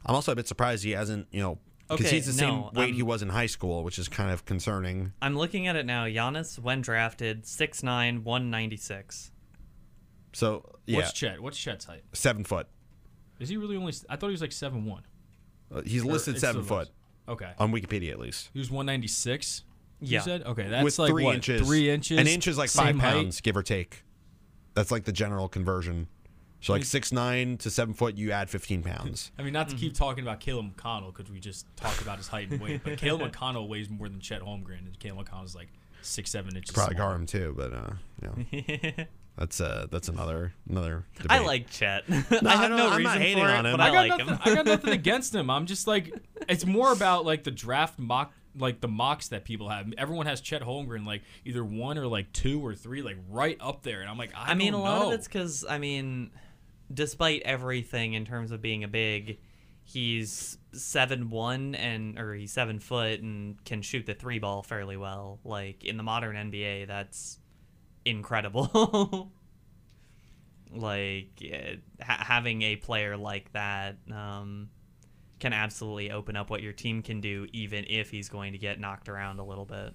I'm 0.06 0.14
also 0.14 0.32
a 0.32 0.36
bit 0.36 0.48
surprised 0.48 0.84
he 0.84 0.92
hasn't 0.92 1.28
you 1.30 1.40
know 1.40 1.58
because 1.88 2.06
Okay, 2.06 2.16
he's 2.16 2.26
the 2.26 2.32
same 2.34 2.48
no, 2.54 2.70
weight 2.74 2.90
um, 2.90 2.94
he 2.94 3.02
was 3.02 3.22
in 3.22 3.30
high 3.30 3.46
school, 3.46 3.82
which 3.82 3.98
is 3.98 4.08
kind 4.08 4.30
of 4.30 4.44
concerning. 4.44 5.12
I'm 5.22 5.38
looking 5.38 5.66
at 5.68 5.74
it 5.76 5.86
now. 5.86 6.04
Giannis, 6.04 6.58
when 6.58 6.82
drafted, 6.82 7.44
6'9", 7.44 8.24
196. 8.24 9.30
So 10.34 10.74
yeah, 10.86 10.96
What's 10.98 11.12
Chet? 11.12 11.40
What's 11.40 11.58
Chet's 11.58 11.86
height? 11.86 12.02
seven 12.12 12.44
foot. 12.44 12.66
Is 13.40 13.48
he 13.48 13.56
really 13.56 13.76
only? 13.76 13.94
I 14.08 14.16
thought 14.16 14.26
he 14.26 14.32
was 14.32 14.40
like 14.40 14.52
seven 14.52 14.84
one. 14.84 15.02
Uh, 15.74 15.82
he's 15.82 16.04
listed 16.04 16.38
seven 16.38 16.62
foot 16.62 16.88
Okay. 17.28 17.52
on 17.58 17.72
Wikipedia 17.72 18.10
at 18.10 18.18
least. 18.18 18.50
He 18.52 18.58
was 18.58 18.70
196. 18.70 19.64
Yeah. 20.00 20.18
You 20.18 20.24
said 20.24 20.42
okay. 20.44 20.68
That's 20.68 20.84
with 20.84 20.98
like 20.98 21.10
three 21.10 21.24
what, 21.24 21.34
inches. 21.36 21.66
Three 21.66 21.90
inches. 21.90 22.18
An 22.18 22.26
inch 22.26 22.46
is 22.46 22.56
like 22.56 22.70
five 22.70 22.96
height? 22.96 23.14
pounds, 23.14 23.40
give 23.40 23.56
or 23.56 23.62
take. 23.62 24.04
That's 24.74 24.90
like 24.90 25.04
the 25.04 25.12
general 25.12 25.48
conversion. 25.48 26.08
So 26.60 26.72
like 26.72 26.84
six 26.84 27.12
nine 27.12 27.56
to 27.58 27.70
seven 27.70 27.94
foot, 27.94 28.16
you 28.16 28.32
add 28.32 28.50
fifteen 28.50 28.82
pounds. 28.82 29.30
I 29.38 29.42
mean, 29.42 29.52
not 29.52 29.68
to 29.68 29.76
keep 29.76 29.94
talking 29.94 30.24
about 30.24 30.40
Caleb 30.40 30.76
McConnell 30.76 31.14
because 31.14 31.30
we 31.30 31.38
just 31.38 31.66
talked 31.76 32.00
about 32.00 32.18
his 32.18 32.26
height 32.28 32.50
and 32.50 32.60
weight, 32.60 32.80
but 32.82 32.98
Caleb 32.98 33.32
McConnell 33.32 33.68
weighs 33.68 33.88
more 33.88 34.08
than 34.08 34.20
Chet 34.20 34.42
Holmgren, 34.42 34.86
and 34.86 34.98
Caleb 34.98 35.26
McConnell's 35.26 35.54
like 35.54 35.68
six 36.02 36.30
seven 36.30 36.56
inches. 36.56 36.74
Probably 36.74 36.96
smaller. 36.96 37.24
too, 37.26 37.54
but 37.56 37.72
uh, 37.72 37.90
you 38.22 38.62
know, 38.98 39.04
that's 39.38 39.60
uh, 39.60 39.86
that's 39.90 40.08
another 40.08 40.52
another. 40.68 41.04
Debate. 41.16 41.30
I 41.30 41.38
like 41.44 41.70
Chet. 41.70 42.04
I 42.08 42.12
have 42.12 42.44
I 42.44 42.68
no 42.68 42.88
I'm 42.90 42.98
reason 42.98 43.02
not 43.04 43.18
hating 43.18 43.44
for 43.44 43.50
on 43.50 43.66
it, 43.66 43.70
him. 43.70 43.76
but 43.76 43.80
I 43.80 43.88
I, 43.88 43.92
got 43.92 44.08
like 44.08 44.08
nothing. 44.08 44.26
him. 44.26 44.38
I 44.44 44.54
got 44.54 44.66
nothing 44.72 44.90
against 44.90 45.34
him. 45.34 45.48
I'm 45.48 45.66
just 45.66 45.86
like, 45.86 46.12
it's 46.48 46.66
more 46.66 46.92
about 46.92 47.24
like 47.24 47.44
the 47.44 47.50
draft 47.52 47.98
mock, 47.98 48.32
like 48.58 48.80
the 48.80 48.88
mocks 48.88 49.28
that 49.28 49.44
people 49.44 49.68
have. 49.68 49.92
Everyone 49.96 50.26
has 50.26 50.40
Chet 50.40 50.62
Holmgren 50.62 51.06
like 51.06 51.22
either 51.44 51.64
one 51.64 51.98
or 51.98 52.06
like 52.08 52.32
two 52.32 52.64
or 52.64 52.74
three, 52.74 53.02
like 53.02 53.16
right 53.28 53.56
up 53.60 53.82
there, 53.84 54.00
and 54.00 54.10
I'm 54.10 54.18
like, 54.18 54.32
I, 54.34 54.50
I 54.50 54.54
mean, 54.54 54.74
a 54.74 54.76
don't 54.78 54.82
lot 54.84 55.06
of 55.06 55.12
it's 55.12 55.28
because 55.28 55.64
I 55.68 55.78
mean, 55.78 56.30
despite 56.92 57.42
everything 57.42 58.14
in 58.14 58.24
terms 58.24 58.50
of 58.50 58.60
being 58.60 58.82
a 58.82 58.88
big, 58.88 59.38
he's 59.84 60.58
seven 60.72 61.30
one 61.30 61.76
and 61.76 62.18
or 62.18 62.34
he's 62.34 62.52
seven 62.52 62.80
foot 62.80 63.20
and 63.20 63.62
can 63.64 63.82
shoot 63.82 64.04
the 64.04 64.14
three 64.14 64.40
ball 64.40 64.64
fairly 64.64 64.96
well. 64.96 65.38
Like 65.44 65.84
in 65.84 65.96
the 65.96 66.02
modern 66.02 66.34
NBA, 66.34 66.88
that's 66.88 67.38
incredible. 68.04 69.32
like 70.74 71.42
ha- 72.02 72.24
having 72.26 72.62
a 72.62 72.76
player 72.76 73.16
like 73.16 73.52
that 73.52 73.96
um, 74.12 74.68
can 75.38 75.52
absolutely 75.52 76.10
open 76.10 76.36
up 76.36 76.50
what 76.50 76.62
your 76.62 76.72
team 76.72 77.02
can 77.02 77.20
do, 77.20 77.46
even 77.52 77.84
if 77.88 78.10
he's 78.10 78.28
going 78.28 78.52
to 78.52 78.58
get 78.58 78.80
knocked 78.80 79.08
around 79.08 79.38
a 79.38 79.44
little 79.44 79.64
bit. 79.64 79.94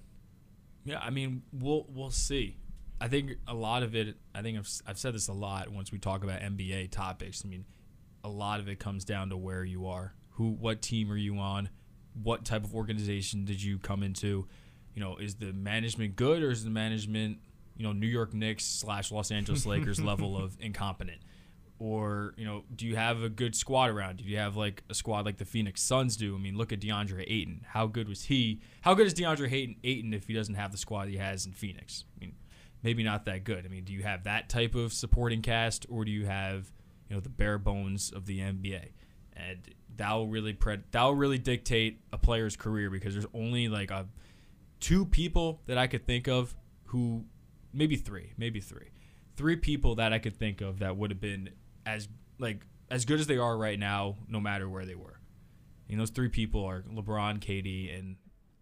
Yeah, 0.84 0.98
I 1.00 1.10
mean, 1.10 1.42
we'll 1.52 1.86
we'll 1.88 2.10
see. 2.10 2.58
I 3.00 3.08
think 3.08 3.32
a 3.46 3.54
lot 3.54 3.82
of 3.82 3.94
it. 3.94 4.16
I 4.34 4.42
think 4.42 4.58
I've, 4.58 4.68
I've 4.86 4.98
said 4.98 5.14
this 5.14 5.28
a 5.28 5.32
lot 5.32 5.70
once 5.70 5.92
we 5.92 5.98
talk 5.98 6.24
about 6.24 6.40
NBA 6.40 6.90
topics. 6.90 7.42
I 7.44 7.48
mean, 7.48 7.64
a 8.22 8.28
lot 8.28 8.60
of 8.60 8.68
it 8.68 8.78
comes 8.78 9.04
down 9.04 9.30
to 9.30 9.36
where 9.36 9.64
you 9.64 9.86
are, 9.86 10.14
who, 10.30 10.50
what 10.50 10.82
team 10.82 11.10
are 11.10 11.16
you 11.16 11.38
on, 11.38 11.70
what 12.22 12.44
type 12.44 12.64
of 12.64 12.74
organization 12.74 13.44
did 13.44 13.62
you 13.62 13.78
come 13.78 14.02
into. 14.02 14.46
You 14.94 15.00
know, 15.00 15.16
is 15.16 15.36
the 15.36 15.52
management 15.52 16.14
good 16.14 16.42
or 16.42 16.50
is 16.50 16.62
the 16.62 16.70
management, 16.70 17.38
you 17.76 17.84
know, 17.84 17.92
New 17.92 18.06
York 18.06 18.34
Knicks 18.34 18.64
slash 18.64 19.10
Los 19.10 19.30
Angeles 19.30 19.66
Lakers 19.66 20.00
level 20.00 20.36
of 20.36 20.56
incompetent? 20.60 21.18
Or, 21.80 22.34
you 22.36 22.44
know, 22.44 22.64
do 22.74 22.86
you 22.86 22.96
have 22.96 23.22
a 23.22 23.28
good 23.28 23.56
squad 23.56 23.90
around? 23.90 24.18
Do 24.18 24.24
you 24.24 24.38
have 24.38 24.56
like 24.56 24.84
a 24.88 24.94
squad 24.94 25.26
like 25.26 25.38
the 25.38 25.44
Phoenix 25.44 25.82
Suns 25.82 26.16
do? 26.16 26.34
I 26.34 26.38
mean, 26.38 26.56
look 26.56 26.72
at 26.72 26.80
DeAndre 26.80 27.24
Ayton. 27.26 27.66
How 27.68 27.86
good 27.86 28.08
was 28.08 28.24
he? 28.24 28.60
How 28.82 28.94
good 28.94 29.06
is 29.06 29.14
DeAndre 29.14 29.52
Ayton, 29.52 29.76
Ayton 29.82 30.14
if 30.14 30.26
he 30.26 30.34
doesn't 30.34 30.54
have 30.54 30.70
the 30.70 30.78
squad 30.78 31.08
he 31.08 31.16
has 31.16 31.46
in 31.46 31.52
Phoenix? 31.52 32.04
I 32.16 32.20
mean, 32.20 32.36
maybe 32.82 33.02
not 33.02 33.24
that 33.24 33.42
good. 33.42 33.66
I 33.66 33.68
mean, 33.68 33.84
do 33.84 33.92
you 33.92 34.02
have 34.04 34.24
that 34.24 34.48
type 34.48 34.76
of 34.76 34.92
supporting 34.92 35.42
cast 35.42 35.84
or 35.88 36.04
do 36.04 36.12
you 36.12 36.26
have, 36.26 36.70
you 37.08 37.16
know, 37.16 37.20
the 37.20 37.28
bare 37.28 37.58
bones 37.58 38.12
of 38.12 38.26
the 38.26 38.38
NBA? 38.38 38.90
And 39.36 39.58
that 39.96 40.12
will 40.12 40.28
really 40.28 40.56
that 40.92 41.02
will 41.02 41.14
really 41.14 41.38
dictate 41.38 42.00
a 42.12 42.18
player's 42.18 42.56
career 42.56 42.88
because 42.88 43.14
there's 43.14 43.26
only 43.34 43.68
like 43.68 43.90
a 43.90 44.06
two 44.80 45.06
people 45.06 45.60
that 45.66 45.78
I 45.78 45.86
could 45.86 46.06
think 46.06 46.28
of 46.28 46.54
who 46.84 47.24
maybe 47.74 47.96
three, 47.96 48.32
maybe 48.36 48.60
three. 48.60 48.90
Three 49.36 49.56
people 49.56 49.96
that 49.96 50.12
I 50.12 50.18
could 50.18 50.36
think 50.36 50.60
of 50.60 50.78
that 50.78 50.96
would 50.96 51.10
have 51.10 51.20
been 51.20 51.50
as 51.84 52.08
like 52.38 52.64
as 52.90 53.04
good 53.04 53.20
as 53.20 53.26
they 53.26 53.36
are 53.36 53.56
right 53.56 53.78
now, 53.78 54.16
no 54.28 54.40
matter 54.40 54.68
where 54.68 54.84
they 54.84 54.94
were. 54.94 55.18
And 55.90 56.00
those 56.00 56.10
three 56.10 56.28
people 56.28 56.64
are 56.64 56.82
LeBron, 56.82 57.40
KD, 57.40 57.98
and 57.98 58.16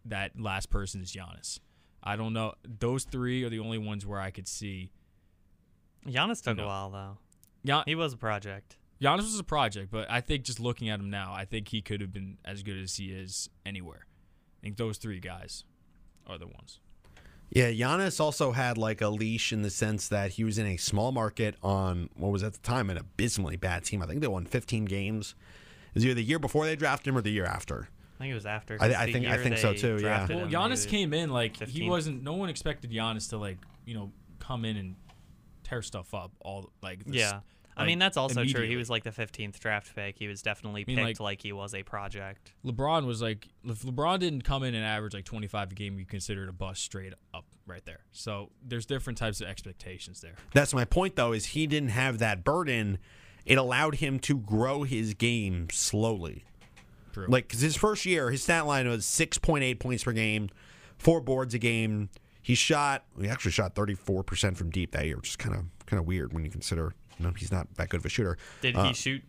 that 0.04 0.40
last 0.40 0.70
person 0.70 1.02
is 1.02 1.12
Giannis. 1.12 1.60
I 2.02 2.16
don't 2.16 2.32
know. 2.32 2.54
Those 2.66 3.04
three 3.04 3.44
are 3.44 3.48
the 3.48 3.60
only 3.60 3.78
ones 3.78 4.04
where 4.04 4.20
I 4.20 4.30
could 4.30 4.48
see. 4.48 4.90
Giannis 6.06 6.42
took 6.42 6.58
a 6.58 6.66
while 6.66 6.90
though. 6.90 7.18
Yeah, 7.62 7.82
He 7.86 7.94
was 7.94 8.12
a 8.12 8.16
project. 8.16 8.76
Giannis 9.00 9.22
was 9.22 9.38
a 9.38 9.44
project, 9.44 9.90
but 9.90 10.10
I 10.10 10.20
think 10.20 10.44
just 10.44 10.60
looking 10.60 10.88
at 10.88 11.00
him 11.00 11.10
now, 11.10 11.32
I 11.32 11.44
think 11.44 11.68
he 11.68 11.80
could 11.82 12.00
have 12.00 12.12
been 12.12 12.38
as 12.44 12.62
good 12.62 12.78
as 12.78 12.96
he 12.96 13.06
is 13.06 13.48
anywhere. 13.66 14.06
I 14.60 14.60
think 14.62 14.76
those 14.76 14.98
three 14.98 15.18
guys 15.20 15.64
are 16.26 16.38
the 16.38 16.46
ones. 16.46 16.80
Yeah, 17.54 17.70
Giannis 17.70 18.18
also 18.18 18.52
had 18.52 18.78
like 18.78 19.02
a 19.02 19.08
leash 19.08 19.52
in 19.52 19.60
the 19.62 19.68
sense 19.70 20.08
that 20.08 20.32
he 20.32 20.44
was 20.44 20.56
in 20.58 20.66
a 20.66 20.78
small 20.78 21.12
market 21.12 21.54
on 21.62 22.08
what 22.16 22.32
was 22.32 22.42
at 22.42 22.54
the 22.54 22.58
time 22.60 22.88
an 22.88 22.96
abysmally 22.96 23.56
bad 23.56 23.84
team. 23.84 24.00
I 24.02 24.06
think 24.06 24.20
they 24.22 24.26
won 24.26 24.46
15 24.46 24.86
games. 24.86 25.34
It 25.90 25.96
was 25.96 26.04
either 26.06 26.14
the 26.14 26.22
year 26.24 26.38
before 26.38 26.64
they 26.64 26.76
drafted 26.76 27.08
him 27.08 27.18
or 27.18 27.20
the 27.20 27.30
year 27.30 27.44
after. 27.44 27.88
I 28.16 28.24
think 28.24 28.30
it 28.30 28.34
was 28.34 28.46
after. 28.46 28.78
I- 28.80 28.86
I 28.94 29.12
think- 29.12 29.26
I 29.26 29.36
think 29.36 29.58
so 29.58 29.74
too, 29.74 29.98
yeah. 30.02 30.26
Well, 30.30 30.46
Giannis 30.46 30.88
came 30.88 31.12
in 31.12 31.28
like 31.30 31.56
he 31.68 31.88
wasn't. 31.90 32.22
No 32.22 32.34
one 32.34 32.48
expected 32.48 32.90
Giannis 32.90 33.28
to 33.30 33.36
like 33.36 33.58
you 33.84 33.94
know 33.94 34.12
come 34.38 34.64
in 34.64 34.76
and 34.78 34.96
tear 35.64 35.82
stuff 35.82 36.14
up 36.14 36.30
all 36.40 36.70
like 36.82 37.04
this, 37.04 37.16
Yeah. 37.16 37.40
I 37.76 37.80
like, 37.82 37.88
mean, 37.88 37.98
that's 37.98 38.16
also 38.16 38.44
true. 38.44 38.66
He 38.66 38.76
was 38.76 38.90
like 38.90 39.02
the 39.02 39.10
15th 39.10 39.58
draft 39.58 39.94
pick. 39.94 40.18
He 40.18 40.28
was 40.28 40.42
definitely 40.42 40.84
mean, 40.86 40.96
picked 40.96 41.20
like- 41.20 41.32
like, 41.32 41.42
he 41.42 41.52
was 41.52 41.74
a 41.74 41.82
project. 41.82 42.52
LeBron 42.64 43.06
was 43.06 43.22
like 43.22 43.48
if 43.64 43.82
LeBron 43.82 44.18
didn't 44.18 44.42
come 44.42 44.62
in 44.62 44.74
and 44.74 44.84
average 44.84 45.14
like 45.14 45.24
25 45.24 45.72
a 45.72 45.74
game, 45.74 45.98
you 45.98 46.04
consider 46.04 46.42
it 46.44 46.48
a 46.48 46.52
bust 46.52 46.82
straight 46.82 47.14
up 47.32 47.46
right 47.66 47.84
there. 47.84 48.00
So 48.12 48.50
there's 48.62 48.86
different 48.86 49.18
types 49.18 49.40
of 49.40 49.48
expectations 49.48 50.20
there. 50.20 50.34
That's 50.52 50.74
my 50.74 50.84
point 50.84 51.16
though 51.16 51.32
is 51.32 51.46
he 51.46 51.66
didn't 51.66 51.90
have 51.90 52.18
that 52.18 52.44
burden. 52.44 52.98
It 53.46 53.56
allowed 53.56 53.96
him 53.96 54.18
to 54.20 54.36
grow 54.36 54.82
his 54.82 55.14
game 55.14 55.68
slowly. 55.70 56.44
True. 57.12 57.26
Like 57.28 57.48
cuz 57.48 57.60
his 57.60 57.76
first 57.76 58.04
year, 58.04 58.30
his 58.30 58.42
stat 58.42 58.66
line 58.66 58.88
was 58.88 59.04
6.8 59.04 59.78
points 59.78 60.04
per 60.04 60.12
game, 60.12 60.50
4 60.98 61.20
boards 61.20 61.54
a 61.54 61.58
game. 61.58 62.10
He 62.42 62.54
shot 62.54 63.04
he 63.20 63.28
actually 63.28 63.52
shot 63.52 63.74
34% 63.74 64.56
from 64.56 64.70
deep 64.70 64.92
that 64.92 65.06
year, 65.06 65.16
which 65.16 65.30
is 65.30 65.36
kind 65.36 65.54
of 65.54 65.64
kind 65.86 66.00
of 66.00 66.06
weird 66.06 66.32
when 66.32 66.44
you 66.44 66.50
consider 66.50 66.94
no, 67.18 67.30
he's 67.36 67.52
not 67.52 67.72
that 67.76 67.88
good 67.88 68.00
of 68.00 68.06
a 68.06 68.08
shooter. 68.08 68.38
Did 68.60 68.76
Uh, 68.76 68.84
he 68.84 68.92
shoot 68.94 69.22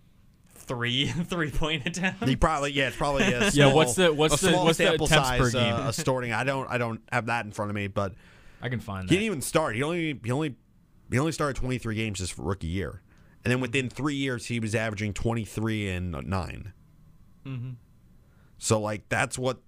three 0.56 1.08
three 1.30 1.52
point 1.52 1.86
attempts? 1.86 2.28
He 2.28 2.36
probably 2.36 2.72
yeah, 2.72 2.88
it's 2.88 2.98
probably 2.98 3.24
a 3.24 3.50
Yeah, 3.52 3.74
what's 3.74 3.96
the- 3.96 4.14
what's 4.14 4.42
a 4.42 4.46
the- 4.46 4.52
small 4.52 4.66
what's 4.66 4.78
the 4.78 4.86
sample 4.86 5.08
per 5.08 5.16
size 5.16 5.54
game? 5.54 5.74
Uh, 5.74 5.92
starting. 5.92 6.32
I 6.34 6.44
don't 6.44 6.70
I 6.70 6.78
don't 6.78 7.02
have 7.12 7.26
that 7.28 7.46
in 7.46 7.52
front 7.52 7.72
of 7.72 7.76
me, 7.76 7.88
but 7.88 8.14
I 8.62 8.70
can 8.70 8.80
find 8.80 9.04
he 9.04 9.08
that. 9.16 9.20
didn't 9.20 9.26
even 9.26 9.42
start. 9.42 9.76
He 9.76 9.84
only 9.84 10.20
he 10.24 10.32
only 10.32 10.56
he 11.12 11.20
only 11.20 11.32
started 11.32 11.58
23 11.58 11.96
games 11.96 12.20
his 12.20 12.38
rookie 12.40 12.68
year, 12.68 13.02
and 13.44 13.52
then 13.52 13.60
within 13.60 13.90
three 13.90 14.16
years 14.16 14.46
he 14.48 14.60
was 14.60 14.74
averaging 14.74 15.14
23 15.14 15.90
and 15.90 16.12
9 16.12 16.74
Mm-hmm. 17.46 17.70
So 18.58 18.80
like 18.80 19.10
that's 19.10 19.38
what 19.38 19.60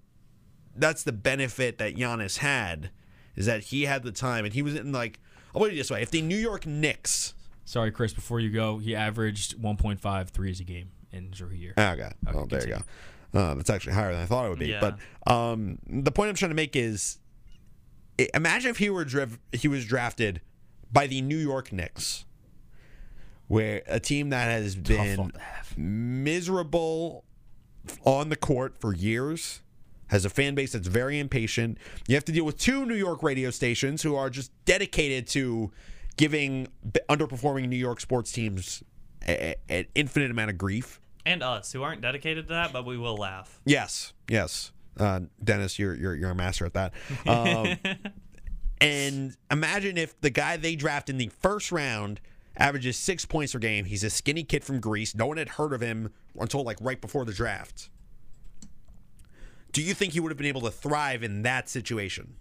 that's 0.77 1.03
the 1.03 1.11
benefit 1.11 1.77
that 1.79 1.95
Giannis 1.95 2.37
had 2.37 2.89
is 3.35 3.45
that 3.47 3.63
he 3.65 3.83
had 3.83 4.03
the 4.03 4.11
time 4.13 4.45
and 4.45 4.53
he 4.53 4.61
was 4.61 4.75
in 4.75 4.91
like 4.93 5.19
I'll 5.53 5.61
put 5.61 5.71
it 5.73 5.75
this 5.75 5.89
way: 5.91 6.01
if 6.01 6.11
the 6.11 6.21
New 6.21 6.37
York 6.37 6.65
Knicks, 6.65 7.33
Sorry, 7.65 7.91
Chris. 7.91 8.13
Before 8.13 8.39
you 8.39 8.51
go, 8.51 8.77
he 8.77 8.95
averaged 8.95 9.57
1.5 9.61 10.29
threes 10.29 10.59
a 10.59 10.63
game 10.63 10.91
in 11.11 11.31
his 11.31 11.41
rookie 11.41 11.57
year. 11.57 11.73
oh, 11.77 11.91
okay, 11.91 12.11
well 12.33 12.45
there 12.45 12.67
you 12.67 12.75
go. 13.33 13.39
Uh, 13.39 13.53
that's 13.55 13.69
actually 13.69 13.93
higher 13.93 14.13
than 14.13 14.21
I 14.21 14.25
thought 14.25 14.45
it 14.45 14.49
would 14.49 14.59
be. 14.59 14.67
Yeah. 14.67 14.79
But 15.25 15.31
um, 15.31 15.79
the 15.87 16.11
point 16.11 16.29
I'm 16.29 16.35
trying 16.35 16.51
to 16.51 16.55
make 16.55 16.75
is, 16.75 17.17
imagine 18.33 18.69
if 18.71 18.77
he 18.77 18.89
were 18.89 19.03
driv- 19.03 19.39
he 19.51 19.67
was 19.67 19.85
drafted 19.85 20.39
by 20.91 21.07
the 21.07 21.21
New 21.21 21.37
York 21.37 21.73
Knicks, 21.73 22.23
where 23.47 23.81
a 23.87 23.99
team 23.99 24.29
that 24.29 24.45
has 24.45 24.75
been 24.75 25.17
fault 25.17 25.33
to 25.33 25.39
have. 25.39 25.77
miserable 25.77 27.25
on 28.05 28.29
the 28.29 28.35
court 28.37 28.77
for 28.79 28.93
years, 28.93 29.61
has 30.07 30.23
a 30.23 30.29
fan 30.29 30.55
base 30.55 30.71
that's 30.71 30.87
very 30.87 31.19
impatient. 31.19 31.77
You 32.07 32.15
have 32.15 32.25
to 32.25 32.31
deal 32.31 32.45
with 32.45 32.57
two 32.57 32.85
New 32.85 32.95
York 32.95 33.21
radio 33.21 33.49
stations 33.49 34.01
who 34.03 34.15
are 34.15 34.29
just 34.29 34.51
dedicated 34.65 35.27
to 35.29 35.71
giving 36.17 36.67
underperforming 37.09 37.67
New 37.67 37.75
York 37.77 37.99
sports 37.99 38.31
teams 38.31 38.83
a- 39.27 39.55
a- 39.69 39.79
an 39.79 39.85
infinite 39.95 40.31
amount 40.31 40.49
of 40.51 40.57
grief. 40.57 40.99
And 41.25 41.41
us, 41.41 41.71
who 41.71 41.81
aren't 41.83 42.01
dedicated 42.01 42.47
to 42.47 42.53
that, 42.53 42.71
but 42.71 42.85
we 42.85 42.97
will 42.97 43.17
laugh. 43.17 43.59
Yes, 43.65 44.13
yes, 44.29 44.71
uh, 44.97 45.21
Dennis, 45.43 45.79
you're 45.79 45.95
you're 45.95 46.15
you're 46.15 46.29
a 46.31 46.35
master 46.35 46.65
at 46.65 46.73
that. 46.73 46.93
Um, 47.27 47.77
and 48.81 49.35
imagine 49.49 49.97
if 49.97 50.19
the 50.21 50.29
guy 50.29 50.57
they 50.57 50.75
draft 50.75 51.09
in 51.09 51.17
the 51.17 51.29
first 51.29 51.71
round 51.71 52.19
averages 52.57 52.97
six 52.97 53.25
points 53.25 53.53
per 53.53 53.59
game. 53.59 53.85
He's 53.85 54.03
a 54.03 54.09
skinny 54.09 54.43
kid 54.43 54.63
from 54.63 54.79
Greece. 54.79 55.15
No 55.15 55.25
one 55.27 55.37
had 55.37 55.49
heard 55.49 55.73
of 55.73 55.81
him 55.81 56.11
until 56.39 56.63
like 56.63 56.77
right 56.81 56.99
before 57.01 57.25
the 57.25 57.33
draft. 57.33 57.89
Do 59.71 59.81
you 59.81 59.93
think 59.93 60.13
he 60.13 60.19
would 60.19 60.29
have 60.31 60.37
been 60.37 60.47
able 60.47 60.61
to 60.61 60.71
thrive 60.71 61.23
in 61.23 61.41
that 61.41 61.67
situation? 61.67 62.35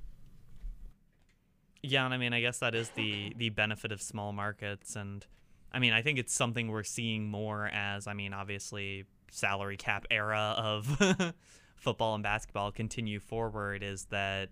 Yeah, 1.86 2.06
and 2.06 2.14
I 2.14 2.16
mean, 2.16 2.32
I 2.32 2.40
guess 2.40 2.60
that 2.60 2.74
is 2.74 2.88
the 2.90 3.34
the 3.36 3.50
benefit 3.50 3.92
of 3.92 4.00
small 4.00 4.32
markets, 4.32 4.96
and 4.96 5.24
I 5.70 5.78
mean, 5.78 5.92
I 5.92 6.00
think 6.00 6.18
it's 6.18 6.32
something 6.32 6.68
we're 6.68 6.82
seeing 6.82 7.28
more 7.28 7.66
as, 7.66 8.06
I 8.06 8.14
mean, 8.14 8.32
obviously, 8.32 9.04
salary 9.30 9.76
cap 9.76 10.06
era 10.10 10.54
of 10.56 11.34
football 11.76 12.14
and 12.14 12.22
basketball 12.22 12.72
continue 12.72 13.20
forward. 13.20 13.82
Is 13.82 14.06
that 14.06 14.48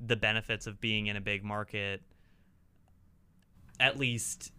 the 0.00 0.16
benefits 0.16 0.66
of 0.66 0.80
being 0.80 1.06
in 1.06 1.14
a 1.14 1.20
big 1.20 1.44
market, 1.44 2.02
at 3.78 3.96
least 3.96 4.50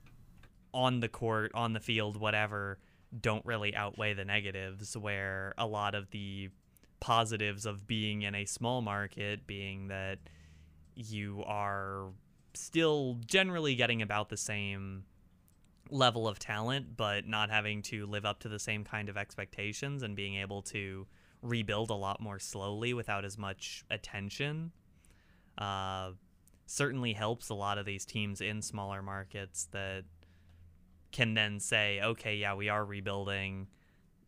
on 0.73 1.01
the 1.01 1.09
court, 1.09 1.51
on 1.53 1.73
the 1.73 1.81
field, 1.81 2.15
whatever, 2.15 2.79
don't 3.19 3.45
really 3.45 3.75
outweigh 3.75 4.13
the 4.13 4.23
negatives. 4.23 4.95
Where 4.95 5.53
a 5.57 5.67
lot 5.67 5.95
of 5.95 6.09
the 6.11 6.49
positives 7.01 7.65
of 7.65 7.85
being 7.85 8.21
in 8.21 8.35
a 8.35 8.45
small 8.45 8.81
market, 8.81 9.45
being 9.45 9.89
that 9.89 10.19
you 10.95 11.43
are 11.45 12.07
still 12.53 13.19
generally 13.25 13.75
getting 13.75 14.01
about 14.01 14.29
the 14.29 14.37
same 14.37 15.03
level 15.89 16.27
of 16.27 16.39
talent, 16.39 16.97
but 16.97 17.27
not 17.27 17.49
having 17.49 17.81
to 17.83 18.05
live 18.05 18.25
up 18.25 18.39
to 18.39 18.49
the 18.49 18.59
same 18.59 18.83
kind 18.83 19.09
of 19.09 19.17
expectations 19.17 20.03
and 20.03 20.15
being 20.15 20.35
able 20.35 20.61
to 20.61 21.05
rebuild 21.41 21.91
a 21.91 21.95
lot 21.95 22.19
more 22.19 22.39
slowly 22.39 22.93
without 22.93 23.23
as 23.23 23.37
much 23.37 23.83
attention. 23.91 24.71
Uh, 25.57 26.11
certainly 26.65 27.13
helps 27.13 27.49
a 27.49 27.53
lot 27.53 27.77
of 27.77 27.85
these 27.85 28.05
teams 28.05 28.41
in 28.41 28.61
smaller 28.61 29.01
markets 29.01 29.67
that 29.71 30.03
can 31.11 31.33
then 31.33 31.59
say, 31.59 32.01
okay, 32.01 32.35
yeah, 32.35 32.55
we 32.55 32.67
are 32.69 32.83
rebuilding. 32.83 33.67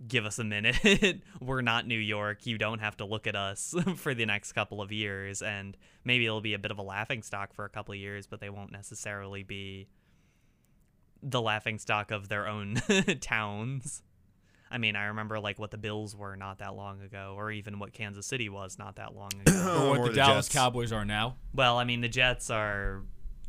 Give 0.05 0.25
us 0.25 0.37
a 0.37 0.43
minute. 0.43 1.21
We're 1.41 1.61
not 1.61 1.87
New 1.87 1.97
York. 1.97 2.45
You 2.45 2.57
don't 2.57 2.79
have 2.79 2.97
to 2.97 3.05
look 3.05 3.25
at 3.25 3.35
us 3.35 3.73
for 3.95 4.13
the 4.13 4.25
next 4.25 4.51
couple 4.53 4.81
of 4.81 4.91
years. 4.91 5.41
And 5.41 5.75
maybe 6.03 6.25
it'll 6.25 6.41
be 6.41 6.53
a 6.53 6.59
bit 6.59 6.71
of 6.71 6.77
a 6.77 6.83
laughing 6.83 7.23
stock 7.23 7.53
for 7.53 7.65
a 7.65 7.69
couple 7.69 7.93
of 7.93 7.99
years, 7.99 8.27
but 8.27 8.39
they 8.39 8.49
won't 8.49 8.71
necessarily 8.71 9.41
be 9.43 9.87
the 11.23 11.41
laughing 11.41 11.79
stock 11.79 12.11
of 12.11 12.29
their 12.29 12.47
own 12.47 12.75
towns. 13.21 14.03
I 14.69 14.77
mean, 14.77 14.95
I 14.95 15.05
remember 15.05 15.39
like 15.39 15.57
what 15.57 15.71
the 15.71 15.77
Bills 15.77 16.15
were 16.15 16.35
not 16.35 16.59
that 16.59 16.75
long 16.75 17.01
ago, 17.01 17.33
or 17.37 17.51
even 17.51 17.79
what 17.79 17.93
Kansas 17.93 18.25
City 18.27 18.49
was 18.49 18.77
not 18.77 18.97
that 18.97 19.15
long 19.15 19.31
ago. 19.45 19.53
Or 19.87 19.89
what 19.89 19.99
Or 19.99 20.03
the, 20.05 20.09
the 20.11 20.15
Dallas 20.17 20.47
Jets. 20.47 20.55
Cowboys 20.55 20.91
are 20.91 21.05
now. 21.05 21.37
well, 21.53 21.77
I 21.77 21.85
mean, 21.85 22.01
the 22.01 22.09
Jets 22.09 22.49
are 22.49 23.01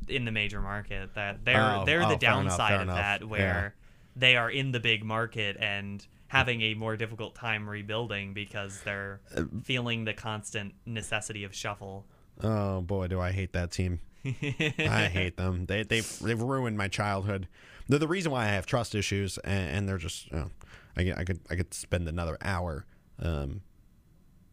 in 0.08 0.24
the 0.24 0.30
major 0.32 0.62
market. 0.62 1.14
That 1.14 1.44
they're 1.44 1.60
Oh, 1.60 1.84
they're 1.84 2.04
oh, 2.04 2.08
the 2.08 2.18
fair 2.18 2.30
enough, 2.40 2.56
downside 2.56 2.74
of 2.74 2.82
enough. 2.82 2.96
that, 2.96 3.28
where 3.28 3.74
they 4.16 4.36
are 4.36 4.50
in 4.50 4.72
the 4.72 4.80
big 4.80 5.04
market 5.04 5.56
and 5.60 6.06
having 6.28 6.60
a 6.62 6.74
more 6.74 6.96
difficult 6.96 7.34
time 7.34 7.68
rebuilding 7.68 8.34
because 8.34 8.80
they're 8.84 9.20
feeling 9.64 10.04
the 10.04 10.12
constant 10.14 10.74
necessity 10.86 11.44
of 11.44 11.54
shuffle. 11.54 12.06
Oh 12.42 12.80
boy, 12.82 13.08
do 13.08 13.20
I 13.20 13.32
hate 13.32 13.52
that 13.54 13.70
team. 13.70 14.00
I 14.24 15.08
hate 15.12 15.36
them. 15.36 15.66
They 15.66 15.82
they've 15.84 16.18
they've 16.20 16.40
ruined 16.40 16.76
my 16.76 16.88
childhood. 16.88 17.48
They're 17.88 17.98
the 17.98 18.08
reason 18.08 18.30
why 18.32 18.44
I 18.44 18.48
have 18.48 18.66
trust 18.66 18.94
issues, 18.94 19.38
and, 19.38 19.70
and 19.70 19.88
they're 19.88 19.98
just. 19.98 20.30
You 20.30 20.36
know, 20.38 20.50
I, 20.96 21.04
could- 21.04 21.18
I 21.18 21.24
could 21.24 21.40
I 21.50 21.54
could 21.56 21.72
spend 21.74 22.08
another 22.08 22.36
hour 22.42 22.84
um, 23.20 23.62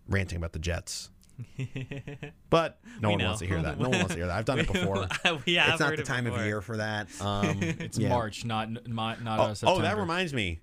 ranting 0.08 0.38
about 0.38 0.54
the 0.54 0.60
Jets, 0.60 1.10
but 2.50 2.80
no 3.02 3.10
We 3.10 3.14
one 3.14 3.20
know. 3.20 3.26
wants 3.26 3.40
to 3.42 3.48
hear 3.48 3.62
that. 3.62 3.80
No 3.80 3.90
one 3.90 3.98
wants 4.00 4.14
to 4.14 4.20
hear 4.20 4.28
that. 4.28 4.38
I've 4.38 4.46
done 4.46 4.60
it 4.60 4.68
before. 4.72 5.08
we 5.46 5.56
have 5.56 5.72
it's 5.72 5.80
not 5.80 5.96
the 5.96 6.02
it 6.02 6.06
time 6.06 6.26
of 6.28 6.34
before. 6.34 6.46
year 6.46 6.62
for 6.62 6.78
that. 6.78 7.08
Um, 7.22 7.58
It's 7.62 7.98
yeah. 7.98 8.10
March, 8.10 8.46
not 8.46 8.88
not 8.88 9.24
not 9.24 9.40
Oh, 9.64 9.68
oh, 9.76 9.82
that 9.82 9.98
reminds 9.98 10.34
me. 10.34 10.60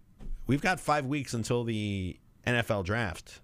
We've 0.53 0.61
got 0.61 0.79
five 0.81 1.07
weeks 1.07 1.33
until 1.33 1.65
the 1.65 2.15
NFL 2.47 2.85
draft. 2.85 3.41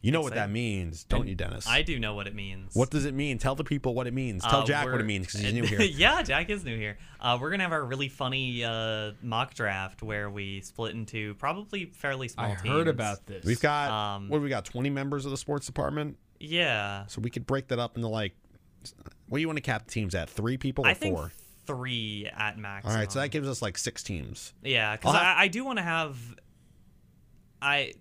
You 0.00 0.10
know 0.10 0.20
what 0.20 0.34
that 0.34 0.50
means, 0.50 1.04
don't 1.04 1.28
you, 1.28 1.36
Dennis? 1.36 1.64
I 1.68 1.82
do 1.82 1.96
know 2.00 2.16
what 2.16 2.26
it 2.26 2.34
means. 2.34 2.74
What 2.74 2.90
does 2.90 3.04
it 3.04 3.14
mean? 3.14 3.38
Tell 3.38 3.54
the 3.54 3.62
people 3.62 3.94
what 3.94 4.08
it 4.08 4.12
means. 4.12 4.42
Tell 4.42 4.62
Uh, 4.62 4.64
Jack 4.64 4.86
what 4.86 5.00
it 5.00 5.04
means 5.04 5.26
because 5.28 5.42
he's 5.42 5.52
new 5.52 5.62
here. 5.62 5.80
yeah, 5.82 6.20
Jack 6.22 6.50
is 6.50 6.64
new 6.64 6.76
here. 6.76 6.98
Uh, 7.20 7.38
we're 7.40 7.52
gonna 7.52 7.62
have 7.62 7.70
our 7.70 7.84
really 7.84 8.08
funny 8.08 8.64
uh, 8.64 9.12
mock 9.22 9.54
draft 9.54 10.02
where 10.02 10.28
we 10.28 10.60
split 10.62 10.92
into 10.92 11.36
probably 11.36 11.84
fairly 11.84 12.26
small 12.26 12.46
I 12.46 12.56
teams. 12.56 12.66
heard 12.74 12.88
about 12.88 13.24
this. 13.26 13.44
We've 13.44 13.60
got 13.60 13.92
Um, 13.92 14.28
what 14.28 14.38
do 14.38 14.42
we 14.42 14.48
got? 14.48 14.64
Twenty 14.64 14.90
members 14.90 15.24
of 15.24 15.30
the 15.30 15.36
sports 15.36 15.66
department, 15.66 16.16
Yeah, 16.40 17.06
so 17.06 17.20
we 17.20 17.30
could 17.30 17.46
break 17.46 17.68
that 17.68 17.78
up 17.78 17.94
into 17.94 18.08
like. 18.08 18.34
What 19.28 19.38
do 19.38 19.40
you 19.40 19.46
want 19.46 19.58
to 19.58 19.62
cap 19.62 19.84
the 19.84 19.92
teams 19.92 20.16
at? 20.16 20.28
Three 20.28 20.56
people 20.56 20.84
or 20.84 20.88
I 20.88 20.94
think 20.94 21.14
four? 21.16 21.30
Three 21.74 22.28
at 22.36 22.58
max. 22.58 22.86
All 22.86 22.94
right, 22.94 23.10
so 23.10 23.20
that 23.20 23.30
gives 23.30 23.48
us 23.48 23.62
like 23.62 23.78
six 23.78 24.02
teams. 24.02 24.52
yeah, 24.62 24.96
because 24.96 25.14
have- 25.14 25.36
I, 25.38 25.42
I 25.42 25.48
do 25.48 25.64
want 25.64 25.78
to 25.78 25.82
have. 25.82 26.16
I, 27.60 27.92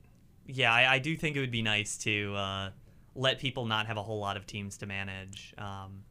yeah, 0.48 0.74
I, 0.74 0.94
I 0.94 1.00
do 1.00 1.16
think 1.16 1.36
it 1.36 1.40
would 1.40 1.52
be 1.52 1.62
nice 1.62 1.98
to 2.00 2.36
uh, 2.36 2.70
let 3.16 3.40
people 3.40 3.66
not 3.66 3.86
have 3.88 3.98
a 3.98 4.04
whole 4.04 4.20
lot 4.20 4.38
of 4.38 4.48
teams 4.48 4.78
to 4.80 4.86
manage. 4.86 5.54
Um, 5.58 6.04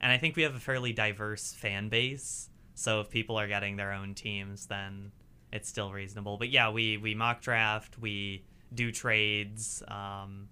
and 0.00 0.10
I 0.12 0.18
think 0.18 0.36
we 0.36 0.42
have 0.42 0.54
a 0.54 0.60
fairly 0.60 0.92
diverse 0.92 1.52
fan 1.52 1.88
base. 1.88 2.50
So 2.74 3.00
if 3.00 3.08
people 3.10 3.38
are 3.38 3.46
getting 3.48 3.76
their 3.76 3.92
own 3.92 4.14
teams, 4.14 4.66
then 4.66 5.12
it's 5.52 5.68
still 5.68 5.92
reasonable. 5.92 6.36
But 6.36 6.50
yeah, 6.50 6.70
we 6.70 6.96
we 6.98 7.14
mock 7.14 7.40
draft, 7.40 7.98
we 7.98 8.44
do 8.74 8.92
trades, 8.92 9.82
um, 9.88 10.48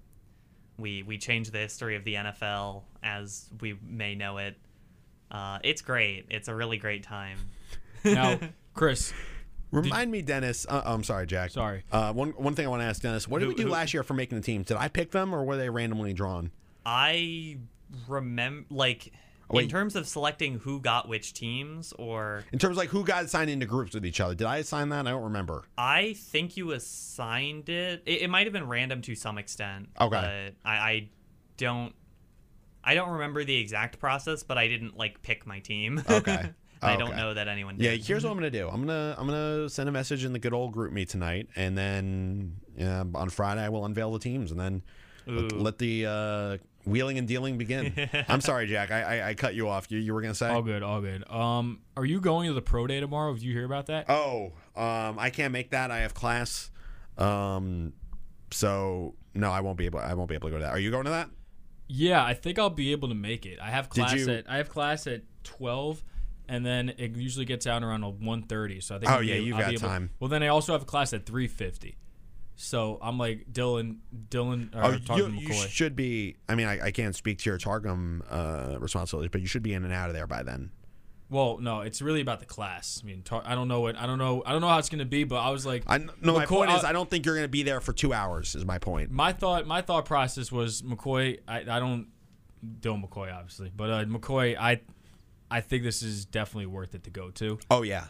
we 0.78 1.02
we 1.02 1.18
change 1.18 1.50
the 1.50 1.58
history 1.58 1.96
of 1.96 2.04
the 2.04 2.14
NFL 2.14 2.82
as 3.02 3.50
we 3.60 3.78
may 3.86 4.14
know 4.14 4.38
it. 4.38 4.56
Uh, 5.34 5.58
it's 5.64 5.82
great. 5.82 6.26
It's 6.30 6.48
a 6.48 6.54
really 6.54 6.76
great 6.78 7.02
time. 7.02 7.38
now, 8.04 8.38
Chris. 8.74 9.12
Remind 9.72 10.10
me, 10.12 10.22
Dennis. 10.22 10.64
Uh, 10.68 10.82
I'm 10.84 11.02
sorry, 11.02 11.26
Jack. 11.26 11.50
Sorry. 11.50 11.82
Uh, 11.90 12.12
one 12.12 12.30
one 12.30 12.54
thing 12.54 12.64
I 12.64 12.68
want 12.68 12.82
to 12.82 12.86
ask 12.86 13.02
Dennis: 13.02 13.26
What 13.26 13.40
did 13.40 13.46
Who- 13.46 13.48
we 13.48 13.54
do 13.56 13.62
who- 13.64 13.70
last 13.70 13.92
year 13.92 14.04
for 14.04 14.14
making 14.14 14.38
the 14.38 14.44
teams? 14.44 14.66
Did 14.68 14.76
I 14.76 14.86
pick 14.88 15.10
them 15.10 15.34
or 15.34 15.42
were 15.44 15.56
they 15.56 15.68
randomly 15.68 16.12
drawn? 16.12 16.52
I 16.86 17.58
remember, 18.08 18.66
like, 18.70 19.12
Wait. 19.50 19.64
in 19.64 19.68
terms 19.68 19.96
of 19.96 20.06
selecting 20.06 20.58
who 20.60 20.80
got 20.80 21.08
which 21.08 21.32
teams, 21.32 21.92
or 21.98 22.44
In 22.52 22.58
terms 22.60 22.72
of 22.72 22.76
like 22.78 22.90
who 22.90 23.04
got 23.04 23.24
assigned 23.24 23.50
into 23.50 23.66
groups 23.66 23.94
with 23.94 24.06
each 24.06 24.20
other, 24.20 24.34
did 24.36 24.46
I 24.46 24.58
assign 24.58 24.90
that? 24.90 25.06
I 25.06 25.10
don't 25.10 25.24
remember. 25.24 25.64
I 25.76 26.14
think 26.16 26.56
you 26.56 26.70
assigned 26.72 27.68
it. 27.68 28.02
It, 28.06 28.22
it 28.22 28.30
might 28.30 28.46
have 28.46 28.52
been 28.52 28.68
random 28.68 29.02
to 29.02 29.14
some 29.16 29.38
extent. 29.38 29.88
Okay. 30.00 30.52
But 30.62 30.68
I, 30.70 30.76
I 30.76 31.08
don't. 31.56 31.94
I 32.84 32.94
don't 32.94 33.10
remember 33.10 33.44
the 33.44 33.56
exact 33.56 33.98
process, 33.98 34.42
but 34.42 34.58
I 34.58 34.68
didn't 34.68 34.96
like 34.96 35.22
pick 35.22 35.46
my 35.46 35.60
team. 35.60 36.02
Okay. 36.10 36.50
I 36.82 36.96
don't 36.96 37.08
Okay. 37.12 37.16
know 37.16 37.32
that 37.32 37.48
anyone 37.48 37.78
did. 37.78 37.84
Yeah, 37.84 38.04
here's 38.06 38.24
what 38.24 38.30
I'm 38.32 38.36
gonna 38.36 38.50
do. 38.50 38.68
I'm 38.68 38.80
gonna 38.84 39.14
I'm 39.16 39.26
gonna 39.26 39.70
send 39.70 39.88
a 39.88 39.92
message 39.92 40.22
in 40.22 40.34
the 40.34 40.38
good 40.38 40.52
old 40.52 40.74
GroupMe 40.76 41.08
tonight, 41.08 41.48
and 41.56 41.78
then 41.78 42.56
uh, 42.78 43.04
on 43.14 43.30
Friday 43.30 43.62
I 43.62 43.70
will 43.70 43.86
unveil 43.86 44.12
the 44.12 44.18
teams, 44.18 44.50
and 44.50 44.60
then 44.60 44.82
let, 45.26 45.52
let 45.52 45.78
the 45.78 46.04
uh, 46.06 46.58
wheeling 46.84 47.16
and 47.16 47.26
dealing 47.26 47.56
begin. 47.56 47.94
I'm 48.28 48.42
sorry, 48.42 48.66
Jack. 48.66 48.90
I, 48.90 49.00
I, 49.20 49.28
I 49.30 49.34
cut 49.34 49.54
you 49.54 49.66
off. 49.66 49.90
You 49.90 49.98
you 49.98 50.12
were 50.12 50.20
gonna 50.20 50.34
say? 50.34 50.50
All 50.50 50.60
good, 50.60 50.82
all 50.82 51.00
good. 51.00 51.26
Um, 51.30 51.80
are 51.96 52.04
you 52.04 52.20
going 52.20 52.48
to 52.48 52.52
the 52.54 52.60
pro 52.60 52.86
day 52.86 53.00
tomorrow? 53.00 53.32
Did 53.32 53.44
you 53.44 53.54
hear 53.54 53.64
about 53.64 53.86
that? 53.86 54.10
Oh, 54.10 54.52
um, 54.76 55.18
I 55.18 55.30
can't 55.30 55.52
make 55.54 55.70
that. 55.70 55.90
I 55.90 56.00
have 56.00 56.12
class. 56.12 56.70
Um, 57.16 57.94
so 58.50 59.14
no, 59.32 59.50
I 59.50 59.60
won't 59.60 59.78
be 59.78 59.86
able. 59.86 60.00
I 60.00 60.12
won't 60.12 60.28
be 60.28 60.34
able 60.34 60.48
to 60.48 60.52
go 60.52 60.58
to 60.58 60.64
that. 60.64 60.72
Are 60.72 60.78
you 60.78 60.90
going 60.90 61.04
to 61.04 61.10
that? 61.12 61.30
Yeah, 61.86 62.24
I 62.24 62.34
think 62.34 62.58
I'll 62.58 62.70
be 62.70 62.92
able 62.92 63.08
to 63.08 63.14
make 63.14 63.44
it. 63.46 63.58
I 63.60 63.70
have 63.70 63.88
class 63.88 64.14
you- 64.14 64.28
at 64.30 64.48
I 64.50 64.56
have 64.56 64.68
class 64.68 65.06
at 65.06 65.22
twelve, 65.42 66.02
and 66.48 66.64
then 66.64 66.90
it 66.96 67.16
usually 67.16 67.44
gets 67.44 67.66
out 67.66 67.82
around 67.82 68.02
one 68.24 68.42
thirty. 68.42 68.80
So 68.80 68.96
I 68.96 68.98
think. 68.98 69.10
Oh, 69.10 69.14
I'll 69.16 69.20
be 69.20 69.26
yeah, 69.26 69.34
able- 69.34 69.46
you've 69.46 69.56
I'll 69.56 69.62
got 69.62 69.72
able- 69.72 69.80
time. 69.88 70.10
Well, 70.20 70.28
then 70.28 70.42
I 70.42 70.48
also 70.48 70.72
have 70.72 70.82
a 70.82 70.86
class 70.86 71.12
at 71.12 71.26
three 71.26 71.48
fifty. 71.48 71.96
So 72.56 72.98
I'm 73.02 73.18
like 73.18 73.52
Dylan, 73.52 73.96
Dylan. 74.30 74.74
Or 74.76 75.00
Oh, 75.10 75.16
you, 75.16 75.26
you 75.28 75.52
should 75.52 75.96
be. 75.96 76.36
I 76.48 76.54
mean, 76.54 76.68
I, 76.68 76.86
I 76.86 76.90
can't 76.92 77.14
speak 77.16 77.38
to 77.40 77.50
your 77.50 77.58
Targum 77.58 78.22
uh, 78.30 78.76
responsibilities, 78.78 79.30
but 79.32 79.40
you 79.40 79.48
should 79.48 79.64
be 79.64 79.74
in 79.74 79.84
and 79.84 79.92
out 79.92 80.08
of 80.08 80.14
there 80.14 80.28
by 80.28 80.44
then. 80.44 80.70
Well, 81.34 81.58
no, 81.58 81.80
it's 81.80 82.00
really 82.00 82.20
about 82.20 82.38
the 82.38 82.46
class. 82.46 83.00
I 83.02 83.06
mean, 83.06 83.22
tar- 83.22 83.42
I 83.44 83.56
don't 83.56 83.66
know 83.66 83.80
what 83.80 83.96
I 83.96 84.06
don't 84.06 84.18
know. 84.18 84.44
I 84.46 84.52
don't 84.52 84.60
know 84.60 84.68
how 84.68 84.78
it's 84.78 84.88
gonna 84.88 85.04
be, 85.04 85.24
but 85.24 85.36
I 85.36 85.50
was 85.50 85.66
like, 85.66 85.82
I 85.88 85.98
no. 85.98 86.12
my 86.22 86.44
McCoy- 86.44 86.48
point 86.48 86.70
is, 86.70 86.84
I- 86.84 86.90
I 86.90 86.92
don't 86.92 87.10
think 87.10 87.26
you're 87.26 87.34
going 87.34 87.44
to 87.44 87.48
be 87.48 87.64
there 87.64 87.80
for 87.80 87.92
two 87.92 88.12
hours. 88.12 88.54
Is 88.54 88.64
my 88.64 88.78
point. 88.78 89.10
my 89.10 89.32
thought 89.32 89.66
my 89.66 89.82
thought 89.82 90.04
process 90.04 90.52
was 90.52 90.82
McCoy. 90.82 91.40
I, 91.48 91.58
I 91.62 91.80
don't 91.80 92.06
Dylan 92.80 93.04
McCoy 93.06 93.34
obviously, 93.34 93.72
but 93.74 93.90
uh, 93.90 94.04
McCoy. 94.04 94.56
I 94.56 94.80
I 95.50 95.60
think 95.60 95.82
this 95.82 96.02
is 96.02 96.24
definitely 96.24 96.66
worth 96.66 96.94
it 96.94 97.02
to 97.04 97.10
go 97.10 97.30
to. 97.32 97.58
Oh 97.68 97.82
yeah. 97.82 98.06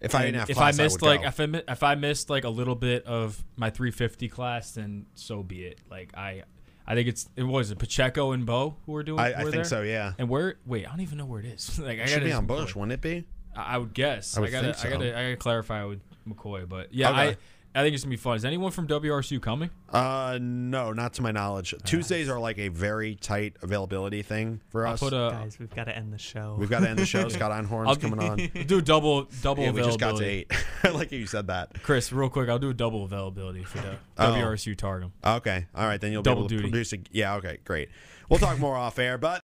If 0.00 0.14
I 0.14 0.26
didn't 0.26 0.40
have 0.40 0.50
if 0.50 0.56
class, 0.56 0.78
I 0.78 0.82
missed 0.84 1.02
would 1.02 1.08
like 1.08 1.22
go. 1.22 1.26
if 1.28 1.40
I 1.40 1.72
if 1.72 1.82
I 1.82 1.94
missed 1.96 2.30
like 2.30 2.44
a 2.44 2.48
little 2.48 2.76
bit 2.76 3.04
of 3.04 3.44
my 3.56 3.68
350 3.70 4.28
class, 4.28 4.72
then 4.72 5.06
so 5.14 5.42
be 5.42 5.64
it. 5.64 5.80
Like 5.90 6.16
I 6.16 6.44
I 6.86 6.94
think 6.94 7.08
it's 7.08 7.28
it 7.36 7.42
was 7.42 7.70
it 7.70 7.78
Pacheco 7.78 8.32
and 8.32 8.44
Bo 8.44 8.76
who 8.86 8.92
were 8.92 9.02
doing. 9.02 9.20
I, 9.20 9.32
I 9.32 9.42
think 9.42 9.52
there? 9.52 9.64
so. 9.64 9.82
Yeah. 9.82 10.12
And 10.18 10.28
where? 10.28 10.56
Wait, 10.66 10.86
I 10.86 10.90
don't 10.90 11.00
even 11.00 11.18
know 11.18 11.26
where 11.26 11.40
it 11.40 11.46
is. 11.46 11.78
like 11.78 11.98
I 11.98 12.02
It 12.02 12.08
should 12.08 12.24
be 12.24 12.32
on. 12.32 12.46
Busch, 12.46 12.74
wouldn't 12.74 12.92
it 12.92 13.00
be? 13.00 13.26
I 13.56 13.74
I 13.74 13.78
would 13.78 13.94
guess. 13.94 14.36
I 14.36 14.42
I, 14.42 14.50
gotta, 14.50 14.74
so. 14.74 14.88
I 14.88 14.92
gotta, 14.92 15.08
I 15.18 15.22
gotta 15.24 15.36
clarify 15.36 15.84
with 15.84 16.00
McCoy, 16.28 16.68
but 16.68 16.92
yeah, 16.92 17.10
Okay. 17.10 17.20
I, 17.20 17.36
I 17.72 17.82
think 17.82 17.94
it's 17.94 18.02
gonna 18.02 18.10
be 18.10 18.16
fun. 18.16 18.36
Is 18.36 18.44
anyone 18.44 18.72
from 18.72 18.88
WRCU 18.88 19.40
coming? 19.40 19.70
Uh, 19.90 20.38
no, 20.40 20.92
not 20.92 21.12
to 21.14 21.22
my 21.22 21.30
knowledge. 21.30 21.72
Tuesdays 21.84 22.28
are 22.28 22.40
like 22.40 22.58
a 22.58 22.66
very 22.68 23.14
tight 23.14 23.54
availability 23.62 24.22
thing 24.22 24.60
for 24.70 24.86
I'll 24.86 24.94
us. 24.94 25.00
put 25.00 25.12
a, 25.12 25.30
Guys, 25.30 25.56
we've 25.60 25.74
got 25.74 25.84
to 25.84 25.96
end 25.96 26.12
the 26.12 26.18
show. 26.18 26.56
We've 26.58 26.68
got 26.68 26.80
to 26.80 26.88
end 26.90 26.98
the 26.98 27.06
show. 27.06 27.28
Scott 27.30 27.52
Einhorn's 27.52 27.88
I'll 27.88 27.96
coming 27.96 28.18
on. 28.18 28.40
I'll 28.40 28.64
do 28.66 28.78
a 28.78 28.82
double 28.82 29.28
double 29.40 29.62
Yeah, 29.62 29.70
we 29.70 29.82
just 29.82 30.00
got 30.00 30.16
to 30.16 30.24
eight. 30.24 30.50
I 30.82 30.88
like 30.88 31.10
how 31.10 31.16
you 31.16 31.26
said 31.26 31.46
that. 31.46 31.80
Chris, 31.82 32.12
real 32.12 32.28
quick, 32.28 32.48
I'll 32.48 32.58
do 32.58 32.70
a 32.70 32.74
double 32.74 33.04
availability 33.04 33.62
for 33.62 33.78
the 33.78 33.96
Oh. 34.18 34.32
WRCU 34.32 34.76
Targum. 34.76 35.12
Okay. 35.24 35.66
All 35.74 35.86
right. 35.86 36.00
Then 36.00 36.10
you'll 36.12 36.22
Double 36.22 36.42
be 36.42 36.42
able 36.42 36.48
to 36.48 36.56
duty. 36.56 36.70
produce 36.70 36.92
a. 36.92 36.98
Yeah. 37.12 37.36
Okay. 37.36 37.58
Great. 37.64 37.88
We'll 38.28 38.38
talk 38.40 38.58
more 38.58 38.76
off 38.76 38.98
air, 38.98 39.16
but 39.18 39.38